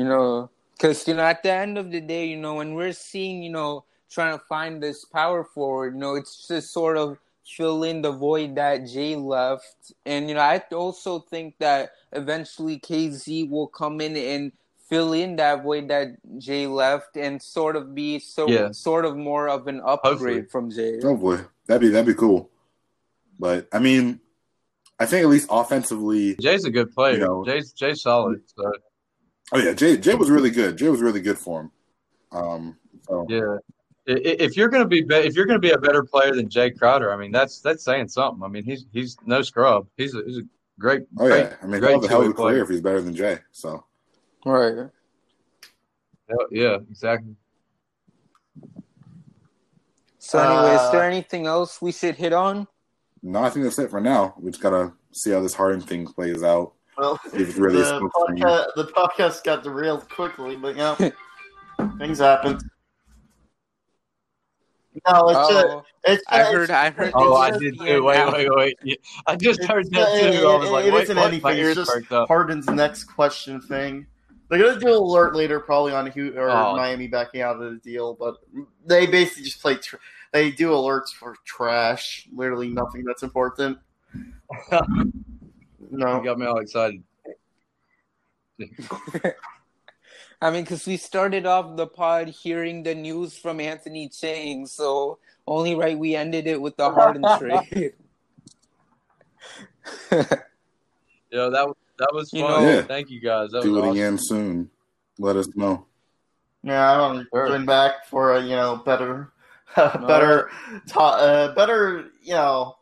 you 0.00 0.06
know, 0.08 0.48
because 0.72 1.06
you 1.06 1.14
know, 1.14 1.22
at 1.24 1.42
the 1.42 1.52
end 1.52 1.76
of 1.76 1.90
the 1.90 2.00
day, 2.00 2.24
you 2.26 2.38
know, 2.38 2.54
when 2.54 2.74
we're 2.74 2.92
seeing, 2.92 3.42
you 3.42 3.50
know, 3.50 3.84
trying 4.10 4.36
to 4.38 4.44
find 4.46 4.82
this 4.82 5.04
power 5.04 5.44
forward, 5.44 5.94
you 5.94 6.00
know, 6.00 6.14
it's 6.14 6.48
just 6.48 6.72
sort 6.72 6.96
of 6.96 7.18
fill 7.56 7.82
in 7.84 8.00
the 8.00 8.10
void 8.12 8.54
that 8.54 8.86
Jay 8.86 9.14
left, 9.16 9.92
and 10.06 10.28
you 10.28 10.34
know, 10.34 10.40
I 10.40 10.62
also 10.72 11.18
think 11.20 11.56
that 11.58 11.92
eventually 12.12 12.78
KZ 12.80 13.50
will 13.50 13.66
come 13.68 14.00
in 14.00 14.16
and 14.16 14.52
fill 14.88 15.12
in 15.12 15.36
that 15.36 15.62
void 15.62 15.88
that 15.88 16.16
Jay 16.38 16.66
left, 16.66 17.16
and 17.16 17.40
sort 17.42 17.76
of 17.76 17.94
be 17.94 18.18
so 18.18 18.48
Yeah. 18.48 18.70
sort 18.72 19.04
of 19.04 19.16
more 19.16 19.48
of 19.48 19.66
an 19.68 19.80
upgrade 19.84 20.12
Hopefully. 20.12 20.42
from 20.50 20.70
Jay. 20.70 20.98
Oh 21.04 21.16
boy, 21.16 21.38
that'd 21.66 21.82
be 21.82 21.88
that'd 21.90 22.06
be 22.06 22.14
cool. 22.14 22.48
But 23.38 23.68
I 23.72 23.78
mean, 23.80 24.20
I 24.98 25.06
think 25.06 25.24
at 25.24 25.28
least 25.30 25.48
offensively. 25.50 26.36
Jay's 26.36 26.64
a 26.64 26.70
good 26.70 26.92
player. 26.92 27.14
You 27.18 27.24
know- 27.24 27.44
Jay's 27.44 27.72
Jay's 27.72 28.02
solid. 28.02 28.42
So 28.56 28.72
Oh 29.52 29.58
yeah, 29.58 29.72
Jay 29.72 29.96
Jay 29.96 30.14
was 30.14 30.30
really 30.30 30.50
good. 30.50 30.76
Jay 30.78 30.88
was 30.88 31.00
really 31.00 31.20
good 31.20 31.38
for 31.38 31.62
him. 31.62 31.70
Um, 32.32 32.76
so 33.06 33.26
yeah, 33.28 33.56
I- 34.08 34.12
i- 34.12 34.36
If 34.38 34.56
you're 34.56 34.68
going 34.68 34.82
to 34.82 34.88
be, 34.88 35.02
be 35.02 35.14
if 35.16 35.34
you're 35.34 35.46
going 35.46 35.60
to 35.60 35.66
be 35.68 35.72
a 35.72 35.78
better 35.78 36.04
player 36.04 36.34
than 36.34 36.48
Jay 36.48 36.70
Crowder, 36.70 37.12
I 37.12 37.16
mean 37.16 37.32
that's 37.32 37.60
that's 37.60 37.82
saying 37.84 38.08
something. 38.08 38.42
I 38.42 38.48
mean 38.48 38.64
he's 38.64 38.86
he's 38.92 39.16
no 39.26 39.42
scrub. 39.42 39.86
He's 39.96 40.14
a, 40.14 40.22
he's 40.24 40.38
a 40.38 40.42
great. 40.78 41.02
Oh 41.18 41.26
great, 41.26 41.40
yeah, 41.44 41.56
I 41.62 41.66
mean, 41.66 41.80
great 41.80 41.90
he'll 41.92 42.00
have 42.02 42.04
a 42.04 42.08
hell 42.08 42.22
of 42.22 42.28
a 42.30 42.34
player. 42.34 42.52
career 42.52 42.62
if 42.62 42.68
he's 42.70 42.80
better 42.80 43.00
than 43.00 43.14
Jay. 43.14 43.38
So 43.50 43.84
Right. 44.46 44.74
Yeah, 46.28 46.36
Yeah, 46.50 46.76
exactly. 46.90 47.34
So 50.18 50.38
anyway, 50.38 50.74
is 50.76 50.92
there 50.92 51.02
Uh, 51.02 51.06
anything 51.06 51.46
else 51.46 51.82
we 51.82 51.92
should 51.92 52.14
hit 52.14 52.32
on? 52.32 52.68
no, 53.22 53.42
I 53.42 53.50
think 53.50 53.64
that's 53.64 53.78
it 53.78 53.90
for 53.90 54.00
now. 54.00 54.34
We 54.38 54.50
just 54.50 54.62
gotta 54.62 54.92
see 55.12 55.30
how 55.32 55.40
this 55.40 55.54
Harden 55.54 55.80
thing 55.80 56.06
plays 56.06 56.42
out. 56.44 56.74
Well, 57.00 57.18
See 57.32 57.44
really 57.58 57.78
the, 57.82 57.98
smoke 57.98 58.12
podcast, 58.12 58.66
the 58.76 58.84
podcast 58.84 59.44
got 59.44 59.62
derailed 59.62 60.08
quickly, 60.10 60.56
but 60.56 60.76
you 60.76 61.10
know, 61.78 61.92
things 61.98 62.18
happen. 62.18 62.58
No, 65.08 65.28
it's 65.28 65.48
just, 65.52 65.66
Oh, 65.66 65.82
it's 66.04 66.22
I 66.28 66.38
just- 66.40 66.52
heard. 66.52 66.70
I 66.70 66.90
heard. 66.90 67.12
Oh, 67.14 67.36
I 67.36 67.52
did 67.56 67.78
the 67.78 67.84
too. 67.86 68.04
Wait, 68.04 68.16
announce- 68.16 68.34
wait, 68.34 68.76
wait. 68.84 69.00
I 69.26 69.36
just 69.36 69.60
It's- 69.60 69.70
heard 69.72 69.90
that 69.92 70.08
it- 70.16 70.40
too. 70.40 70.46
I 70.48 70.56
was 70.56 70.68
it- 70.68 70.72
like, 70.72 70.84
it 70.86 70.92
wait, 70.92 71.02
isn't 71.04 71.16
what? 71.16 71.26
anything. 71.28 71.42
My 71.42 71.52
It's 71.52 71.74
just 71.76 72.12
up. 72.12 72.28
Harden's 72.28 72.66
next 72.68 73.04
question 73.04 73.60
thing. 73.60 74.06
They're 74.48 74.58
gonna 74.58 74.80
do 74.80 74.88
an 74.88 74.94
alert 74.94 75.36
later, 75.36 75.60
probably 75.60 75.92
on 75.92 76.06
Hu- 76.08 76.34
or 76.36 76.50
Oh. 76.50 76.76
Miami 76.76 77.06
backing 77.06 77.40
out 77.40 77.54
of 77.62 77.70
the 77.72 77.76
deal, 77.78 78.14
but 78.14 78.34
they 78.84 79.06
basically 79.06 79.44
just 79.44 79.62
play. 79.62 79.76
Tr- 79.76 79.96
they 80.32 80.50
do 80.50 80.70
alerts 80.70 81.10
for 81.14 81.36
trash. 81.44 82.28
Literally 82.34 82.68
nothing 82.68 83.04
that's 83.04 83.22
important. 83.22 83.78
You 85.90 85.98
got 86.24 86.38
me 86.38 86.46
all 86.46 86.58
excited. 86.58 87.02
I 90.42 90.50
mean, 90.50 90.62
because 90.64 90.86
we 90.86 90.96
started 90.96 91.44
off 91.46 91.76
the 91.76 91.86
pod 91.86 92.28
hearing 92.28 92.82
the 92.82 92.94
news 92.94 93.36
from 93.36 93.60
Anthony 93.60 94.08
Chiang, 94.08 94.66
so 94.66 95.18
only 95.46 95.74
right 95.74 95.98
we 95.98 96.14
ended 96.16 96.46
it 96.46 96.60
with 96.60 96.76
the 96.76 96.90
Harden 96.90 97.24
trade. 97.38 97.92
Yeah, 101.32 101.48
that 101.48 101.64
was 101.68 101.76
that 102.00 102.08
was 102.12 102.32
You 102.32 102.42
fun. 102.42 102.62
know- 102.64 102.68
Yeah. 102.70 102.82
Thank 102.82 103.08
you 103.08 103.20
guys. 103.20 103.52
That 103.52 103.58
was 103.58 103.64
Do 103.66 103.76
it 103.76 103.80
awesome. 103.82 103.90
again 103.92 104.18
soon. 104.18 104.70
Let 105.18 105.36
us 105.36 105.46
know. 105.54 105.86
yeah, 106.64 107.00
I'm 107.02 107.24
Sure. 107.32 107.46
going 107.46 107.66
back 107.66 108.04
for 108.06 108.32
a 108.34 108.40
you 108.42 108.56
know 108.56 108.76
better, 108.84 109.30
better, 109.76 110.50
ta- 110.88 111.18
uh, 111.18 111.54
better. 111.54 112.06
You 112.22 112.34
know, 112.34 112.76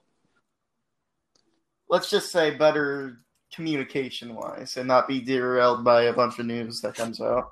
let's 1.88 2.10
just 2.10 2.30
say 2.30 2.50
better 2.56 3.20
communication 3.52 4.34
wise, 4.34 4.76
and 4.76 4.86
not 4.88 5.08
be 5.08 5.20
derailed 5.20 5.84
by 5.84 6.02
a 6.04 6.12
bunch 6.12 6.38
of 6.38 6.46
news 6.46 6.80
that 6.82 6.94
comes 6.94 7.20
out. 7.20 7.50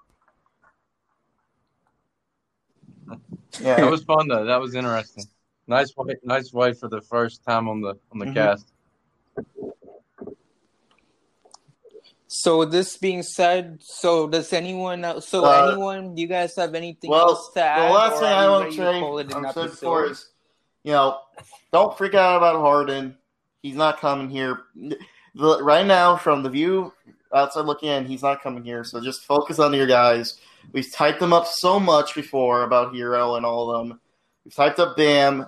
Yeah, 3.61 3.76
that 3.80 3.91
was 3.91 4.05
fun 4.05 4.28
though. 4.28 4.45
That 4.45 4.61
was 4.61 4.74
interesting. 4.74 5.24
Nice 5.66 5.97
way, 5.97 6.14
nice 6.22 6.53
way 6.53 6.72
for 6.74 6.89
the 6.89 7.01
first 7.01 7.43
time 7.45 7.68
on 7.68 7.80
the 7.80 7.95
on 8.12 8.18
the 8.18 8.26
Mhm. 8.26 8.34
cast. 8.34 8.72
so 12.28 12.64
this 12.66 12.97
being 12.99 13.22
said, 13.22 13.78
so 13.80 14.26
does 14.28 14.53
anyone? 14.53 15.05
else- 15.05 15.28
So 15.28 15.45
Uh, 15.45 15.68
anyone? 15.70 16.14
Do 16.14 16.20
you 16.22 16.28
guys 16.28 16.55
have 16.57 16.74
anything 16.74 17.09
well, 17.11 17.30
else 17.30 17.51
to 17.55 17.62
add? 17.62 17.89
the 17.89 17.95
last 17.95 18.20
thing 18.20 18.24
I 18.32 18.45
we 18.47 18.51
want 18.53 18.64
ready 18.64 18.76
to 18.76 18.82
say, 18.82 19.01
call 19.01 19.18
I've 19.18 19.30
said 19.30 19.47
episode? 19.64 20.11
is, 20.11 20.32
you 20.82 20.93
know, 20.93 21.20
don't 21.72 21.97
freak 21.97 22.14
out 22.14 22.37
about 22.37 22.61
Harden. 22.61 23.16
He's 23.66 23.74
not 23.74 24.00
coming 24.00 24.30
here. 24.30 24.60
The, 25.34 25.60
right 25.60 25.84
now, 25.84 26.16
from 26.16 26.44
the 26.44 26.48
view 26.48 26.92
outside 27.34 27.62
looking 27.62 27.88
in, 27.88 28.06
he's 28.06 28.22
not 28.22 28.40
coming 28.40 28.62
here. 28.62 28.84
So 28.84 29.00
just 29.00 29.24
focus 29.24 29.58
on 29.58 29.74
your 29.74 29.88
guys. 29.88 30.38
We've 30.72 30.90
typed 30.92 31.18
them 31.18 31.32
up 31.32 31.48
so 31.48 31.80
much 31.80 32.14
before 32.14 32.62
about 32.62 32.94
Herro 32.94 33.36
and 33.36 33.44
all 33.44 33.72
of 33.72 33.88
them. 33.88 33.98
We've 34.44 34.54
typed 34.54 34.78
up 34.78 34.96
Bam. 34.96 35.46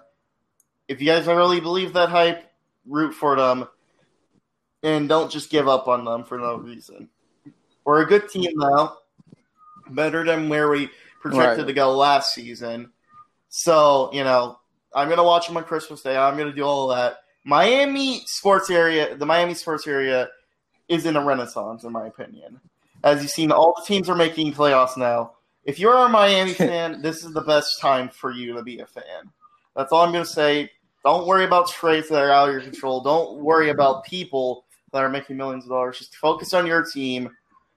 If 0.89 1.01
you 1.01 1.07
guys 1.07 1.27
don't 1.27 1.37
really 1.37 1.61
believe 1.61 1.93
that 1.93 2.09
hype, 2.09 2.51
root 2.87 3.15
for 3.15 3.37
them. 3.37 3.69
And 4.83 5.09
don't 5.09 5.31
just 5.31 5.49
give 5.49 5.69
up 5.69 5.87
on 5.87 6.05
them 6.05 6.25
for 6.25 6.39
no 6.39 6.57
reason. 6.57 7.09
We're 7.85 8.03
a 8.03 8.07
good 8.07 8.29
team 8.29 8.51
now. 8.57 8.97
Better 9.91 10.25
than 10.25 10.49
where 10.49 10.69
we 10.69 10.91
projected 11.21 11.59
Right. 11.59 11.67
to 11.69 11.73
go 11.73 11.97
last 11.97 12.35
season. 12.35 12.91
So, 13.49 14.11
you 14.13 14.25
know, 14.25 14.59
I'm 14.93 15.09
gonna 15.09 15.23
watch 15.23 15.47
them 15.47 15.57
on 15.57 15.63
Christmas 15.63 16.03
Day. 16.03 16.17
I'm 16.17 16.37
gonna 16.37 16.53
do 16.53 16.65
all 16.65 16.91
of 16.91 16.99
that. 16.99 17.21
Miami 17.49 18.21
sports 18.27 18.69
area, 18.69 19.17
the 19.17 19.25
Miami 19.25 19.55
sports 19.55 19.87
area, 19.87 20.29
is 20.87 21.07
in 21.07 21.17
a 21.17 21.25
renaissance, 21.25 21.83
in 21.83 21.91
my 21.91 22.07
opinion. 22.07 22.61
As 23.03 23.23
you've 23.23 23.31
seen, 23.31 23.51
all 23.51 23.73
the 23.75 23.87
teams 23.87 24.11
are 24.11 24.15
making 24.15 24.53
playoffs 24.53 24.99
now. 24.99 25.33
If 25.65 25.79
you're 25.79 25.97
a 25.97 26.11
Miami 26.11 26.53
fan, 26.69 27.01
this 27.01 27.25
is 27.25 27.33
the 27.33 27.41
best 27.41 27.81
time 27.81 28.11
for 28.11 28.33
you 28.33 28.53
to 28.53 28.63
be 28.63 28.81
a 28.81 28.87
fan. 28.87 29.33
That's 29.75 29.93
all 29.93 30.05
I'm 30.05 30.13
gonna 30.13 30.27
say. 30.27 30.71
Don't 31.07 31.27
worry 31.27 31.47
about 31.47 31.71
trades 31.71 32.11
that 32.11 32.23
are 32.23 32.31
out 32.31 32.51
of 32.51 32.55
your 32.55 32.63
control. 32.63 33.01
Don't 33.01 33.39
worry 33.39 33.71
about 33.71 34.05
people 34.05 34.67
that 34.93 35.03
are 35.03 35.09
making 35.09 35.39
millions 35.39 35.65
of 35.65 35.71
dollars. 35.71 35.97
Just 35.97 36.17
focus 36.17 36.53
on 36.53 36.67
your 36.67 36.85
team. 36.85 37.31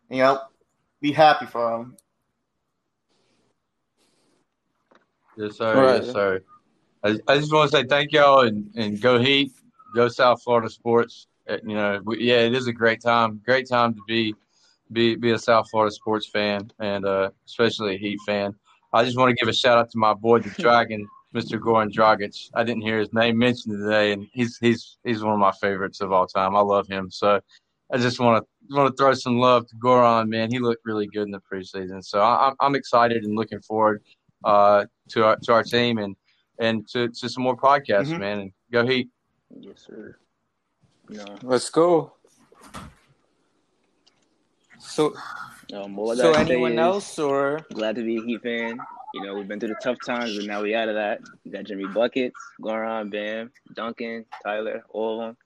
You 0.09 0.17
know, 0.17 0.41
be 0.99 1.13
happy 1.13 1.45
for 1.45 1.77
them. 1.77 1.95
Yes, 5.37 5.55
sir. 5.55 5.81
Right. 5.81 6.03
Yes, 6.03 6.11
sir. 6.11 6.41
I, 7.03 7.17
I 7.27 7.37
just 7.37 7.53
want 7.53 7.71
to 7.71 7.77
say 7.77 7.83
thank 7.85 8.11
y'all 8.11 8.41
and, 8.41 8.69
and 8.75 8.99
go 8.99 9.17
Heat, 9.17 9.51
go 9.93 10.07
South 10.07 10.41
Florida 10.43 10.69
sports. 10.69 11.27
Uh, 11.49 11.57
You 11.63 11.75
know, 11.75 12.01
we, 12.03 12.23
yeah, 12.23 12.39
it 12.39 12.53
is 12.53 12.67
a 12.67 12.73
great 12.73 13.01
time. 13.01 13.41
Great 13.45 13.67
time 13.67 13.93
to 13.93 14.01
be 14.07 14.33
be 14.91 15.15
be 15.15 15.31
a 15.31 15.39
South 15.39 15.69
Florida 15.69 15.91
sports 15.93 16.27
fan 16.27 16.69
and 16.79 17.05
uh, 17.05 17.29
especially 17.45 17.95
a 17.95 17.97
Heat 17.97 18.19
fan. 18.25 18.53
I 18.93 19.03
just 19.05 19.17
want 19.17 19.29
to 19.29 19.35
give 19.35 19.47
a 19.49 19.53
shout 19.53 19.77
out 19.77 19.89
to 19.91 19.97
my 19.97 20.13
boy 20.13 20.39
the 20.39 20.49
Dragon, 20.59 21.07
Mr. 21.33 21.57
Goran 21.59 21.89
Dragic. 21.91 22.49
I 22.53 22.63
didn't 22.63 22.81
hear 22.81 22.99
his 22.99 23.13
name 23.13 23.37
mentioned 23.37 23.77
today, 23.77 24.11
and 24.11 24.27
he's 24.33 24.57
he's 24.57 24.97
he's 25.03 25.23
one 25.23 25.33
of 25.33 25.39
my 25.39 25.53
favorites 25.53 26.01
of 26.01 26.11
all 26.11 26.27
time. 26.27 26.55
I 26.55 26.59
love 26.61 26.87
him. 26.87 27.09
So 27.09 27.39
I 27.93 27.97
just 27.97 28.19
want 28.19 28.43
to 28.43 28.75
want 28.75 28.89
to 28.89 29.01
throw 29.01 29.13
some 29.13 29.37
love 29.39 29.65
to 29.67 29.75
Goran. 29.77 30.27
Man, 30.27 30.51
he 30.51 30.59
looked 30.59 30.85
really 30.85 31.07
good 31.07 31.23
in 31.23 31.31
the 31.31 31.41
preseason. 31.51 32.03
So 32.03 32.19
I, 32.21 32.47
I'm 32.49 32.55
I'm 32.59 32.75
excited 32.75 33.23
and 33.23 33.35
looking 33.35 33.61
forward 33.61 34.03
uh, 34.43 34.85
to 35.09 35.23
our 35.25 35.35
to 35.37 35.53
our 35.53 35.63
team 35.63 35.97
and 35.97 36.15
and 36.59 36.87
to, 36.89 37.07
to 37.07 37.27
some 37.29 37.43
more 37.43 37.55
podcasts, 37.57 38.11
Mhm. 38.13 38.19
man. 38.19 38.39
And 38.41 38.51
go 38.71 38.85
Heat. 38.85 39.09
Yes, 39.59 39.85
sir. 39.87 40.15
No, 41.09 41.25
Let's 41.43 41.69
go. 41.69 42.13
So, 44.79 45.15
um, 45.73 45.95
so 46.15 46.33
anyone 46.33 46.79
else 46.79 47.19
or 47.19 47.65
glad 47.73 47.95
to 47.95 48.03
be 48.03 48.17
a 48.17 48.21
Heat 48.21 48.41
fan. 48.41 48.79
You 49.13 49.23
know, 49.23 49.35
we've 49.35 49.47
been 49.47 49.59
through 49.59 49.69
the 49.69 49.75
tough 49.83 49.97
times, 50.05 50.37
but 50.37 50.45
now 50.45 50.61
we 50.61 50.73
out 50.73 50.87
of 50.89 50.95
that. 50.95 51.19
We 51.43 51.51
got 51.51 51.65
Jimmy 51.65 51.85
Buckets, 51.85 52.35
Goran, 52.61 53.11
Bam, 53.11 53.51
Duncan, 53.73 54.25
Tyler, 54.43 54.83
all 54.89 55.19
of 55.21 55.27
them. 55.27 55.37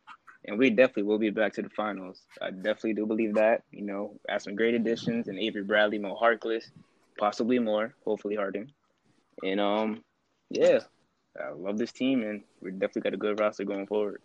And 0.45 0.59
we 0.59 0.69
definitely 0.69 1.03
will 1.03 1.17
be 1.17 1.31
back 1.31 1.53
to 1.53 1.63
the 1.63 1.69
finals. 1.69 2.21
I 2.41 2.51
definitely 2.51 2.93
do 2.93 3.07
believe 3.07 3.33
that. 3.35 3.63
You 3.71 3.81
know, 3.81 4.13
add 4.29 4.43
some 4.43 4.55
great 4.55 4.75
additions 4.75 5.27
and 5.27 5.39
Avery 5.39 5.63
Bradley, 5.63 5.97
Mo 5.97 6.15
Harkless, 6.15 6.65
possibly 7.17 7.57
more, 7.57 7.95
hopefully 8.05 8.35
Harden. 8.35 8.71
And 9.43 9.59
um, 9.59 10.03
yeah, 10.51 10.79
I 11.43 11.51
love 11.51 11.77
this 11.77 11.91
team, 11.91 12.23
and 12.23 12.43
we 12.61 12.71
definitely 12.71 13.01
got 13.01 13.13
a 13.13 13.17
good 13.17 13.39
roster 13.39 13.65
going 13.65 13.87
forward. 13.87 14.21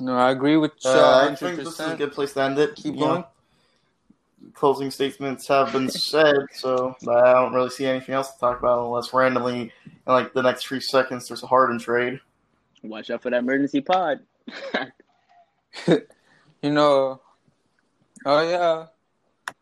no? 0.00 0.16
I 0.16 0.30
agree 0.30 0.56
with 0.56 0.72
you. 0.82 0.90
Uh, 0.90 1.28
I 1.30 1.34
think 1.34 1.56
this 1.58 1.68
is 1.68 1.80
a 1.80 1.96
good 1.96 2.12
place 2.12 2.32
to 2.34 2.42
end 2.42 2.58
it. 2.58 2.74
Keep 2.76 2.94
You 2.94 3.00
know, 3.00 3.06
going. 3.06 3.24
closing 4.54 4.90
statements 4.90 5.46
have 5.48 5.72
been 5.72 5.88
said, 5.90 6.46
so 6.52 6.96
I 7.02 7.32
don't 7.34 7.52
really 7.52 7.70
see 7.70 7.86
anything 7.86 8.14
else 8.14 8.32
to 8.32 8.38
talk 8.40 8.58
about 8.58 8.84
unless 8.86 9.12
randomly 9.12 9.60
in 9.84 9.92
like 10.06 10.32
the 10.32 10.42
next 10.42 10.64
three 10.66 10.80
seconds 10.80 11.28
there's 11.28 11.42
a 11.42 11.46
Harden 11.46 11.78
trade. 11.78 12.18
Watch 12.82 13.10
out 13.10 13.22
for 13.22 13.30
that 13.30 13.38
emergency 13.40 13.80
pod. 13.80 14.20
You 16.62 16.72
know, 16.72 17.22
oh 18.26 18.42
yeah, 18.50 18.86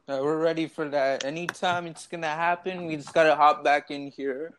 Yeah, 0.09 0.21
we're 0.21 0.39
ready 0.39 0.67
for 0.69 0.89
that. 0.89 1.25
Anytime 1.27 1.87
it's 1.87 2.07
gonna 2.07 2.27
happen, 2.29 2.87
we 2.87 2.97
just 2.97 3.13
gotta 3.13 3.37
hop 3.37 3.63
back 3.63 3.91
in 3.91 4.11
here. 4.11 4.55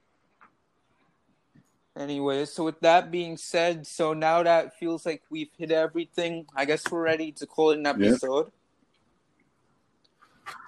Anyway, 1.98 2.46
so 2.46 2.64
with 2.64 2.80
that 2.82 3.10
being 3.10 3.36
said, 3.36 3.86
so 3.88 4.14
now 4.14 4.44
that 4.44 4.78
feels 4.78 5.06
like 5.08 5.24
we've 5.32 5.50
hit 5.58 5.72
everything, 5.72 6.46
I 6.56 6.66
guess 6.66 6.90
we're 6.92 7.02
ready 7.02 7.32
to 7.34 7.48
call 7.48 7.72
it 7.72 7.80
an 7.80 7.88
episode. 7.88 8.52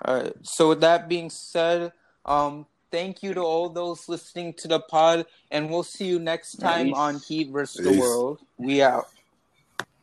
Alright, 0.05 0.33
so 0.41 0.69
with 0.69 0.81
that 0.81 1.07
being 1.07 1.29
said, 1.29 1.93
um, 2.25 2.65
thank 2.91 3.21
you 3.21 3.35
to 3.35 3.41
all 3.41 3.69
those 3.69 4.09
listening 4.09 4.53
to 4.55 4.67
the 4.67 4.79
pod, 4.79 5.27
and 5.51 5.69
we'll 5.69 5.83
see 5.83 6.07
you 6.07 6.17
next 6.19 6.57
time 6.57 6.87
Nice. 6.89 6.97
on 6.97 7.19
Heat 7.19 7.51
vs. 7.51 7.85
the 7.85 7.99
World. 7.99 8.39
We 8.57 8.81
out. 8.81 9.07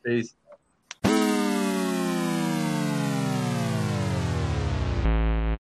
Peace. 0.05 0.35